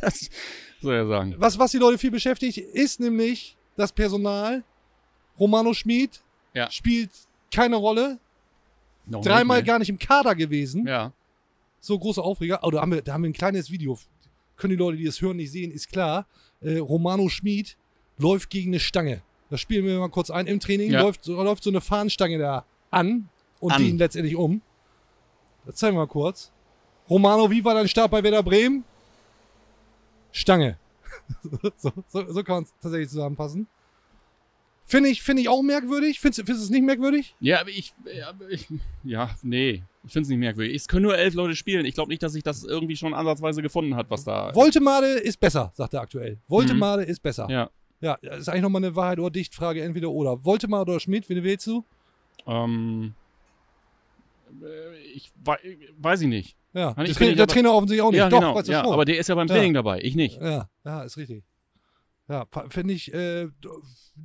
das 0.01 0.31
soll 0.81 0.95
er 0.95 1.07
sagen. 1.07 1.35
Was, 1.37 1.59
was 1.59 1.71
die 1.73 1.79
Leute 1.79 1.99
viel 1.99 2.11
beschäftigt, 2.11 2.57
ist 2.57 2.99
nämlich 3.01 3.59
das 3.77 3.93
Personal. 3.93 4.65
Romano 5.39 5.75
Schmid 5.75 6.23
Ja. 6.55 6.71
spielt 6.71 7.11
keine 7.53 7.77
Rolle. 7.77 8.19
Noch 9.07 9.23
Dreimal 9.23 9.59
nicht, 9.59 9.67
ne? 9.67 9.73
gar 9.73 9.79
nicht 9.79 9.89
im 9.89 9.99
Kader 9.99 10.35
gewesen. 10.35 10.87
Ja. 10.87 11.13
So 11.81 11.99
große 11.99 12.23
Aufreger. 12.23 12.61
Oh, 12.63 12.71
da 12.71 12.81
haben, 12.83 12.93
wir, 12.93 13.03
da 13.03 13.15
haben 13.15 13.23
wir 13.23 13.31
ein 13.31 13.35
kleines 13.35 13.71
Video. 13.71 13.99
Können 14.57 14.73
die 14.73 14.77
Leute, 14.77 14.99
die 14.99 15.05
das 15.05 15.21
hören, 15.21 15.37
nicht 15.39 15.51
sehen, 15.51 15.71
ist 15.71 15.91
klar. 15.91 16.27
Äh, 16.61 16.79
Romano 16.79 17.29
Schmid 17.29 17.77
läuft 18.19 18.51
gegen 18.51 18.71
eine 18.71 18.81
Stange. 18.81 19.23
Das 19.49 19.61
spielen 19.61 19.85
wir 19.87 19.99
mal 19.99 20.11
kurz 20.11 20.31
ein. 20.31 20.47
Im 20.47 20.61
Training 20.61 20.91
Ja. 20.93 21.01
läuft, 21.01 21.25
so, 21.25 21.43
läuft 21.43 21.63
so 21.65 21.71
eine 21.71 21.81
Fahnenstange 21.81 22.39
da 22.39 22.65
an 22.91 23.29
und 23.59 23.73
An. 23.73 23.83
die 23.83 23.89
ihn 23.91 23.99
letztendlich 23.99 24.37
um. 24.37 24.61
Das 25.67 25.77
zeigen 25.77 25.97
wir 25.97 26.01
mal 26.03 26.07
kurz. 26.07 26.53
Romano, 27.09 27.51
wie 27.51 27.65
war 27.65 27.75
dein 27.75 27.89
Start 27.89 28.11
bei 28.11 28.23
Werder 28.23 28.43
Bremen? 28.43 28.85
Stange. 30.33 30.79
so, 31.77 31.93
so, 32.09 32.33
so 32.33 32.45
kann 32.45 32.57
man 32.57 32.63
es 32.65 32.75
tatsächlich 32.81 33.09
zusammenfassen. 33.09 33.67
Finde 34.91 35.09
ich, 35.09 35.23
finde 35.23 35.43
ich 35.43 35.49
auch 35.49 35.63
merkwürdig. 35.63 36.19
Findest, 36.19 36.49
du- 36.49 36.53
es 36.53 36.69
nicht 36.69 36.83
merkwürdig? 36.83 37.37
Ja, 37.39 37.61
aber 37.61 37.71
ich, 37.71 37.95
ja, 38.13 38.29
aber 38.31 38.51
ich, 38.51 38.67
ja, 39.05 39.31
nee, 39.43 39.85
ich 40.05 40.13
finde 40.13 40.25
es 40.25 40.29
nicht 40.31 40.39
merkwürdig. 40.39 40.75
Es 40.75 40.89
können 40.89 41.05
nur 41.05 41.17
elf 41.17 41.35
Leute 41.35 41.55
spielen. 41.55 41.87
Ich 41.87 41.95
glaube 41.95 42.11
nicht, 42.11 42.23
dass 42.25 42.33
sich 42.33 42.43
das 42.43 42.65
irgendwie 42.65 42.97
schon 42.97 43.15
ansatzweise 43.15 43.63
gefunden 43.63 43.95
hat, 43.95 44.11
was 44.11 44.25
da. 44.25 44.53
Voltemade 44.53 45.07
ist 45.07 45.39
besser, 45.39 45.71
sagt 45.77 45.95
er 45.95 46.01
aktuell. 46.01 46.39
Voltemade 46.49 47.05
ist 47.05 47.21
besser. 47.23 47.47
Ja. 47.49 47.71
Ja, 48.01 48.19
das 48.21 48.41
ist 48.41 48.49
eigentlich 48.49 48.63
nochmal 48.63 48.83
eine 48.85 48.97
Wahrheit 48.97 49.21
oder 49.21 49.31
Dichtfrage, 49.31 49.83
entweder 49.83 50.11
oder. 50.11 50.45
Voltemade 50.45 50.91
oder 50.91 50.99
Schmidt, 51.01 51.29
wen 51.29 51.45
wählst 51.45 51.67
du? 51.69 51.85
Ähm, 52.49 53.15
äh, 54.63 54.99
ich 55.15 55.31
wei- 55.45 55.59
weiß 55.99 56.23
ich 56.23 56.29
nicht. 56.29 56.57
Ja, 56.73 56.95
der, 56.95 57.05
ich 57.05 57.17
Trainer, 57.17 57.35
der 57.37 57.47
Trainer 57.47 57.73
offensichtlich 57.75 58.03
auch 58.03 58.11
nicht. 58.11 58.19
ja, 58.19 58.29
Doch, 58.29 58.41
genau. 58.41 58.55
weißt 58.55 58.69
du 58.69 58.73
Ja, 58.73 58.85
schon. 58.85 58.93
aber 58.93 59.05
der 59.05 59.19
ist 59.19 59.29
ja 59.29 59.35
beim 59.35 59.49
Ja. 59.49 59.55
Training 59.55 59.75
dabei. 59.75 60.01
Ich 60.03 60.15
nicht. 60.17 60.41
ja, 60.41 60.69
ja, 60.85 61.03
ist 61.03 61.17
richtig. 61.17 61.45
Ja, 62.31 62.47
finde 62.69 62.95
ich, 62.95 63.13
äh, 63.13 63.49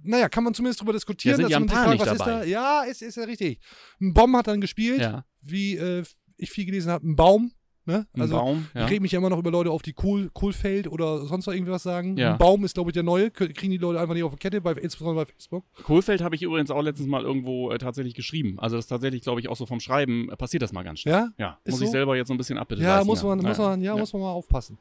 naja, 0.04 0.30
kann 0.30 0.44
man 0.44 0.54
zumindest 0.54 0.80
drüber 0.82 0.94
diskutieren. 0.94 1.38
sind 1.38 1.44
dass 1.46 1.52
ja 1.52 1.58
sich 1.60 1.68
paar 1.68 1.86
fragt, 1.86 1.92
nicht 1.92 2.06
was 2.06 2.12
ist 2.14 2.26
da? 2.26 2.44
Ja, 2.44 2.84
ist, 2.84 3.02
ist 3.02 3.18
ja 3.18 3.24
richtig. 3.24 3.60
Ein 4.00 4.14
Bomb 4.14 4.36
hat 4.36 4.48
dann 4.48 4.62
gespielt, 4.62 5.02
Ja, 5.02 5.26
wie 5.42 5.76
äh, 5.76 6.04
ich 6.38 6.52
viel 6.52 6.66
gelesen 6.66 6.92
habe, 6.92 7.08
ein 7.08 7.16
Baum. 7.16 7.52
Ne? 7.88 8.08
ein 8.14 8.22
Also 8.22 8.36
Baum. 8.38 8.68
Ja. 8.74 8.86
ich 8.86 8.92
reg 8.92 9.02
mich 9.02 9.12
ja 9.12 9.20
immer 9.20 9.30
noch 9.30 9.38
über 9.38 9.52
Leute 9.52 9.70
auf, 9.70 9.84
die 9.84 9.94
Kohl, 9.94 10.32
Kohlfeld 10.34 10.88
oder 10.88 11.26
sonst 11.28 11.46
noch 11.46 11.54
irgendwas 11.54 11.84
sagen. 11.84 12.18
Ja. 12.18 12.32
Ein 12.32 12.38
Baum 12.40 12.66
ist, 12.66 12.74
glaube 12.74 12.90
ich, 12.90 12.94
der 12.96 13.04
neue. 13.04 13.30
Kriegen 13.30 13.72
die 13.72 13.78
Leute 13.78 14.00
einfach 14.00 14.16
nicht 14.16 14.24
auf 14.24 14.34
die 14.34 14.40
Kette, 14.40 14.60
bei, 14.60 14.74
insbesondere 14.74 15.26
bei 15.26 15.32
Facebook. 15.32 15.66
Kohlfeld 15.84 16.22
habe 16.22 16.36
ich 16.36 16.42
übrigens 16.42 16.72
auch 16.72 16.82
letztens 16.82 17.08
mal 17.08 17.22
irgendwo 17.24 17.70
äh, 17.72 17.78
tatsächlich 17.78 18.16
geschrieben. 18.16 18.58
Also 18.60 18.76
das 18.76 18.86
ist 18.86 18.90
tatsächlich, 18.90 19.22
glaube 19.22 19.40
ich, 19.40 19.50
auch 19.50 19.56
so 19.56 19.68
vom 19.68 19.80
Schreiben 19.80 20.32
äh, 20.32 20.36
passiert 20.36 20.64
das 20.64 20.74
mal 20.74 20.82
ganz 20.84 21.02
schnell. 21.02 21.14
Ja? 21.14 21.30
Ja, 21.38 21.60
Ist 21.64 21.74
muss 21.74 21.82
ich 21.82 21.88
so? 21.88 21.92
selber 21.92 22.16
jetzt 22.16 22.28
so 22.30 22.34
ein 22.34 22.38
bisschen 22.38 22.58
abbitte 22.58 22.82
Ja, 22.82 22.96
leisten, 22.96 23.08
muss 23.08 23.22
man, 23.24 23.38
muss 23.40 23.58
man, 23.60 23.82
ja, 23.82 23.96
muss 23.96 24.14
man 24.14 24.22
mal 24.24 24.32
aufpassen. 24.32 24.80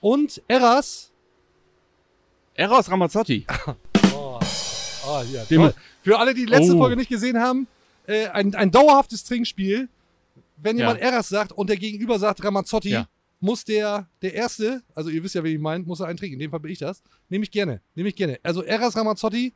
Und 0.00 0.42
Eras. 0.48 1.11
Eros 2.54 2.90
Ramazzotti. 2.90 3.46
Oh, 4.14 4.38
oh, 5.06 5.22
ja, 5.32 5.44
Dem-. 5.46 5.72
Für 6.02 6.18
alle, 6.18 6.32
die 6.34 6.44
die 6.44 6.50
letzte 6.50 6.74
Oh. 6.74 6.78
Folge 6.78 6.96
nicht 6.96 7.08
gesehen 7.08 7.38
haben, 7.40 7.66
äh, 8.06 8.28
ein, 8.28 8.54
ein 8.54 8.70
dauerhaftes 8.70 9.24
Trinkspiel. 9.24 9.88
Wenn 10.58 10.76
Ja. 10.78 10.86
jemand 10.86 11.00
Eras 11.00 11.28
sagt 11.28 11.50
und 11.52 11.68
der 11.70 11.76
Gegenüber 11.76 12.18
sagt 12.20 12.44
Ramazzotti, 12.44 12.90
Ja. 12.90 13.08
muss 13.40 13.64
der, 13.64 14.06
der 14.22 14.34
Erste, 14.34 14.82
also 14.94 15.10
ihr 15.10 15.24
wisst 15.24 15.34
ja, 15.34 15.42
wen 15.42 15.54
ich 15.56 15.60
meine, 15.60 15.82
muss 15.84 15.98
er 16.00 16.06
einen 16.06 16.16
trinken. 16.18 16.34
In 16.34 16.38
dem 16.40 16.50
Fall 16.52 16.60
bin 16.60 16.70
ich 16.70 16.78
das. 16.78 17.02
Nehme 17.28 17.42
ich 17.42 17.50
gerne. 17.50 17.80
Nehme 17.96 18.10
ich 18.10 18.14
gerne. 18.16 18.38
Also 18.44 18.62
Eras 18.62 18.94
Ramazzotti, 18.96 19.52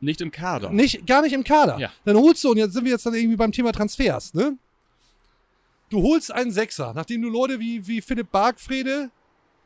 Nicht 0.00 0.20
im 0.20 0.30
Kader. 0.30 0.68
nicht, 0.70 1.06
gar 1.06 1.22
nicht 1.22 1.32
im 1.32 1.44
Kader. 1.44 1.78
Ja. 1.78 1.90
Dann 2.04 2.16
holst 2.16 2.44
du, 2.44 2.50
und 2.50 2.58
jetzt 2.58 2.74
sind 2.74 2.84
wir 2.84 2.92
jetzt 2.92 3.06
dann 3.06 3.14
irgendwie 3.14 3.36
beim 3.36 3.52
Thema 3.52 3.72
Transfers, 3.72 4.34
ne? 4.34 4.58
Du 5.90 6.02
holst 6.02 6.30
einen 6.32 6.50
Sechser, 6.50 6.92
nachdem 6.94 7.22
du 7.22 7.28
Leute 7.30 7.60
wie, 7.60 7.86
wie 7.86 8.00
Philipp 8.02 8.30
Bargfrede 8.30 9.10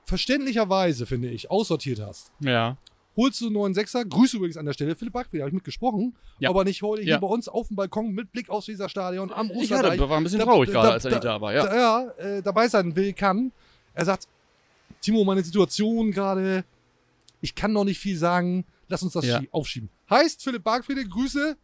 verständlicherweise, 0.09 1.07
finde 1.07 1.29
ich, 1.31 1.51
aussortiert 1.51 2.01
hast. 2.01 2.33
Ja. 2.41 2.77
holst 3.17 3.41
du 3.41 3.47
einen 3.47 3.55
neuen 3.55 3.75
Sechser. 3.75 4.05
Grüße 4.05 4.37
übrigens 4.37 4.57
an 4.57 4.65
der 4.65 4.73
Stelle. 4.75 4.95
Philipp 4.95 5.13
Backfried, 5.13 5.41
habe 5.41 5.49
ich 5.51 5.55
mitgesprochen. 5.55 6.15
Ja. 6.39 6.51
Aber 6.51 6.63
nicht 6.65 6.83
heute 6.83 7.03
hier 7.03 7.15
Ja. 7.15 7.19
bei 7.19 7.27
uns 7.27 7.49
auf 7.49 7.67
dem 7.67 7.75
Balkon 7.77 8.13
mit 8.13 8.31
Blick 8.31 8.49
aufs 8.49 8.69
Weserstadion 8.69 9.33
am 9.33 9.51
Ich 9.51 9.71
ja, 9.71 9.83
da 9.83 10.09
war 10.09 10.17
ein 10.19 10.23
bisschen 10.23 10.39
Da- 10.39 10.45
traurig 10.45 10.69
da- 10.71 10.73
gerade, 10.81 10.93
als 10.93 11.05
er 11.05 11.11
nicht 11.11 11.25
da 11.25 11.41
war. 11.41 11.53
Ja. 11.53 11.67
Da, 11.67 11.77
ja, 11.77 12.11
äh, 12.37 12.43
dabei 12.43 12.69
sein 12.69 12.95
will, 12.95 13.13
kann. 13.13 13.51
Er 13.95 14.05
sagt, 14.05 14.29
Timo, 15.01 15.25
meine 15.25 15.43
Situation 15.43 16.13
gerade, 16.13 16.65
ich 17.41 17.55
kann 17.57 17.73
noch 17.73 17.83
nicht 17.85 17.99
viel 17.99 18.17
sagen, 18.17 18.65
lass 18.87 19.03
uns 19.03 19.15
das 19.15 19.27
Ja. 19.27 19.39
schie- 19.41 19.49
aufschieben. 19.51 19.91
Heißt, 20.09 20.43
Philipp 20.43 20.63
Bargfriede, 20.63 21.05
Grüße, 21.05 21.57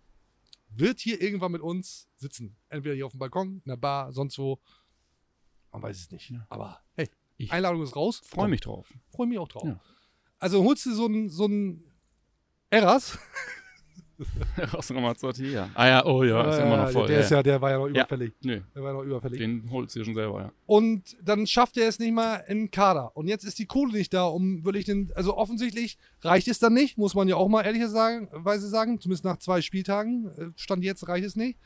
wird 0.77 0.99
hier 0.99 1.23
irgendwann 1.23 1.53
mit 1.53 1.63
uns 1.63 2.09
sitzen. 2.17 2.57
Entweder 2.69 2.97
hier 2.97 3.07
auf 3.07 3.13
dem 3.13 3.21
Balkon, 3.21 3.63
in 3.65 3.69
der 3.71 3.77
Bar, 3.77 4.13
sonst 4.13 4.37
wo. 4.39 4.59
Man 5.73 5.83
weiß 5.83 5.97
es 5.99 6.11
nicht. 6.11 6.31
Ja. 6.31 6.45
Aber 6.49 6.81
hey, 6.97 7.09
Ich 7.37 7.53
Einladung 7.53 7.83
ist 7.83 7.97
raus. 7.97 8.23
freue 8.25 8.49
mich 8.49 8.61
drauf. 8.61 8.87
Freue 9.11 9.27
mich 9.27 9.39
auch 9.39 9.49
drauf. 9.49 9.65
Ja. 9.65 9.81
Also 10.39 10.63
holst 10.65 10.87
du 10.87 10.95
so 10.95 11.07
einen 11.07 11.29
so 11.31 11.45
einen 11.45 11.85
Eras. 12.71 13.19
Eros 14.57 14.93
Ramazzotti, 14.93 15.51
ja. 15.51 15.71
Ah 15.75 15.89
ja, 15.89 16.07
oh 16.07 16.23
ja, 16.23 16.49
ist 16.49 16.59
immer 16.61 16.77
noch 16.77 16.91
voll. 16.91 17.09
Der, 17.09 17.17
ja, 17.19 17.23
ist 17.25 17.31
ja, 17.31 17.43
der 17.43 17.61
war 17.61 17.71
ja 17.73 17.79
noch 17.79 17.87
Ja. 17.87 17.91
überfällig. 18.05 18.33
Nö, 18.43 18.61
Der 18.75 18.83
war 18.83 18.93
ja 18.93 18.97
noch 18.99 19.03
überfällig. 19.05 19.39
den 19.41 19.69
holst 19.71 19.95
du 19.95 19.99
dir 20.01 20.05
schon 20.05 20.15
selber, 20.15 20.41
ja. 20.41 20.53
Und 20.67 21.17
dann 21.21 21.47
schafft 21.49 21.77
er 21.77 21.89
es 21.89 21.99
nicht 21.99 22.13
mal 22.13 22.37
in 22.47 22.59
den 22.59 22.71
Kader. 22.71 23.17
Und 23.17 23.27
jetzt 23.27 23.43
ist 23.45 23.59
die 23.59 23.67
Kohle 23.67 23.93
nicht 23.93 24.15
da, 24.15 24.25
um 24.27 24.65
wirklich 24.65 24.85
den. 24.85 25.11
Also 25.17 25.37
offensichtlich 25.37 25.99
reicht 26.23 26.47
es 26.47 26.61
dann 26.61 26.75
nicht, 26.75 26.97
muss 26.97 27.15
man 27.17 27.27
ja 27.27 27.35
auch 27.35 27.49
mal 27.49 27.63
ehrlicherweise 27.63 28.69
sagen. 28.69 29.01
Zumindest 29.01 29.25
nach 29.25 29.39
zwei 29.39 29.61
Spieltagen. 29.63 30.29
äh, 30.39 30.47
Stand 30.57 30.85
jetzt 30.85 31.09
reicht 31.09 31.27
es 31.27 31.35
nicht. 31.35 31.59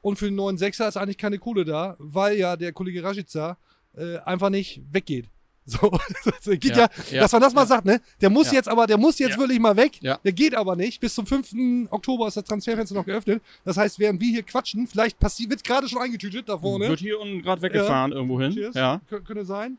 Und 0.00 0.18
für 0.18 0.26
den 0.26 0.34
neuen 0.36 0.56
Sechser 0.56 0.88
ist 0.88 0.96
eigentlich 0.96 1.18
keine 1.18 1.38
Kohle 1.38 1.64
da, 1.66 1.96
weil 1.98 2.38
ja 2.38 2.56
der 2.56 2.72
Kollege 2.72 3.02
Rashica 3.02 3.58
äh, 3.96 4.18
einfach 4.18 4.50
nicht 4.50 4.82
weggeht. 4.90 5.26
So, 5.66 5.98
das 6.26 6.44
geht 6.60 6.76
ja, 6.76 6.88
Ja, 7.10 7.20
dass 7.22 7.32
man 7.32 7.40
das 7.40 7.54
mal 7.54 7.62
ja. 7.62 7.66
sagt, 7.66 7.86
ne? 7.86 7.98
Der 8.20 8.28
muss 8.28 8.48
Ja. 8.48 8.52
jetzt 8.52 8.68
aber, 8.68 8.86
der 8.86 8.98
muss 8.98 9.18
jetzt 9.18 9.38
wirklich 9.38 9.58
mal 9.58 9.74
weg. 9.78 9.92
Ja. 10.02 10.18
Der 10.22 10.32
geht 10.32 10.54
aber 10.54 10.76
nicht. 10.76 11.00
Bis 11.00 11.14
zum 11.14 11.26
5. 11.26 11.88
Oktober 11.90 12.28
ist 12.28 12.36
das 12.36 12.44
Transferfenster 12.44 12.94
noch 12.94 13.06
geöffnet. 13.06 13.42
Das 13.64 13.78
heißt, 13.78 13.98
während 13.98 14.20
wir 14.20 14.28
hier 14.30 14.42
quatschen, 14.42 14.86
vielleicht 14.86 15.18
passiert, 15.18 15.48
wird 15.48 15.64
gerade 15.64 15.88
schon 15.88 16.02
eingetütet 16.02 16.50
da 16.50 16.58
vorne. 16.58 16.90
Wird 16.90 17.00
hier 17.00 17.18
und 17.18 17.40
gerade 17.40 17.62
weggefahren 17.62 18.12
irgendwo 18.12 18.38
hin. 18.38 18.52
Cheers. 18.52 18.74
Ja. 18.74 19.00
Kö- 19.10 19.22
könnte 19.22 19.46
sein. 19.46 19.78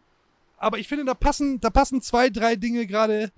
Aber 0.58 0.80
ich 0.80 0.88
finde, 0.88 1.06
da 1.06 1.14
passen, 1.14 1.60
da 1.60 1.70
passen 1.70 2.02
zwei, 2.02 2.32
drei 2.32 2.56
Dinge 2.56 2.88
gerade 2.88 3.32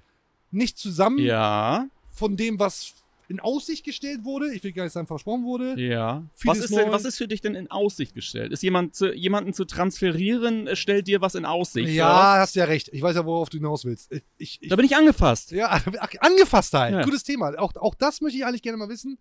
nicht 0.49 0.77
zusammen 0.77 1.17
Ja, 1.19 1.87
von 2.11 2.37
dem, 2.37 2.59
was 2.59 2.93
in 3.29 3.39
Aussicht 3.39 3.83
gestellt 3.83 4.23
wurde. 4.23 4.53
Ich 4.53 4.63
will 4.63 4.71
gar 4.71 4.83
nicht 4.83 4.93
sagen, 4.93 5.05
versprochen 5.07 5.43
wurde. 5.43 5.79
ja. 5.79 6.23
Vieles 6.35 6.57
Was 6.59 6.65
ist, 6.65 6.75
denn, 6.77 6.91
was 6.91 7.05
ist 7.05 7.17
für 7.17 7.27
dich 7.27 7.41
denn 7.41 7.55
in 7.55 7.69
Aussicht 7.69 8.13
gestellt? 8.13 8.51
Ist 8.53 8.63
jemand 8.63 8.95
zu, 8.95 9.13
jemanden 9.13 9.53
zu 9.53 9.65
transferieren, 9.65 10.67
äh, 10.67 10.75
stellt 10.75 11.07
dir 11.07 11.19
was 11.21 11.35
in 11.35 11.45
Aussicht? 11.45 11.87
oder 11.87 11.93
Ja, 11.93 12.35
hast 12.39 12.55
ja 12.55 12.65
recht. 12.65 12.89
Ich 12.93 13.01
weiß 13.01 13.15
ja, 13.15 13.25
worauf 13.25 13.49
du 13.49 13.57
hinaus 13.57 13.83
willst. 13.85 14.11
Ich, 14.11 14.23
ich, 14.37 14.57
ich, 14.61 14.69
Da 14.69 14.75
bin 14.75 14.85
ich 14.85 14.95
angefasst. 14.95 15.51
ja, 15.51 15.69
ach, 15.99 16.09
Angefasstheit. 16.19 16.93
Ja. 16.93 17.03
Gutes 17.03 17.23
Thema. 17.23 17.53
Auch, 17.57 17.75
auch 17.75 17.95
das 17.95 18.21
möchte 18.21 18.37
ich 18.37 18.45
eigentlich 18.45 18.61
gerne 18.61 18.77
mal 18.77 18.89
wissen. 18.89 19.19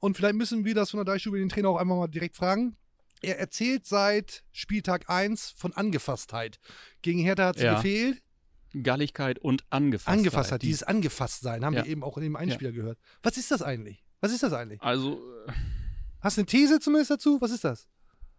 Und 0.00 0.16
vielleicht 0.16 0.34
müssen 0.36 0.64
wir 0.64 0.74
das 0.74 0.90
von 0.90 0.98
der 0.98 1.04
Deichstube 1.04 1.38
den 1.38 1.48
Trainer 1.48 1.68
auch 1.70 1.76
einmal 1.78 1.98
mal 1.98 2.08
direkt 2.08 2.36
fragen. 2.36 2.76
Er 3.22 3.38
erzählt 3.38 3.86
seit 3.86 4.42
Spieltag 4.52 5.08
1 5.08 5.54
von 5.56 5.72
Angefasstheit. 5.72 6.60
Gegen 7.00 7.20
Hertha 7.20 7.46
hat 7.46 7.58
sie 7.58 7.64
Ja. 7.64 7.74
gefehlt. 7.76 8.20
Galligkeit 8.82 9.38
und 9.38 9.64
Angefasstheit. 9.70 10.18
Angefasstheit, 10.18 10.62
Die- 10.62 10.66
dieses 10.66 10.82
Angefasstsein, 10.82 11.64
haben 11.64 11.74
Ja. 11.74 11.84
wir 11.84 11.90
eben 11.90 12.02
auch 12.02 12.16
in 12.16 12.24
dem 12.24 12.36
Einspieler 12.36 12.72
gehört. 12.72 12.98
Was 13.22 13.36
ist 13.36 13.50
das 13.50 13.62
eigentlich? 13.62 14.02
Was 14.20 14.32
ist 14.32 14.42
das 14.42 14.52
eigentlich? 14.52 14.80
Also, 14.82 15.20
äh, 15.46 15.52
Hast 16.20 16.38
du 16.38 16.40
eine 16.40 16.46
These 16.46 16.80
zumindest 16.80 17.10
dazu? 17.10 17.38
Was 17.42 17.50
ist 17.50 17.64
das? 17.64 17.86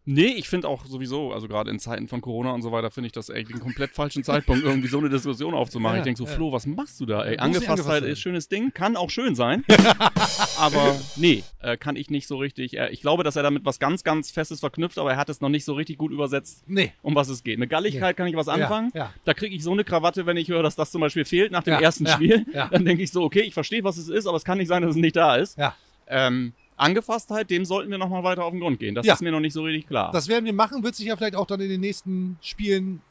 Nee, 0.05 0.27
ich 0.27 0.47
finde 0.49 0.67
auch 0.67 0.85
sowieso, 0.85 1.33
also 1.33 1.47
gerade 1.47 1.69
in 1.71 1.79
Zeiten 1.79 2.07
von 2.07 2.21
Corona 2.21 2.51
und 2.51 2.61
so 2.61 2.71
weiter, 2.71 2.91
finde 2.91 3.07
ich 3.07 3.11
das 3.13 3.29
echt 3.29 3.49
den 3.49 3.59
komplett 3.59 3.91
falschen 3.91 4.23
Zeitpunkt, 4.23 4.63
irgendwie 4.63 4.87
so 4.87 4.99
eine 4.99 5.09
Diskussion 5.09 5.53
aufzumachen. 5.53 5.95
Ja, 5.97 5.99
ich 5.99 6.03
denke 6.05 6.17
so, 6.17 6.25
ja. 6.25 6.31
Flo, 6.31 6.51
was 6.51 6.65
machst 6.65 6.99
du 6.99 7.05
da, 7.05 7.23
ey? 7.25 7.37
Angefasstheit 7.37 8.03
ist 8.03 8.19
schönes 8.19 8.47
Ding, 8.47 8.73
kann 8.73 8.95
auch 8.95 9.09
schön 9.09 9.35
sein. 9.35 9.63
aber 10.59 10.95
nee, 11.15 11.43
äh, 11.61 11.77
kann 11.77 11.95
ich 11.95 12.09
nicht 12.09 12.27
so 12.27 12.37
richtig. 12.37 12.77
Äh, 12.77 12.89
ich 12.89 13.01
glaube, 13.01 13.23
dass 13.23 13.35
er 13.35 13.43
damit 13.43 13.65
was 13.65 13.79
ganz, 13.79 14.03
ganz 14.03 14.31
Festes 14.31 14.59
verknüpft, 14.59 14.97
aber 14.97 15.11
er 15.11 15.17
hat 15.17 15.29
es 15.29 15.41
noch 15.41 15.49
nicht 15.49 15.65
so 15.65 15.73
richtig 15.73 15.97
gut 15.97 16.11
übersetzt, 16.11 16.63
Nee. 16.67 16.93
um 17.01 17.15
was 17.15 17.29
es 17.29 17.43
geht. 17.43 17.59
Mit 17.59 17.69
Galligkeit 17.69 18.17
kann 18.17 18.27
ich 18.27 18.35
was 18.35 18.47
anfangen. 18.47 18.91
Ja. 18.93 19.13
Da 19.25 19.33
kriege 19.33 19.55
ich 19.55 19.63
so 19.63 19.71
eine 19.71 19.83
Krawatte, 19.83 20.25
wenn 20.25 20.37
ich 20.37 20.49
höre, 20.49 20.63
dass 20.63 20.75
das 20.75 20.91
zum 20.91 21.01
Beispiel 21.01 21.25
fehlt 21.25 21.51
nach 21.51 21.63
dem 21.63 21.75
ersten 21.79 22.07
Spiel. 22.07 22.45
Dann 22.53 22.85
denke 22.85 23.03
ich 23.03 23.11
so, 23.11 23.23
okay, 23.23 23.41
ich 23.41 23.53
verstehe, 23.53 23.83
was 23.83 23.97
es 23.97 24.09
ist, 24.09 24.27
aber 24.27 24.37
es 24.37 24.43
kann 24.45 24.57
nicht 24.57 24.67
sein, 24.67 24.81
dass 24.81 24.91
es 24.91 24.97
nicht 24.97 25.15
da 25.15 25.35
ist. 25.35 25.57
Ja. 25.57 25.75
Ähm, 26.07 26.53
Angefasstheit, 26.77 27.49
dem 27.49 27.65
sollten 27.65 27.89
wir 27.91 27.97
nochmal 27.97 28.23
weiter 28.23 28.43
auf 28.43 28.51
den 28.51 28.59
Grund 28.59 28.79
gehen. 28.79 28.95
Das 28.95 29.05
Ja. 29.05 29.13
ist 29.13 29.21
mir 29.21 29.31
noch 29.31 29.39
nicht 29.39 29.53
so 29.53 29.63
richtig 29.63 29.88
klar. 29.88 30.11
Das 30.11 30.27
werden 30.27 30.45
wir 30.45 30.53
machen, 30.53 30.83
wird 30.83 30.95
sich 30.95 31.05
ja 31.07 31.15
vielleicht 31.15 31.35
auch 31.35 31.47
dann 31.47 31.61
in 31.61 31.69
den 31.69 31.81
nächsten 31.81 32.38
Spielen 32.41 33.01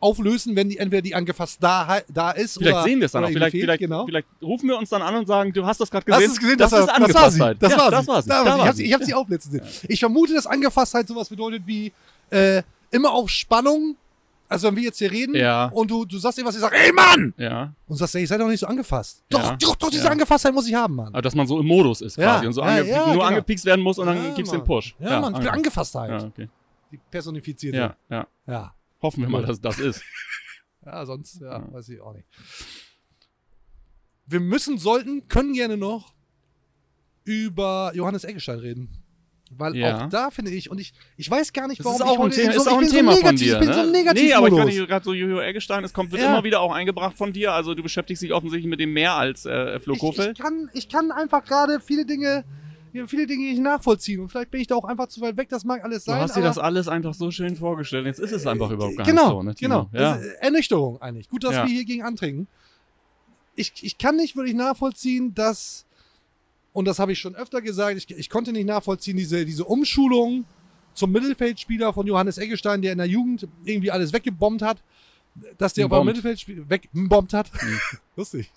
auflösen, 0.00 0.54
wenn 0.54 0.68
die, 0.68 0.78
entweder 0.78 1.02
die 1.02 1.14
angefasst 1.14 1.58
da, 1.60 1.98
da 2.08 2.30
ist 2.30 2.56
vielleicht 2.58 2.74
oder 2.76 2.84
sehen 2.84 3.00
wir 3.00 3.06
es 3.06 3.12
dann 3.12 3.24
auch. 3.24 3.28
Vielleicht, 3.30 3.50
fehlt, 3.50 3.64
vielleicht, 3.64 3.80
genau. 3.80 4.06
vielleicht 4.06 4.28
rufen 4.40 4.68
wir 4.68 4.78
uns 4.78 4.90
dann 4.90 5.02
an 5.02 5.16
und 5.16 5.26
sagen, 5.26 5.52
du 5.52 5.66
hast 5.66 5.80
das 5.80 5.90
gerade 5.90 6.04
Hast 6.12 6.18
gesehen. 6.20 6.28
du 6.28 6.34
es 6.34 6.40
gesehen? 6.40 6.58
Das, 6.58 6.72
ist 6.72 6.78
das 6.78 6.86
war 6.88 6.94
sie. 6.96 7.02
Angefasstheit. 7.02 7.56
Das 7.60 7.72
ja, 7.72 7.78
war 7.78 7.90
das 7.90 8.04
sie. 8.04 8.08
war 8.12 8.22
sie. 8.22 8.28
Da 8.28 8.44
Da 8.44 8.58
war 8.58 8.58
sie. 8.58 8.60
Ich 8.60 8.66
habe 8.68 8.76
sie, 8.76 8.84
ich 8.84 8.92
hab 8.94 9.02
sie 9.04 9.14
aufblitzen 9.14 9.50
sehen. 9.52 9.62
Ich 9.88 9.98
vermute, 10.00 10.34
dass 10.34 10.46
Angefasstheit 10.46 11.08
sowas 11.08 11.28
bedeutet 11.28 11.62
wie 11.66 11.92
äh, 12.30 12.62
immer 12.92 13.10
auf 13.12 13.28
Spannung. 13.30 13.96
Also 14.50 14.68
wenn 14.68 14.76
wir 14.76 14.82
jetzt 14.84 14.98
hier 14.98 15.10
reden 15.10 15.34
Ja. 15.34 15.66
und 15.66 15.90
du, 15.90 16.04
du 16.06 16.16
sagst 16.18 16.38
irgendwas, 16.38 16.54
ich 16.54 16.60
sag, 16.62 16.72
ey 16.72 16.90
Mann! 16.92 17.34
Ja, 17.36 17.74
Und 17.86 17.96
sagst, 17.98 18.14
ey, 18.14 18.24
sei 18.26 18.38
doch 18.38 18.48
nicht 18.48 18.60
so 18.60 18.66
angefasst. 18.66 19.22
Doch, 19.28 19.42
Ja. 19.42 19.56
doch, 19.56 19.76
doch, 19.76 19.90
diese 19.90 20.04
Ja. 20.04 20.10
Angefasstheit 20.10 20.54
muss 20.54 20.66
ich 20.66 20.74
haben, 20.74 20.94
Mann. 20.96 21.08
aber 21.08 21.20
dass 21.22 21.34
man 21.34 21.46
so 21.46 21.60
im 21.60 21.66
Modus 21.66 22.00
ist 22.00 22.16
Ja, 22.16 22.34
quasi 22.36 22.46
und 22.46 22.52
so 22.54 22.62
ja, 22.62 22.66
ange 22.68 22.88
ja, 22.88 22.96
nur 23.04 23.12
genau. 23.14 23.24
angepikst 23.24 23.64
werden 23.66 23.82
muss 23.82 23.98
und 23.98 24.06
dann 24.06 24.16
Ja, 24.16 24.34
gibst 24.34 24.50
du 24.52 24.56
den 24.56 24.60
Mann. 24.60 24.66
Push. 24.66 24.96
Ja, 24.98 25.20
Mann, 25.20 25.34
ich 25.34 25.40
okay. 25.40 25.48
Angefasstheit. 25.50 26.10
Ja, 26.22 26.26
okay. 26.26 26.48
Die 26.90 26.98
personifizierte. 27.10 27.76
ja, 27.78 27.96
ja. 28.08 28.26
ja. 28.46 28.74
Hoffen 29.02 29.22
wir 29.22 29.28
mal, 29.28 29.44
dass 29.44 29.60
das 29.60 29.78
ist. 29.78 30.02
Ja, 30.86 31.04
sonst, 31.04 31.40
ja, 31.42 31.58
Ja. 31.58 31.72
weiß 31.72 31.88
ich 31.90 32.00
auch 32.00 32.14
nicht. 32.14 32.24
Wir 34.24 34.40
müssen, 34.40 34.78
sollten, 34.78 35.28
können 35.28 35.52
gerne 35.52 35.76
noch 35.76 36.14
über 37.24 37.92
Johannes 37.94 38.24
Eggestein 38.24 38.58
reden. 38.60 38.88
Weil 39.56 39.76
Ja. 39.76 40.04
auch 40.04 40.08
da 40.08 40.30
finde 40.30 40.50
ich, 40.50 40.70
und 40.70 40.78
ich, 40.80 40.92
ich 41.16 41.30
weiß 41.30 41.52
gar 41.52 41.68
nicht, 41.68 41.80
Das 41.80 41.86
warum 41.86 42.00
ist 42.00 42.04
ich 42.04 42.10
auch 42.10 42.14
ein, 42.14 42.20
heute 42.20 42.36
Thema, 42.40 42.52
so, 42.52 42.60
ist 42.60 42.66
auch 42.66 42.70
ich 42.72 42.76
ein 42.76 42.80
bin 42.80 42.90
Thema 42.90 43.12
so 43.12 43.16
von 43.18 43.34
negativ, 43.34 43.46
dir. 43.46 43.52
Ich 43.54 43.58
bin 43.60 43.68
ne? 43.68 43.74
so 43.74 43.90
negativ 43.90 44.22
nee, 44.24 44.32
aber 44.34 44.46
ich 44.48 44.52
Modus. 44.54 44.74
kann 44.76 44.86
gerade 44.86 45.04
so 45.04 45.14
Jojo 45.14 45.40
Eggestein, 45.40 45.84
es 45.84 45.92
kommt, 45.92 46.12
wird 46.12 46.22
Ja. 46.22 46.28
immer 46.30 46.44
wieder 46.44 46.60
auch 46.60 46.72
eingebracht 46.72 47.16
von 47.16 47.32
dir. 47.32 47.52
Also 47.52 47.74
du 47.74 47.82
beschäftigst 47.82 48.22
dich 48.22 48.32
offensichtlich 48.32 48.68
mit 48.68 48.80
dem 48.80 48.92
mehr 48.92 49.14
als 49.14 49.46
äh, 49.46 49.80
Flo 49.80 49.94
ich, 49.94 50.02
ich, 50.02 50.38
kann, 50.38 50.70
ich 50.74 50.88
kann 50.88 51.10
einfach 51.10 51.44
gerade 51.44 51.80
viele 51.80 52.04
Dinge, 52.04 52.44
viele 53.06 53.26
Dinge 53.26 53.44
nicht 53.50 53.60
nachvollziehen. 53.62 54.20
Und 54.20 54.28
vielleicht 54.30 54.50
bin 54.50 54.60
ich 54.60 54.66
da 54.66 54.74
auch 54.74 54.84
einfach 54.84 55.06
zu 55.08 55.20
weit 55.20 55.36
weg, 55.36 55.48
das 55.48 55.64
mag 55.64 55.84
alles 55.84 56.04
Du 56.04 56.10
sein. 56.12 56.20
hast 56.20 56.36
dir 56.36 56.42
das 56.42 56.58
alles 56.58 56.88
einfach 56.88 57.14
so 57.14 57.30
schön 57.30 57.56
vorgestellt. 57.56 58.06
Jetzt 58.06 58.18
ist 58.20 58.32
es 58.32 58.46
einfach 58.46 58.70
überhaupt 58.70 58.96
gar 58.96 59.06
genau, 59.06 59.42
nicht 59.42 59.58
so. 59.58 59.68
Ne, 59.68 59.78
Timo? 59.78 59.88
genau. 59.90 60.04
Ja. 60.04 60.16
Das 60.16 60.24
ist 60.26 60.32
Ernüchterung 60.40 61.00
eigentlich. 61.02 61.28
Gut, 61.28 61.44
dass 61.44 61.54
Ja. 61.54 61.66
wir 61.66 61.72
hier 61.72 61.84
gegen 61.84 62.02
antreten. 62.02 62.48
Ich, 63.56 63.72
ich 63.82 63.98
kann 63.98 64.16
nicht 64.16 64.36
wirklich 64.36 64.54
nachvollziehen, 64.54 65.34
dass, 65.34 65.84
und 66.78 66.84
das 66.84 67.00
habe 67.00 67.10
ich 67.10 67.18
schon 67.18 67.34
öfter 67.34 67.60
gesagt, 67.60 67.96
ich, 67.98 68.08
ich 68.16 68.30
konnte 68.30 68.52
nicht 68.52 68.66
nachvollziehen, 68.66 69.16
diese, 69.16 69.44
diese 69.44 69.64
Umschulung 69.64 70.44
zum 70.94 71.10
Mittelfeldspieler 71.10 71.92
von 71.92 72.06
Johannes 72.06 72.38
Eggestein, 72.38 72.82
der 72.82 72.92
in 72.92 72.98
der 72.98 73.08
Jugend 73.08 73.48
irgendwie 73.64 73.90
alles 73.90 74.12
weggebombt 74.12 74.62
hat, 74.62 74.80
dass 75.58 75.74
der 75.74 75.86
auf 75.86 75.92
einmal. 75.92 76.06
Mittelfeldspieler 76.06 76.70
weggebombt 76.70 77.32
hat. 77.32 77.50
Mhm. 77.52 77.78
Lustig. 78.16 78.52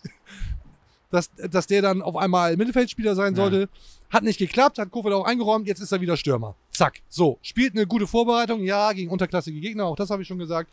Dass, 1.10 1.32
dass 1.34 1.66
der 1.66 1.82
dann 1.82 2.04
auf 2.04 2.16
einmal 2.16 2.56
Mittelfeldspieler 2.58 3.16
sein 3.16 3.34
Ja. 3.34 3.42
sollte. 3.42 3.70
Hat 4.12 4.24
nicht 4.24 4.38
geklappt, 4.38 4.78
hat 4.78 4.92
Kofeld 4.92 5.16
auch 5.16 5.26
eingeräumt, 5.26 5.68
jetzt 5.68 5.80
ist 5.82 5.92
er 5.92 6.00
wieder 6.00 6.16
Stürmer. 6.16 6.56
Zack. 6.70 7.02
So, 7.10 7.40
spielt 7.42 7.74
eine 7.74 7.88
gute 7.88 8.06
Vorbereitung, 8.06 8.64
ja, 8.64 8.94
gegen 8.94 9.10
unterklassige 9.10 9.60
Gegner, 9.60 9.86
auch 9.86 9.96
das 9.96 10.12
habe 10.12 10.22
ich 10.22 10.28
schon 10.28 10.38
gesagt. 10.38 10.70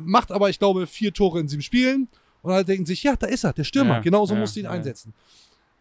Macht 0.00 0.30
aber, 0.30 0.48
ich 0.48 0.58
glaube, 0.60 0.86
vier 0.86 1.12
Tore 1.12 1.40
in 1.40 1.48
sieben 1.48 1.62
Spielen 1.62 2.08
Und 2.42 2.52
alle 2.52 2.64
denken 2.64 2.86
sich, 2.86 3.02
ja, 3.02 3.16
da 3.16 3.26
ist 3.26 3.44
er, 3.44 3.52
der 3.52 3.64
Stürmer. 3.64 3.94
Ja, 3.96 4.00
Genauso 4.00 4.34
ja, 4.34 4.40
musst 4.40 4.54
du 4.54 4.60
ihn 4.60 4.66
ja. 4.66 4.70
einsetzen. 4.70 5.12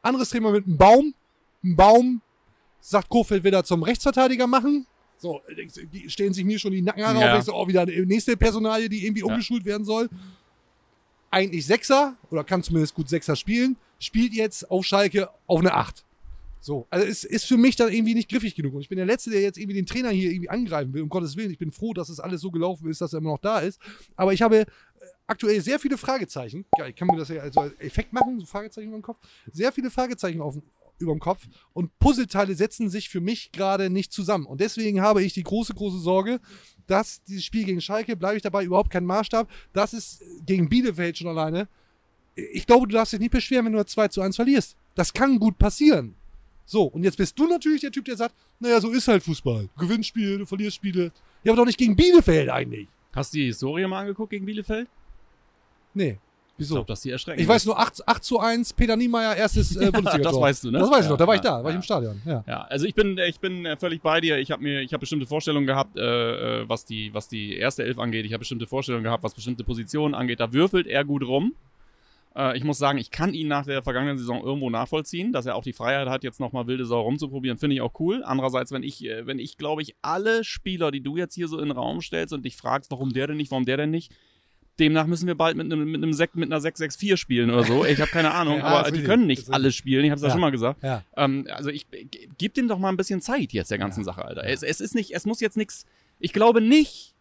Anderes 0.02 0.30
Thema 0.30 0.52
mit 0.52 0.66
einem 0.66 0.78
Baum. 0.78 1.14
Ein 1.64 1.76
Baum 1.76 2.22
sagt 2.80 3.10
Kofeld 3.10 3.44
wieder 3.44 3.64
zum 3.64 3.84
Rechtsverteidiger 3.84 4.48
machen. 4.48 4.88
So, 5.18 5.40
die 5.94 6.10
stehen 6.10 6.34
sich 6.34 6.44
mir 6.44 6.58
schon 6.58 6.72
die 6.72 6.82
Nackenhaare 6.82 7.20
Ja. 7.20 7.34
auf. 7.34 7.40
Ich 7.40 7.46
so, 7.46 7.54
oh, 7.54 7.68
wieder 7.68 7.82
eine 7.82 8.06
nächste 8.08 8.36
Personalie, 8.36 8.90
die 8.90 9.06
irgendwie 9.06 9.22
umgeschult 9.22 9.66
werden 9.66 9.86
soll. 9.86 10.10
Eigentlich 11.30 11.66
Sechser, 11.66 12.18
oder 12.32 12.44
kann 12.44 12.64
zumindest 12.64 12.96
gut 12.96 13.08
Sechser 13.08 13.36
spielen, 13.36 13.78
spielt 14.00 14.34
jetzt 14.34 14.70
auf 14.72 14.84
Schalke 14.84 15.30
auf 15.46 15.60
eine 15.60 15.74
Acht. 15.76 16.04
So, 16.60 16.86
also 16.90 17.06
es 17.06 17.24
ist 17.24 17.46
für 17.46 17.58
mich 17.58 17.76
dann 17.76 17.92
irgendwie 17.92 18.14
nicht 18.14 18.30
griffig 18.30 18.54
genug. 18.56 18.74
Und 18.74 18.82
ich 18.82 18.90
bin 18.90 18.98
der 18.98 19.06
Letzte, 19.06 19.30
der 19.30 19.42
jetzt 19.42 19.58
irgendwie 19.58 19.76
den 19.76 19.86
Trainer 19.86 20.10
hier 20.10 20.32
irgendwie 20.32 20.50
angreifen 20.50 20.94
will, 20.94 21.02
um 21.04 21.10
Gottes 21.10 21.36
Willen. 21.36 21.52
Ich 21.52 21.58
bin 21.58 21.72
froh, 21.72 21.94
dass 21.94 22.10
es 22.10 22.20
alles 22.20 22.42
so 22.42 22.52
gelaufen 22.52 22.90
ist, 22.90 23.02
dass 23.02 23.14
er 23.14 23.20
immer 23.20 23.32
noch 23.32 23.40
da 23.40 23.60
ist. 23.60 23.80
Aber 24.16 24.34
ich 24.34 24.42
habe 24.42 24.66
aktuell 25.32 25.62
sehr 25.62 25.80
viele 25.80 25.98
Fragezeichen. 25.98 26.66
Ja, 26.78 26.88
ich 26.88 26.96
kann 26.96 27.08
mir 27.08 27.18
das 27.18 27.30
ja 27.30 27.42
als 27.42 27.56
Effekt 27.80 28.14
machen, 28.14 28.40
so 28.40 28.46
Fragezeichen 28.46 28.90
über 28.90 28.98
dem 28.98 29.04
Kopf. 29.04 29.20
Sehr 29.52 29.72
viele 29.72 29.90
Fragezeichen 29.90 30.42
auf, 30.42 30.58
über 31.00 31.14
dem 31.14 31.20
Kopf. 31.20 31.48
Und 31.74 31.98
Puzzleteile 32.00 32.54
setzen 32.56 32.90
sich 32.90 33.10
für 33.10 33.22
mich 33.22 33.52
gerade 33.52 33.90
nicht 33.90 34.12
zusammen. 34.12 34.46
Und 34.46 34.62
deswegen 34.62 35.02
habe 35.02 35.24
ich 35.24 35.34
die 35.34 35.44
große, 35.44 35.74
große 35.74 36.00
Sorge, 36.00 36.40
dass 36.88 37.24
dieses 37.24 37.46
Spiel 37.46 37.66
gegen 37.66 37.82
Schalke, 37.82 38.16
bleibe 38.16 38.38
ich 38.38 38.44
dabei, 38.44 38.64
überhaupt 38.64 38.92
kein 38.92 39.06
Maßstab. 39.06 39.50
Das 39.74 39.94
ist 39.94 40.24
gegen 40.46 40.70
Bielefeld 40.70 41.18
schon 41.18 41.28
alleine. 41.28 41.68
Ich 42.36 42.66
glaube, 42.66 42.88
du 42.88 42.94
darfst 42.94 43.14
dich 43.14 43.20
nicht 43.20 43.32
beschweren, 43.32 43.66
wenn 43.66 43.74
du 43.74 43.86
2 43.86 44.08
zu 44.10 44.22
1 44.22 44.36
verlierst. 44.36 44.76
Das 44.96 45.14
kann 45.14 45.40
gut 45.40 45.58
passieren. 45.58 46.16
So, 46.66 46.84
und 46.84 47.04
jetzt 47.04 47.18
bist 47.18 47.38
du 47.38 47.48
natürlich 47.48 47.82
der 47.82 47.92
Typ, 47.92 48.06
der 48.06 48.16
sagt, 48.16 48.36
naja, 48.60 48.80
so 48.80 48.92
ist 48.92 49.08
halt 49.08 49.24
Fußball. 49.24 49.68
Du 49.76 49.88
gewinnst 49.88 50.10
Spiele, 50.10 50.38
du 50.38 50.46
verlierst 50.46 50.78
Spiele. 50.78 51.12
Ja, 51.44 51.52
aber 51.52 51.62
doch 51.62 51.66
nicht 51.66 51.78
gegen 51.78 51.96
Bielefeld 51.96 52.50
eigentlich. 52.50 52.88
Hast 53.14 53.34
du 53.34 53.40
die 53.40 53.46
Historie 53.48 53.86
mal 53.88 54.02
angeguckt 54.02 54.30
gegen 54.30 54.46
Bielefeld? 54.46 54.88
Nee. 55.94 56.18
Ich 56.58 56.66
Wieso? 56.68 56.76
glaube, 56.76 56.88
dass 56.88 57.02
die 57.02 57.10
erschreckend 57.10 57.42
Ich 57.42 57.48
weiß 57.48 57.66
nur 57.66 57.80
8, 57.80 58.08
8 58.08 58.24
zu 58.24 58.40
1, 58.40 58.74
Peter 58.74 58.96
Niemeyer, 58.96 59.36
erstes 59.36 59.76
äh, 59.76 59.90
Bundesliga. 59.92 60.30
das 60.30 60.40
weißt 60.40 60.64
du, 60.66 60.72
ne? 60.72 60.80
Das 60.80 60.92
weiß 60.92 61.00
ich 61.00 61.06
Ja, 61.06 61.10
noch, 61.12 61.18
da 61.18 61.28
war 61.28 61.36
ich 61.36 61.44
ja, 61.44 61.58
da, 61.58 61.64
war 61.64 61.72
ich 61.72 61.74
ja. 61.74 61.76
im 61.78 61.82
Stadion. 61.82 62.22
Ja. 62.24 62.44
Ja, 62.48 62.62
also 62.64 62.86
ich 62.86 62.94
bin, 62.94 63.18
ich 63.18 63.40
bin 63.40 63.66
äh, 63.66 63.76
völlig 63.78 64.02
bei 64.02 64.22
dir. 64.22 64.38
Ich 64.38 64.52
habe 64.52 64.62
mir, 64.62 64.82
ich 64.82 64.94
habe 64.94 65.00
bestimmte 65.00 65.26
Vorstellungen 65.26 65.66
gehabt, 65.66 65.98
äh, 65.98 66.62
äh, 66.62 66.70
was 66.70 66.86
die, 66.86 67.12
was 67.16 67.28
die 67.28 67.56
erste 67.56 67.84
Elf 67.84 67.98
angeht. 67.98 68.26
Ich 68.26 68.34
habe 68.34 68.40
bestimmte 68.40 68.68
Vorstellungen 68.68 69.04
gehabt, 69.04 69.24
was 69.24 69.34
bestimmte 69.34 69.64
Positionen 69.64 70.14
angeht. 70.14 70.40
Da 70.40 70.54
würfelt 70.54 70.86
er 70.86 71.04
gut 71.04 71.24
rum. 71.26 71.56
Äh, 72.36 72.56
ich 72.58 72.64
muss 72.64 72.78
sagen, 72.78 73.00
ich 73.00 73.10
kann 73.10 73.34
ihn 73.34 73.48
nach 73.48 73.66
der 73.66 73.82
vergangenen 73.82 74.20
Saison 74.20 74.44
irgendwo 74.44 74.70
nachvollziehen, 74.70 75.34
dass 75.34 75.48
er 75.48 75.56
auch 75.56 75.64
die 75.64 75.74
Freiheit 75.74 76.10
hat, 76.10 76.24
jetzt 76.24 76.40
nochmal 76.40 76.68
wilde 76.68 76.86
Sau 76.86 77.02
rumzuprobieren, 77.02 77.58
finde 77.58 77.76
ich 77.76 77.82
auch 77.82 78.00
cool. 78.00 78.24
Andererseits, 78.24 78.72
wenn 78.72 78.84
ich, 78.84 79.04
äh, 79.04 79.26
wenn 79.26 79.40
ich, 79.40 79.58
glaube 79.58 79.82
ich, 79.82 79.96
alle 80.04 80.44
Spieler, 80.44 80.92
die 80.92 81.02
du 81.02 81.18
jetzt 81.18 81.34
hier 81.34 81.48
so 81.48 81.58
in 81.58 81.70
den 81.70 81.72
Raum 81.78 82.02
stellst 82.02 82.34
und 82.34 82.46
dich 82.46 82.56
fragst, 82.56 82.92
warum 82.92 83.14
der 83.14 83.26
denn 83.28 83.38
nicht, 83.38 83.50
warum 83.50 83.66
der 83.66 83.78
denn 83.78 83.90
nicht, 83.90 84.12
demnach 84.80 85.06
müssen 85.06 85.28
wir 85.28 85.36
bald 85.36 85.58
mit 85.58 85.66
einem, 85.66 85.90
mit 85.90 86.02
einem 86.02 86.14
Sek 86.14 86.36
mit 86.36 86.50
einer 86.50 86.60
664 86.62 87.20
spielen 87.20 87.52
oder 87.52 87.64
so. 87.64 87.86
Ich 87.86 88.00
habe 88.00 88.10
keine 88.10 88.34
Ahnung, 88.34 88.58
Ja, 88.60 88.64
aber 88.66 88.84
die 88.90 88.92
richtig, 88.92 89.06
können 89.06 89.28
nicht 89.28 89.52
alle 89.52 89.72
spielen. 89.72 90.06
Ich 90.06 90.12
habe 90.12 90.18
es 90.18 90.22
ja. 90.22 90.28
Ja. 90.30 90.32
schon 90.34 90.42
mal 90.42 90.52
gesagt. 90.52 90.84
Ja. 90.84 91.04
Ähm, 91.16 91.48
also 91.52 91.70
ich 91.70 91.88
gib 92.38 92.54
dem 92.54 92.68
doch 92.68 92.80
mal 92.80 92.90
ein 92.90 92.98
bisschen 92.98 93.22
Zeit 93.22 93.54
jetzt 93.54 93.72
der 93.72 93.78
ganzen 93.78 94.04
Sache, 94.04 94.24
Alter. 94.26 94.44
Es, 94.44 94.64
es 94.64 94.82
ist 94.82 94.96
nicht, 94.96 95.12
es 95.12 95.26
muss 95.26 95.40
jetzt 95.40 95.58
nichts. 95.58 95.86
Ich 96.20 96.34
glaube 96.34 96.62
nicht, 96.62 97.16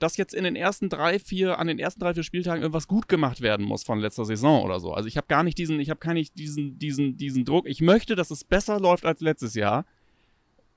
dass 0.00 0.16
jetzt 0.16 0.34
in 0.34 0.44
den 0.44 0.56
ersten 0.56 0.88
drei, 0.88 1.18
vier, 1.18 1.58
an 1.58 1.66
den 1.66 1.78
ersten 1.78 2.00
drei, 2.00 2.14
vier 2.14 2.22
Spieltagen 2.22 2.62
irgendwas 2.62 2.88
gut 2.88 3.06
gemacht 3.06 3.42
werden 3.42 3.66
muss 3.66 3.84
von 3.84 4.00
letzter 4.00 4.24
Saison 4.24 4.64
oder 4.64 4.80
so. 4.80 4.94
Also 4.94 5.06
ich 5.06 5.16
habe 5.16 5.26
gar 5.28 5.42
nicht 5.42 5.58
diesen, 5.58 5.78
ich 5.78 5.90
habe 5.90 6.00
gar 6.00 6.14
nicht 6.14 6.38
diesen, 6.38 6.78
diesen, 6.78 7.16
diesen 7.18 7.44
Druck. 7.44 7.68
Ich 7.68 7.82
möchte, 7.82 8.16
dass 8.16 8.30
es 8.30 8.42
besser 8.42 8.80
läuft 8.80 9.04
als 9.04 9.20
letztes 9.20 9.54
Jahr. 9.54 9.84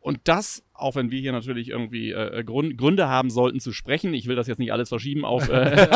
Und 0.03 0.19
das, 0.25 0.63
auch 0.73 0.95
wenn 0.95 1.11
wir 1.11 1.21
hier 1.21 1.31
natürlich 1.31 1.69
irgendwie 1.69 2.11
äh, 2.11 2.43
Grund, 2.43 2.77
Gründe 2.77 3.07
haben 3.07 3.29
sollten 3.29 3.61
zu 3.61 3.71
sprechen, 3.71 4.13
ich 4.13 4.27
will 4.27 4.35
das 4.35 4.47
jetzt 4.47 4.59
nicht 4.59 4.73
alles 4.73 4.89
verschieben 4.89 5.23
auf, 5.23 5.47
äh, 5.47 5.87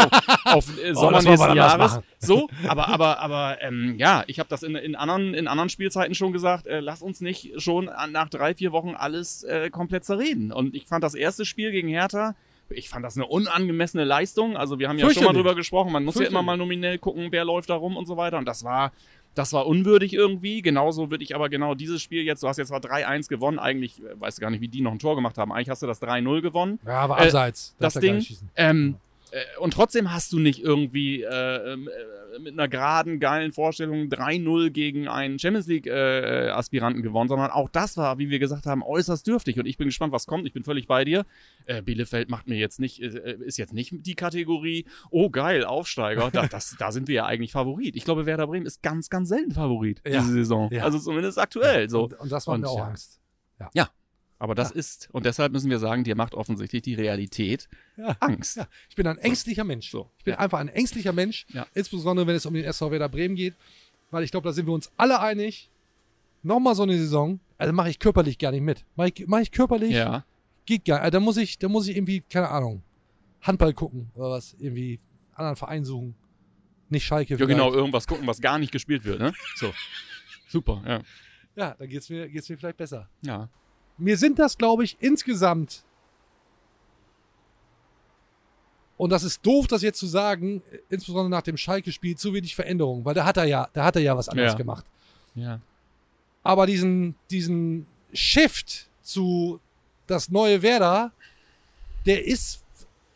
auf, 0.45 0.45
auf 0.45 0.81
äh, 0.81 0.93
Sommer 0.95 1.21
wir 1.21 1.31
nächsten 1.31 1.55
Jahres. 1.57 1.99
So, 2.17 2.47
aber, 2.69 2.87
aber, 2.87 3.19
aber 3.19 3.57
ähm, 3.61 3.95
ja, 3.97 4.23
ich 4.27 4.39
habe 4.39 4.47
das 4.47 4.63
in, 4.63 4.75
in, 4.75 4.95
anderen, 4.95 5.33
in 5.33 5.49
anderen 5.49 5.67
Spielzeiten 5.67 6.15
schon 6.15 6.31
gesagt, 6.31 6.67
äh, 6.67 6.79
lass 6.79 7.01
uns 7.01 7.19
nicht 7.19 7.61
schon 7.61 7.89
nach 8.11 8.29
drei, 8.29 8.55
vier 8.55 8.71
Wochen 8.71 8.95
alles 8.95 9.43
äh, 9.43 9.69
komplett 9.69 10.05
zerreden. 10.05 10.53
Und 10.53 10.73
ich 10.73 10.85
fand 10.85 11.03
das 11.03 11.13
erste 11.13 11.43
Spiel 11.43 11.71
gegen 11.71 11.89
Hertha, 11.89 12.33
ich 12.69 12.89
fand 12.89 13.05
das 13.05 13.15
eine 13.15 13.25
unangemessene 13.25 14.03
Leistung. 14.03 14.57
Also 14.57 14.79
wir 14.79 14.89
haben 14.89 14.97
ja 14.97 15.09
schon 15.09 15.23
mal 15.23 15.33
drüber 15.33 15.55
gesprochen, 15.55 15.91
man 15.91 16.03
muss 16.03 16.15
ja 16.15 16.27
immer 16.27 16.43
mal 16.43 16.57
nominell 16.57 16.97
gucken, 16.97 17.27
wer 17.31 17.45
läuft 17.45 17.69
da 17.69 17.75
rum 17.75 17.97
und 17.97 18.05
so 18.05 18.17
weiter. 18.17 18.37
Und 18.37 18.45
das 18.45 18.63
war, 18.63 18.91
das 19.37 19.53
war 19.53 19.67
unwürdig 19.67 20.13
irgendwie. 20.13 20.61
Genauso 20.61 21.11
würde 21.11 21.23
ich 21.23 21.35
aber 21.35 21.49
genau 21.49 21.75
dieses 21.75 22.01
Spiel 22.01 22.23
jetzt, 22.23 22.41
du 22.41 22.47
hast 22.47 22.57
jetzt 22.57 22.69
zwar 22.69 22.79
3-1 22.79 23.27
gewonnen, 23.29 23.59
eigentlich, 23.59 24.01
äh, 24.01 24.19
weißt 24.19 24.37
du 24.37 24.41
gar 24.41 24.49
nicht, 24.49 24.61
wie 24.61 24.67
die 24.67 24.81
noch 24.81 24.91
ein 24.91 24.99
Tor 24.99 25.15
gemacht 25.15 25.37
haben. 25.37 25.51
Eigentlich 25.51 25.69
hast 25.69 25.83
du 25.83 25.87
das 25.87 26.01
3-0 26.01 26.41
gewonnen. 26.41 26.79
ja, 26.85 26.99
aber 26.99 27.19
Äh, 27.19 27.25
abseits. 27.25 27.75
Das 27.79 27.93
du 27.93 28.01
gar 28.01 28.01
Ding. 28.01 28.25
Ähm, 28.55 28.95
äh, 28.95 29.06
und 29.59 29.73
trotzdem 29.73 30.13
hast 30.13 30.31
du 30.33 30.39
nicht 30.39 30.61
irgendwie 30.63 31.23
äh, 31.23 31.73
ähm, 31.73 31.87
äh, 31.87 32.39
mit 32.39 32.53
einer 32.53 32.67
geraden, 32.67 33.19
geilen 33.19 33.51
Vorstellung 33.51 34.09
3-0 34.09 34.69
gegen 34.69 35.07
einen 35.07 35.39
Champions 35.39 35.67
League-Aspiranten 35.67 37.01
gewonnen, 37.01 37.27
sondern 37.27 37.51
auch 37.51 37.69
das 37.69 37.97
war, 37.97 38.19
wie 38.19 38.29
wir 38.29 38.39
gesagt 38.39 38.65
haben, 38.65 38.83
äußerst 38.83 39.25
dürftig. 39.25 39.59
Und 39.59 39.65
ich 39.65 39.77
bin 39.77 39.87
gespannt, 39.87 40.13
was 40.13 40.27
kommt. 40.27 40.45
Ich 40.47 40.53
bin 40.53 40.63
völlig 40.63 40.87
bei 40.87 41.03
dir. 41.03 41.25
Äh, 41.65 41.81
Bielefeld 41.81 42.29
macht 42.29 42.47
mir 42.47 42.57
jetzt 42.57 42.79
nicht, 42.79 43.01
äh, 43.01 43.37
ist 43.43 43.57
jetzt 43.57 43.73
nicht 43.73 43.93
die 44.05 44.15
Kategorie, 44.15 44.85
oh 45.09 45.29
geil, 45.29 45.65
Aufsteiger. 45.65 46.29
Da, 46.31 46.47
das, 46.51 46.75
da 46.77 46.91
sind 46.91 47.07
wir 47.07 47.15
ja 47.15 47.25
eigentlich 47.25 47.51
Favorit. 47.51 47.95
Ich 47.95 48.05
glaube, 48.05 48.25
Werder 48.25 48.47
Bremen 48.47 48.65
ist 48.65 48.81
ganz, 48.81 49.09
ganz 49.09 49.29
selten 49.29 49.51
Favorit 49.51 50.01
Ja. 50.05 50.19
diese 50.21 50.33
Saison. 50.33 50.71
Ja. 50.71 50.83
Also 50.83 50.99
zumindest 50.99 51.39
aktuell. 51.39 51.89
So. 51.89 52.03
Und, 52.03 52.19
und 52.19 52.31
das 52.31 52.47
macht 52.47 52.55
Und 52.55 52.61
mir 52.61 52.69
auch 52.69 52.77
ja. 52.77 52.83
Angst. 52.85 53.19
Aber 54.39 54.53
das 54.53 54.69
ist, 54.71 55.09
und 55.11 55.25
deshalb 55.25 55.51
müssen 55.51 55.69
wir 55.71 55.79
sagen, 55.79 56.03
dir 56.03 56.15
macht 56.15 56.35
offensichtlich 56.35 56.83
die 56.83 56.93
Realität 56.93 57.67
Ja. 57.95 58.15
Angst. 58.19 58.57
Ja, 58.57 58.67
ich 58.89 58.95
bin 58.95 59.07
ein 59.07 59.17
ängstlicher 59.17 59.63
Mensch. 59.63 59.89
So. 59.89 60.11
Ich 60.19 60.23
bin 60.25 60.35
einfach 60.35 60.59
ein 60.59 60.67
ängstlicher 60.69 61.11
Mensch, 61.13 61.45
Ja. 61.49 61.65
insbesondere 61.73 62.27
wenn 62.27 62.35
es 62.35 62.45
um 62.45 62.53
den 62.53 62.63
SV 62.63 62.91
Werder 62.91 63.09
Bremen 63.09 63.35
geht, 63.35 63.55
weil 64.11 64.23
ich 64.23 64.31
glaube, 64.31 64.47
da 64.47 64.53
sind 64.53 64.67
wir 64.67 64.73
uns 64.73 64.91
alle 64.97 65.19
einig. 65.19 65.71
Nochmal 66.43 66.75
so 66.75 66.83
eine 66.83 66.97
Saison, 66.97 67.39
also 67.57 67.73
mache 67.73 67.89
ich 67.89 67.97
körperlich 67.99 68.37
gar 68.37 68.51
nicht 68.51 68.61
mit. 68.61 68.85
Mache 68.95 69.09
ich, 69.15 69.27
mach 69.27 69.39
ich 69.39 69.51
körperlich, 69.51 69.93
Ja. 69.93 70.23
geht 70.65 70.85
gar 70.85 71.01
also 71.01 71.11
da 71.11 71.19
muss 71.19 71.37
ich, 71.37 71.57
da 71.57 71.67
muss 71.67 71.87
ich 71.87 71.95
irgendwie, 71.97 72.21
keine 72.21 72.49
Ahnung, 72.49 72.83
Handball 73.41 73.73
gucken 73.73 74.11
oder 74.13 74.29
was, 74.31 74.55
irgendwie 74.59 74.99
anderen 75.33 75.55
Verein 75.55 75.83
suchen. 75.83 76.15
Nicht 76.89 77.05
Schalke. 77.05 77.33
Ja, 77.33 77.37
vielleicht. 77.37 77.49
genau, 77.49 77.73
irgendwas 77.73 78.05
gucken, 78.07 78.27
was 78.27 78.39
gar 78.39 78.59
nicht 78.59 78.71
gespielt 78.71 79.03
wird, 79.03 79.19
ne? 79.19 79.33
So. 79.55 79.73
Super, 80.47 80.81
ja. 80.85 81.01
Ja, 81.55 81.75
dann 81.77 81.89
geht's 81.89 82.07
mir, 82.09 82.29
geht's 82.29 82.47
mir 82.49 82.57
vielleicht 82.57 82.77
besser. 82.77 83.09
Ja. 83.21 83.49
Mir 83.97 84.17
sind 84.17 84.39
das, 84.39 84.57
glaube 84.57 84.83
ich, 84.83 84.97
insgesamt. 84.99 85.83
Und 88.97 89.11
das 89.11 89.23
ist 89.23 89.45
doof, 89.45 89.67
das 89.67 89.83
jetzt 89.83 89.99
zu 89.99 90.07
sagen, 90.07 90.63
insbesondere 90.89 91.29
nach 91.29 91.43
dem 91.43 91.57
Schalke-Spiel, 91.57 92.17
zu 92.17 92.33
wenig 92.33 92.55
Veränderungen, 92.55 93.05
weil 93.05 93.13
da 93.13 93.25
hat 93.25 93.37
er 93.37 93.45
ja, 93.45 93.69
da 93.73 93.85
hat 93.85 93.95
er 93.95 94.01
ja 94.01 94.17
was 94.17 94.27
anderes 94.29 94.53
Ja. 94.53 94.57
gemacht. 94.57 94.85
Ja. 95.35 95.59
Aber 96.43 96.65
diesen, 96.65 97.15
diesen 97.29 97.85
Shift 98.11 98.87
zu 99.03 99.59
das 100.07 100.29
neue 100.29 100.61
Werder, 100.61 101.11
der 102.05 102.25
ist 102.25 102.63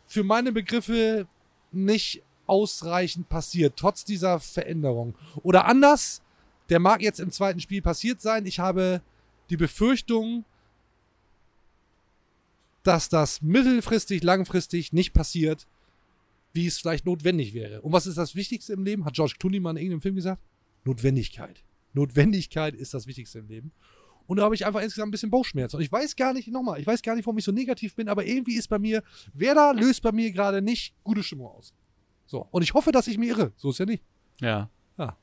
für 0.06 0.22
meine 0.22 0.52
Begriffe 0.52 1.26
nicht 1.72 2.22
ausreichend 2.46 3.28
passiert, 3.28 3.74
trotz 3.76 4.04
dieser 4.04 4.38
Veränderung. 4.38 5.14
Oder 5.42 5.64
anders, 5.64 6.22
der 6.68 6.78
mag 6.78 7.00
jetzt 7.02 7.18
im 7.18 7.32
zweiten 7.32 7.60
Spiel 7.60 7.82
passiert 7.82 8.20
sein. 8.20 8.46
Ich 8.46 8.60
habe 8.60 9.00
die 9.50 9.56
Befürchtung, 9.56 10.44
dass 12.82 13.08
das 13.08 13.42
mittelfristig, 13.42 14.22
langfristig 14.22 14.92
nicht 14.92 15.12
passiert, 15.12 15.66
wie 16.52 16.66
es 16.66 16.78
vielleicht 16.78 17.06
notwendig 17.06 17.54
wäre. 17.54 17.80
Und 17.82 17.92
was 17.92 18.06
ist 18.06 18.18
das 18.18 18.34
Wichtigste 18.34 18.72
im 18.72 18.84
Leben? 18.84 19.04
Hat 19.04 19.14
George 19.14 19.34
Clooney 19.38 19.60
mal 19.60 19.70
in 19.70 19.76
irgendeinem 19.78 20.00
Film 20.00 20.14
gesagt? 20.16 20.42
Notwendigkeit. 20.84 21.62
Notwendigkeit 21.94 22.74
ist 22.74 22.94
das 22.94 23.06
Wichtigste 23.06 23.38
im 23.38 23.48
Leben. 23.48 23.72
Und 24.26 24.36
da 24.38 24.44
habe 24.44 24.54
ich 24.54 24.64
einfach 24.64 24.80
insgesamt 24.80 25.08
ein 25.08 25.10
bisschen 25.12 25.30
Bauchschmerzen. 25.30 25.76
Und 25.76 25.82
ich 25.82 25.92
weiß 25.92 26.16
gar 26.16 26.32
nicht, 26.32 26.48
nochmal, 26.48 26.80
ich 26.80 26.86
weiß 26.86 27.02
gar 27.02 27.14
nicht, 27.14 27.26
warum 27.26 27.38
ich 27.38 27.44
so 27.44 27.52
negativ 27.52 27.94
bin, 27.94 28.08
aber 28.08 28.24
irgendwie 28.24 28.54
ist 28.54 28.68
bei 28.68 28.78
mir, 28.78 29.02
Werder 29.34 29.74
löst 29.74 30.02
bei 30.02 30.12
mir 30.12 30.30
gerade 30.32 30.62
nicht 30.62 30.94
gute 31.02 31.22
Stimmung 31.22 31.48
aus. 31.48 31.74
So. 32.26 32.46
Und 32.50 32.62
ich 32.62 32.72
hoffe, 32.74 32.92
dass 32.92 33.08
ich 33.08 33.18
mir 33.18 33.30
irre. 33.30 33.52
So 33.56 33.70
ist 33.70 33.78
ja 33.78 33.86
nicht. 33.86 34.02
Ja. 34.40 34.70
Ja. 34.96 35.16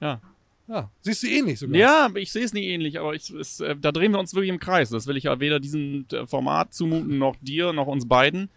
Ja. 0.00 0.20
Ja. 0.68 0.90
Siehst 1.00 1.22
du 1.22 1.26
ähnlich 1.26 1.58
sogar. 1.58 1.76
Ja, 1.76 2.08
ich 2.14 2.32
sehe 2.32 2.44
es 2.44 2.52
nicht 2.52 2.66
ähnlich, 2.66 2.98
aber 2.98 3.14
ich, 3.14 3.30
es, 3.30 3.60
äh, 3.60 3.76
da 3.76 3.92
drehen 3.92 4.12
wir 4.12 4.18
uns 4.18 4.34
wirklich 4.34 4.50
im 4.50 4.60
Kreis. 4.60 4.90
Das 4.90 5.06
will 5.06 5.16
ich 5.16 5.24
ja 5.24 5.40
weder 5.40 5.60
diesem 5.60 6.06
äh, 6.12 6.26
Format 6.26 6.72
zumuten, 6.72 7.18
noch 7.18 7.36
dir, 7.40 7.72
noch 7.72 7.86
uns 7.86 8.08
beiden. 8.08 8.48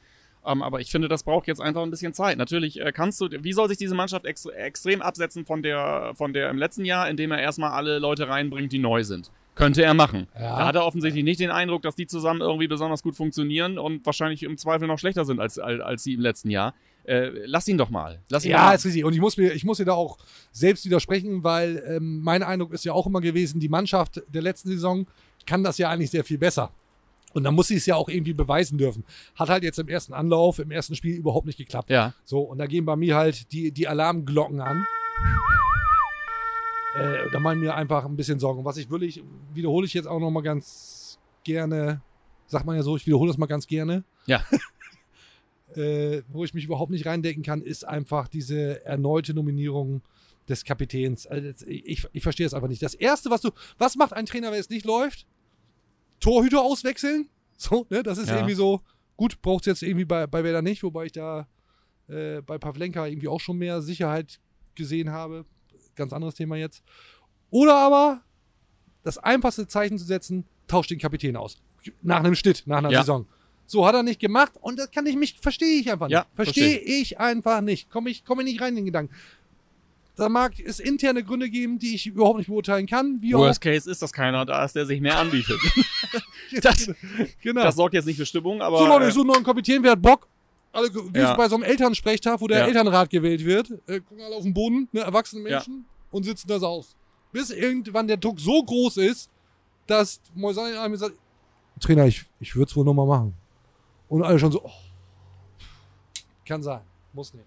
Ähm, 0.46 0.62
aber 0.62 0.80
ich 0.80 0.92
finde, 0.92 1.08
das 1.08 1.24
braucht 1.24 1.48
jetzt 1.48 1.60
einfach 1.60 1.82
ein 1.82 1.90
bisschen 1.90 2.14
Zeit. 2.14 2.38
Natürlich 2.38 2.80
äh, 2.80 2.92
kannst 2.92 3.20
du, 3.20 3.30
wie 3.32 3.54
soll 3.54 3.68
sich 3.68 3.78
diese 3.78 3.96
Mannschaft 3.96 4.26
ex 4.26 4.46
extrem 4.46 5.02
absetzen 5.02 5.46
von 5.46 5.64
der, 5.64 6.14
von 6.16 6.34
der 6.34 6.50
im 6.50 6.58
letzten 6.58 6.86
Jahr, 6.86 7.10
indem 7.10 7.32
er 7.32 7.40
erstmal 7.40 7.72
alle 7.72 8.00
Leute 8.00 8.28
reinbringt, 8.28 8.72
die 8.72 8.80
neu 8.80 9.04
sind? 9.04 9.32
Könnte 9.56 9.84
er 9.84 9.94
machen. 9.94 10.28
Ja. 10.36 10.58
Da 10.58 10.68
hat 10.68 10.76
er 10.76 10.86
offensichtlich 10.86 11.24
nicht 11.24 11.40
den 11.40 11.50
Eindruck, 11.50 11.82
dass 11.82 11.96
die 11.96 12.08
zusammen 12.08 12.42
irgendwie 12.42 12.68
besonders 12.68 13.02
gut 13.02 13.16
funktionieren 13.16 13.80
und 13.80 14.06
wahrscheinlich 14.06 14.44
im 14.44 14.58
Zweifel 14.58 14.88
noch 14.88 15.00
schlechter 15.00 15.26
sind 15.26 15.40
als, 15.40 15.58
als, 15.58 15.82
als 15.82 16.04
sie 16.04 16.14
im 16.14 16.20
letzten 16.20 16.50
Jahr. 16.50 16.74
Äh, 17.08 17.30
lass 17.46 17.68
ihn 17.68 17.78
doch 17.78 17.90
mal. 17.90 18.22
Lass 18.30 18.46
ihn 18.46 18.52
Ja, 18.52 18.66
mal. 18.66 18.74
ist 18.74 18.86
richtig. 18.86 19.04
Und 19.04 19.14
ich 19.14 19.20
muss 19.20 19.38
mir, 19.38 19.54
ich 19.54 19.64
muss 19.64 19.78
dir 19.78 19.86
da 19.86 19.94
auch 19.94 20.18
selbst 20.52 20.86
widersprechen, 20.86 21.44
weil 21.44 21.84
ähm, 21.88 22.22
mein 22.22 22.42
Eindruck 22.44 22.74
ist 22.74 22.84
ja 22.86 22.94
auch 22.94 23.06
immer 23.06 23.22
gewesen, 23.22 23.60
die 23.60 23.70
Mannschaft 23.70 24.24
der 24.28 24.42
letzten 24.42 24.70
Saison 24.70 25.06
kann 25.46 25.64
das 25.64 25.78
ja 25.78 25.90
eigentlich 25.90 26.10
sehr 26.10 26.24
viel 26.24 26.38
besser. 26.40 26.72
Und 27.34 27.44
dann 27.44 27.54
muss 27.54 27.68
sie 27.68 27.76
es 27.76 27.86
ja 27.86 27.96
auch 27.96 28.08
irgendwie 28.10 28.34
beweisen 28.34 28.78
dürfen. 28.78 29.04
Hat 29.36 29.50
halt 29.50 29.64
jetzt 29.64 29.78
im 29.78 29.90
ersten 29.90 30.14
Anlauf, 30.14 30.58
im 30.58 30.72
ersten 30.72 30.96
Spiel 30.96 31.16
überhaupt 31.18 31.46
nicht 31.46 31.58
geklappt. 31.58 31.90
Ja. 31.90 32.14
So, 32.24 32.40
und 32.40 32.58
da 32.60 32.66
gehen 32.66 32.86
bei 32.86 32.96
mir 32.96 33.16
halt 33.18 33.52
die, 33.52 33.72
die 33.72 33.88
Alarmglocken 33.90 34.62
an. 34.62 34.86
Äh, 36.96 37.30
da 37.32 37.40
machen 37.40 37.60
mir 37.60 37.76
einfach 37.76 38.06
ein 38.06 38.16
bisschen 38.16 38.40
Sorgen. 38.40 38.64
Was 38.64 38.78
ich 38.78 38.90
wirklich, 38.90 39.22
wiederhole 39.54 39.86
ich 39.86 39.94
jetzt 39.94 40.08
auch 40.08 40.20
noch 40.20 40.32
mal 40.32 40.42
ganz 40.44 41.20
gerne, 41.44 42.02
sagt 42.48 42.66
man 42.66 42.78
ja 42.78 42.84
so, 42.84 42.96
ich 42.96 43.06
wiederhole 43.06 43.30
das 43.30 43.38
mal 43.38 43.48
ganz 43.48 43.68
gerne. 43.68 44.04
Ja. 44.28 44.42
äh, 45.76 46.22
wo 46.30 46.44
ich 46.44 46.54
mich 46.54 46.66
überhaupt 46.66 46.92
nicht 46.92 47.06
reindenken 47.06 47.44
kann, 47.44 47.62
ist 47.62 47.86
einfach 47.88 48.28
diese 48.28 48.84
erneute 48.86 49.34
Nominierung 49.34 50.02
des 50.48 50.64
Kapitäns. 50.64 51.26
Also 51.28 51.66
ich, 51.68 52.06
ich 52.12 52.24
verstehe 52.24 52.46
es 52.46 52.54
einfach 52.54 52.68
nicht. 52.68 52.82
Das 52.84 52.94
Erste, 52.94 53.30
was 53.30 53.42
du, 53.42 53.52
was 53.78 53.96
macht 53.96 54.14
ein 54.14 54.26
Trainer, 54.26 54.52
wenn 54.52 54.60
es 54.60 54.70
nicht 54.70 54.86
läuft? 54.86 55.26
Torhüter 56.20 56.62
auswechseln? 56.62 57.30
So, 57.58 57.88
ne? 57.90 58.04
Das 58.04 58.18
ist 58.18 58.28
Ja. 58.28 58.36
irgendwie 58.36 58.54
so, 58.54 58.82
gut, 59.16 59.42
braucht 59.42 59.62
es 59.62 59.68
jetzt 59.68 59.82
irgendwie 59.82 60.04
bei, 60.04 60.28
bei 60.28 60.44
Werder 60.44 60.62
nicht, 60.62 60.84
wobei 60.84 61.06
ich 61.06 61.14
da 61.14 61.48
äh, 62.10 62.42
bei 62.42 62.58
Pavlenka 62.58 63.06
irgendwie 63.08 63.30
auch 63.30 63.40
schon 63.40 63.58
mehr 63.58 63.82
Sicherheit 63.82 64.42
gesehen 64.76 65.10
habe. 65.12 65.46
Ganz 65.96 66.12
anderes 66.12 66.36
Thema 66.36 66.58
jetzt. 66.58 66.84
Oder 67.52 67.76
aber 67.76 68.22
das 69.04 69.18
einfachste 69.18 69.68
Zeichen 69.68 69.98
zu 69.98 70.04
setzen, 70.04 70.44
tauscht 70.68 70.92
den 70.92 71.00
Kapitän 71.00 71.38
aus. 71.38 71.62
Nach 72.02 72.20
einem 72.20 72.36
Schnitt, 72.36 72.64
nach 72.66 72.80
einer 72.80 72.92
Ja. 72.92 73.00
Saison. 73.04 73.26
So 73.68 73.86
hat 73.86 73.96
er 73.96 74.04
nicht 74.04 74.20
gemacht 74.20 74.54
und 74.62 74.78
das 74.78 74.92
kann 74.92 75.06
ich 75.06 75.16
mich, 75.16 75.38
verstehe 75.40 75.80
ich 75.80 75.92
einfach 75.92 76.08
nicht. 76.08 76.14
Ja, 76.14 76.26
verstehe 76.36 76.74
verstehe 76.76 77.02
ich 77.02 77.20
einfach 77.20 77.62
nicht. 77.62 77.90
Komme 77.90 78.10
ich, 78.10 78.24
komme 78.24 78.44
nicht 78.44 78.62
rein 78.62 78.70
in 78.70 78.76
den 78.78 78.86
Gedanken. 78.86 79.14
Da 80.16 80.30
mag 80.30 80.54
es 80.60 80.80
interne 80.80 81.24
Gründe 81.24 81.50
geben, 81.50 81.78
die 81.78 81.94
ich 81.96 82.08
überhaupt 82.08 82.38
nicht 82.38 82.48
beurteilen 82.48 82.86
kann. 82.88 83.18
Wie 83.22 83.34
Worst 83.34 83.60
Case 83.60 83.90
ist, 83.90 84.02
dass 84.02 84.14
keiner 84.14 84.46
da 84.46 84.64
ist, 84.64 84.76
der 84.76 84.86
sich 84.86 85.02
mehr 85.02 85.18
anbietet. 85.18 85.60
das, 86.62 86.90
genau. 87.42 87.64
das 87.64 87.76
sorgt 87.76 87.96
jetzt 87.96 88.06
nicht 88.06 88.18
für 88.18 88.26
Stimmung, 88.26 88.62
aber. 88.62 88.78
so 88.78 88.86
Leute, 88.86 89.06
äh, 89.06 89.08
ich 89.10 89.14
suche 89.14 89.28
noch 89.28 89.36
einen 89.36 89.44
Kapitän, 89.44 89.84
wer 89.84 89.92
hat 89.92 90.02
Bock? 90.02 90.28
Alle, 90.72 90.94
wie 90.94 91.20
Ja. 91.20 91.32
es 91.32 91.38
bei 91.38 91.50
so 91.50 91.56
einem 91.56 91.64
Elternsprechtag, 91.64 92.40
wo 92.40 92.48
der 92.48 92.60
Ja. 92.60 92.66
Elternrat 92.68 93.10
gewählt 93.10 93.44
wird, 93.44 93.72
äh, 93.88 94.00
gucken 94.00 94.24
alle 94.24 94.36
auf 94.36 94.44
den 94.44 94.54
Boden, 94.54 94.88
ne, 94.94 95.02
erwachsene 95.02 95.50
Ja. 95.50 95.58
Menschen, 95.58 95.86
und 96.12 96.24
sitzen 96.24 96.48
das 96.48 96.64
aus. 96.64 96.96
Bis 97.34 97.50
irgendwann 97.50 98.08
der 98.08 98.18
Druck 98.18 98.40
so 98.40 98.64
groß 98.64 98.98
ist, 98.98 99.30
dass 99.88 100.22
Moisanin 100.34 100.78
einem 100.78 100.96
sagt, 100.96 101.16
Trainer, 101.82 102.06
ich, 102.06 102.24
ich 102.40 102.56
würde 102.56 102.70
es 102.70 102.76
wohl 102.78 102.86
nochmal 102.86 103.06
machen. 103.06 103.34
Und 104.10 104.24
alle 104.24 104.38
schon 104.40 104.52
so, 104.52 104.64
oh, 104.64 104.72
kann 106.46 106.62
sein, 106.62 106.82
muss 107.14 107.34
nicht. 107.34 107.46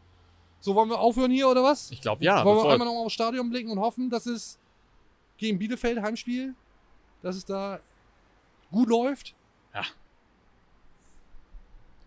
So, 0.60 0.74
wollen 0.74 0.88
wir 0.90 0.98
aufhören 0.98 1.30
hier 1.30 1.48
oder 1.48 1.62
was? 1.62 1.90
ich 1.90 2.00
glaube, 2.00 2.24
ja. 2.24 2.44
wollen 2.44 2.58
wir 2.58 2.72
einmal 2.72 2.88
noch 2.88 2.94
aufs 3.04 3.12
Stadion 3.14 3.48
blicken 3.48 3.70
und 3.70 3.78
hoffen, 3.78 4.10
dass 4.10 4.26
es 4.26 4.58
gegen 5.36 5.58
Bielefeld 5.58 6.02
Heimspiel, 6.02 6.54
dass 7.22 7.36
es 7.36 7.44
da 7.44 7.78
gut 8.72 8.88
läuft? 8.88 9.34
Ja. 9.72 9.84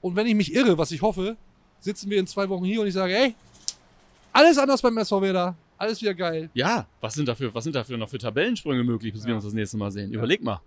Und 0.02 0.16
wenn 0.16 0.28
ich 0.28 0.36
mich 0.36 0.54
irre, 0.54 0.78
was 0.78 0.92
ich 0.92 1.02
hoffe, 1.02 1.38
sitzen 1.80 2.10
wir 2.10 2.20
in 2.20 2.28
zwei 2.28 2.50
Wochen 2.50 2.66
hier 2.66 2.82
und 2.82 2.88
ich 2.88 2.94
sage, 2.94 3.16
ey, 3.16 3.36
alles 4.34 4.58
anders 4.58 4.82
beim 4.82 4.98
SV 4.98 5.22
Werder, 5.22 5.56
alles 5.78 6.02
wieder 6.02 6.14
geil. 6.14 6.50
ja, 6.54 6.86
was 7.00 7.14
sind, 7.14 7.28
dafür, 7.28 7.54
was 7.54 7.64
sind 7.64 7.76
dafür 7.76 7.98
noch 7.98 8.10
für 8.10 8.18
Tabellensprünge 8.18 8.84
möglich, 8.84 9.14
bis 9.14 9.24
wir 9.24 9.30
Ja. 9.30 9.36
uns 9.36 9.46
das 9.46 9.54
nächste 9.54 9.78
Mal 9.78 9.92
sehen? 9.92 10.12
Überleg 10.12 10.44
mal. 10.44 10.62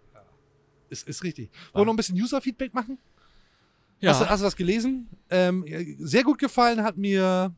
Ist, 0.88 1.06
ist 1.08 1.22
richtig. 1.22 1.50
Wollen 1.72 1.82
wir 1.82 1.86
noch 1.86 1.92
ein 1.94 1.96
bisschen 1.96 2.20
User-Feedback 2.20 2.72
machen? 2.74 2.98
Ja. 4.00 4.10
Hast, 4.10 4.20
du, 4.22 4.28
hast 4.28 4.40
du 4.40 4.46
was 4.46 4.56
gelesen? 4.56 5.08
Ähm, 5.30 5.64
sehr 5.98 6.22
gut 6.24 6.38
gefallen 6.38 6.82
hat 6.82 6.96
mir, 6.98 7.54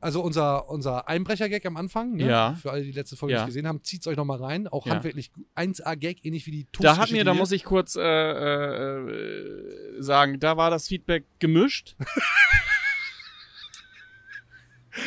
also 0.00 0.20
unser, 0.22 0.68
unser 0.68 1.08
Einbrecher-Gag 1.08 1.66
am 1.66 1.76
Anfang. 1.76 2.14
Ne? 2.16 2.28
Ja. 2.28 2.54
Für 2.60 2.70
alle, 2.70 2.82
die 2.82 2.92
die 2.92 2.96
letzte 2.98 3.16
Folge 3.16 3.32
Ja. 3.34 3.40
nicht 3.40 3.46
gesehen 3.48 3.66
haben, 3.66 3.82
zieht's 3.82 4.06
euch 4.06 4.16
nochmal 4.16 4.38
rein. 4.42 4.68
Auch 4.68 4.86
Ja. 4.86 4.92
handwerklich 4.92 5.30
1A-Gag, 5.56 6.24
ähnlich 6.24 6.46
wie 6.46 6.50
die 6.52 6.66
da 6.80 6.96
hat 6.96 7.10
mir, 7.10 7.24
da 7.24 7.34
muss 7.34 7.50
ich 7.50 7.64
kurz 7.64 7.96
äh, 7.96 8.00
äh, 8.02 10.00
sagen, 10.00 10.38
da 10.38 10.56
war 10.56 10.70
das 10.70 10.86
Feedback 10.86 11.24
gemischt. 11.40 11.96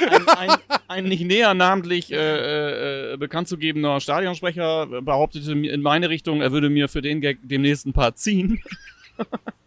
ein, 0.10 0.28
ein, 0.28 0.50
ein 0.88 1.04
nicht 1.06 1.24
näher 1.24 1.54
namentlich 1.54 2.12
äh, 2.12 3.14
äh, 3.14 3.18
bekannt 3.18 3.48
zu 3.48 3.58
gebender 3.58 4.00
Stadionsprecher 4.00 4.86
behauptete 5.02 5.56
mir 5.56 5.74
in 5.74 5.82
meine 5.82 6.10
Richtung, 6.10 6.42
er 6.42 6.52
würde 6.52 6.70
mir 6.70 6.88
für 6.90 7.02
den 7.02 7.22
Gag 7.22 7.40
demnächst 7.44 7.86
ein 7.86 7.94
paar 7.94 8.16
ziehen. 8.16 8.62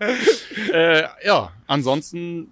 äh, 0.72 1.02
ja, 1.24 1.52
ansonsten, 1.66 2.48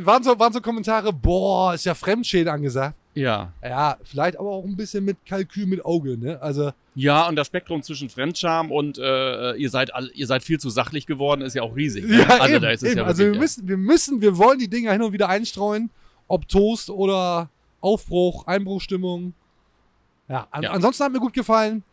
waren, 0.00 0.22
so, 0.22 0.38
waren 0.38 0.52
so 0.52 0.60
Kommentare, 0.60 1.12
boah, 1.12 1.74
ist 1.74 1.84
ja 1.84 1.94
Fremdschäden 1.94 2.48
angesagt. 2.52 2.96
ja. 3.14 3.52
Ja, 3.62 3.96
vielleicht 4.04 4.38
aber 4.38 4.50
auch 4.50 4.64
ein 4.64 4.76
bisschen 4.76 5.04
mit 5.04 5.18
Kalkül 5.26 5.66
mit 5.66 5.84
Auge, 5.84 6.16
ne? 6.18 6.40
Also, 6.40 6.72
Ja, 6.94 7.28
und 7.28 7.36
das 7.36 7.46
Spektrum 7.48 7.82
zwischen 7.82 8.08
Fremdscham 8.08 8.70
und 8.72 8.98
äh, 8.98 9.52
ihr 9.54 9.70
seid 9.70 9.94
all, 9.94 10.10
ihr 10.14 10.26
seid 10.26 10.42
viel 10.42 10.58
zu 10.58 10.70
sachlich 10.70 11.06
geworden, 11.06 11.42
ist 11.42 11.54
ja 11.54 11.62
auch 11.62 11.76
riesig. 11.76 12.06
Ne? 12.06 12.18
ja, 12.20 12.26
also 12.26 12.54
eben, 12.54 12.62
da 12.62 12.70
ist 12.70 12.82
es 12.82 12.90
eben. 12.90 12.98
ja 12.98 13.04
also 13.04 13.18
wir 13.18 13.26
wirklich, 13.26 13.40
müssen, 13.40 13.68
wir 13.68 13.76
müssen, 13.76 14.20
wir 14.22 14.38
wollen 14.38 14.58
die 14.58 14.68
Dinger 14.68 14.92
hin 14.92 15.02
und 15.02 15.12
wieder 15.12 15.28
einstreuen, 15.28 15.90
ob 16.28 16.48
Toast 16.48 16.88
oder 16.90 17.50
Aufbruch, 17.80 18.46
Einbruchstimmung. 18.46 19.34
Ja, 20.28 20.48
an, 20.50 20.62
Ja. 20.64 20.70
ansonsten 20.72 21.04
hat 21.04 21.12
mir 21.12 21.20
gut 21.20 21.32
gefallen. 21.34 21.84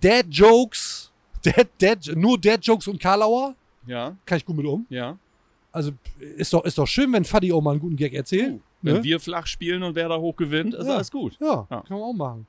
Dad 0.00 0.26
Jokes, 0.30 1.10
Dad, 1.42 1.68
Dad, 1.78 2.10
nur 2.16 2.38
Dad 2.40 2.64
Jokes 2.64 2.88
und 2.88 2.98
Karlauer, 3.00 3.54
ja, 3.86 4.16
kann 4.26 4.38
ich 4.38 4.44
gut 4.44 4.56
mit 4.56 4.66
um. 4.66 4.86
ja. 4.88 5.18
Also 5.72 5.90
ist 6.36 6.52
doch, 6.52 6.64
ist 6.64 6.78
doch 6.78 6.86
schön, 6.86 7.12
wenn 7.12 7.24
Fadi 7.24 7.52
auch 7.52 7.60
mal 7.60 7.72
einen 7.72 7.80
guten 7.80 7.96
Gag 7.96 8.12
erzählt. 8.14 8.60
Wenn 8.80 8.94
ne? 8.98 9.02
wir 9.02 9.18
flach 9.18 9.48
spielen 9.48 9.82
und 9.82 9.96
wer 9.96 10.08
da 10.08 10.18
hoch 10.18 10.36
gewinnt, 10.36 10.72
ist 10.72 10.86
Ja. 10.86 10.94
alles 10.94 11.10
gut. 11.10 11.36
Ja, 11.40 11.66
Ja. 11.68 11.80
kann 11.80 11.98
man 11.98 12.02
auch 12.02 12.12
machen. 12.12 12.46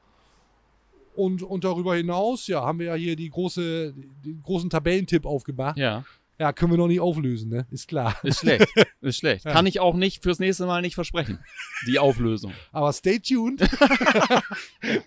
Und, 1.15 1.41
und 1.41 1.63
darüber 1.63 1.95
hinaus, 1.95 2.45
ja, 2.45 2.61
haben 2.61 2.77
wir 2.77 2.86
ja 2.88 2.93
hier 2.93 3.15
die 3.15 3.29
große, 3.31 3.93
den 4.23 4.43
großen 4.43 4.69
Tabellentipp 4.69 5.25
aufgemacht. 5.25 5.75
Ja, 5.77 6.03
Ja, 6.38 6.51
können 6.53 6.71
wir 6.73 6.77
noch 6.77 6.88
nicht 6.88 6.99
auflösen, 6.99 7.49
ne? 7.49 7.65
Ist 7.71 7.88
klar. 7.88 8.15
ist 8.21 8.41
schlecht. 8.41 8.67
ist 9.01 9.17
schlecht. 9.17 9.45
Ja. 9.45 9.53
Kann 9.53 9.65
ich 9.65 9.79
auch 9.79 9.95
nicht 9.95 10.21
fürs 10.21 10.38
nächste 10.38 10.67
Mal 10.67 10.83
nicht 10.83 10.93
versprechen. 10.93 11.39
Die 11.88 11.97
Auflösung. 11.97 12.51
Aber 12.73 12.93
stay 12.93 13.17
tuned. 13.19 13.61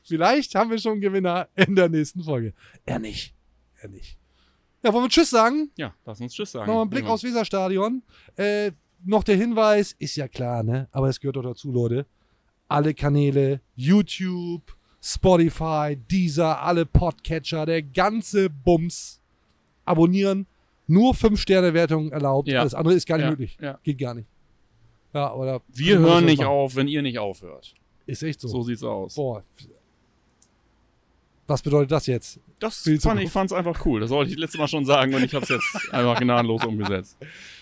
Vielleicht 0.05 0.55
haben 0.55 0.71
wir 0.71 0.79
schon 0.79 0.93
einen 0.93 1.01
Gewinner 1.03 1.49
in 1.55 1.77
der 1.77 1.89
nächsten 1.89 2.23
Folge. 2.25 2.53
Er 2.85 2.99
nicht. 2.99 3.35
Er 3.81 3.91
nicht. 3.91 4.17
Ja, 4.83 4.93
wollen 4.93 5.05
wir 5.05 5.09
Tschüss 5.09 5.31
sagen? 5.31 5.71
Ja, 5.77 5.95
lass 6.07 6.21
uns 6.21 6.35
Tschüss 6.35 6.53
sagen. 6.53 6.67
Nochmal 6.67 6.83
einen 6.83 6.91
Blick 6.91 7.07
aufs 7.07 7.25
Weserstadion. 7.25 8.03
Äh, 8.37 8.73
noch 9.05 9.25
der 9.25 9.37
Hinweis, 9.37 9.95
ist 9.99 10.17
ja 10.17 10.29
klar, 10.29 10.63
ne? 10.63 10.89
Aber 10.93 11.09
es 11.09 11.19
gehört 11.21 11.37
doch 11.37 11.43
dazu, 11.43 11.71
Leute. 11.73 12.07
Alle 12.69 12.95
Kanäle, 12.95 13.61
YouTube, 13.77 14.63
Spotify, 15.01 15.97
Deezer, 16.11 16.61
alle 16.63 16.85
Podcatcher, 16.87 17.67
der 17.67 17.83
ganze 17.83 18.51
Bums. 18.51 19.21
Abonnieren. 19.85 20.47
Nur 20.87 21.15
5-Sterne-Wertungen 21.15 22.13
erlaubt. 22.13 22.49
Ja. 22.49 22.61
Alles 22.61 22.75
andere 22.75 22.95
ist 22.95 23.07
gar 23.07 23.17
nicht 23.17 23.25
Ja, 23.25 23.31
möglich. 23.31 23.59
ja. 23.61 23.79
Geht 23.83 23.99
gar 23.99 24.15
nicht. 24.15 24.29
Ja, 25.15 25.33
oder 25.35 25.61
Wir 25.69 25.99
hören 25.99 26.25
nicht 26.25 26.45
auf, 26.45 26.77
wenn 26.77 26.89
ihr 26.89 27.03
nicht 27.03 27.19
aufhört. 27.19 27.75
Ist 28.07 28.23
echt 28.23 28.41
so. 28.41 28.49
So 28.49 28.63
sieht's 28.63 28.83
aus. 28.83 29.15
Boah. 29.15 29.43
Was 31.49 31.63
bedeutet 31.63 31.91
das 31.91 32.07
jetzt? 32.07 32.39
Das 32.61 32.83
fand, 32.83 32.95
ich 32.97 33.01
Zukunft. 33.03 33.33
fand's 33.33 33.53
einfach 33.53 33.85
cool. 33.87 34.01
Das 34.01 34.11
wollte 34.11 34.31
ich 34.31 34.39
letztes 34.39 34.59
Mal 34.61 34.69
schon 34.69 34.85
sagen 34.85 35.13
und 35.15 35.25
ich 35.25 35.35
habe 35.35 35.43
es 35.45 35.49
jetzt 35.49 35.65
einfach 35.93 36.21
gnadenlos 36.21 36.65
umgesetzt. 36.65 37.17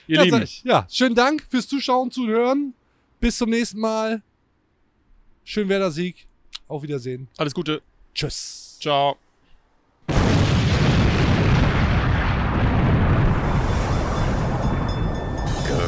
Ihr 0.09 0.17
Ja, 0.17 0.23
Lieben, 0.25 0.43
ich. 0.43 0.63
ja, 0.65 0.87
schönen 0.91 1.15
Dank 1.15 1.47
fürs 1.49 1.67
Zuschauen, 1.69 2.11
Zuhören. 2.11 2.75
Bis 3.21 3.39
zum 3.39 3.49
nächsten 3.51 3.81
Mal. 3.81 4.23
Schön 5.45 5.69
Werder 5.69 5.91
Sieg. 5.91 6.27
Auf 6.69 6.83
Wiedersehen. 6.83 7.29
alles 7.39 7.55
Gute. 7.55 7.81
Tschüss. 8.15 8.77
Ciao. 8.81 9.17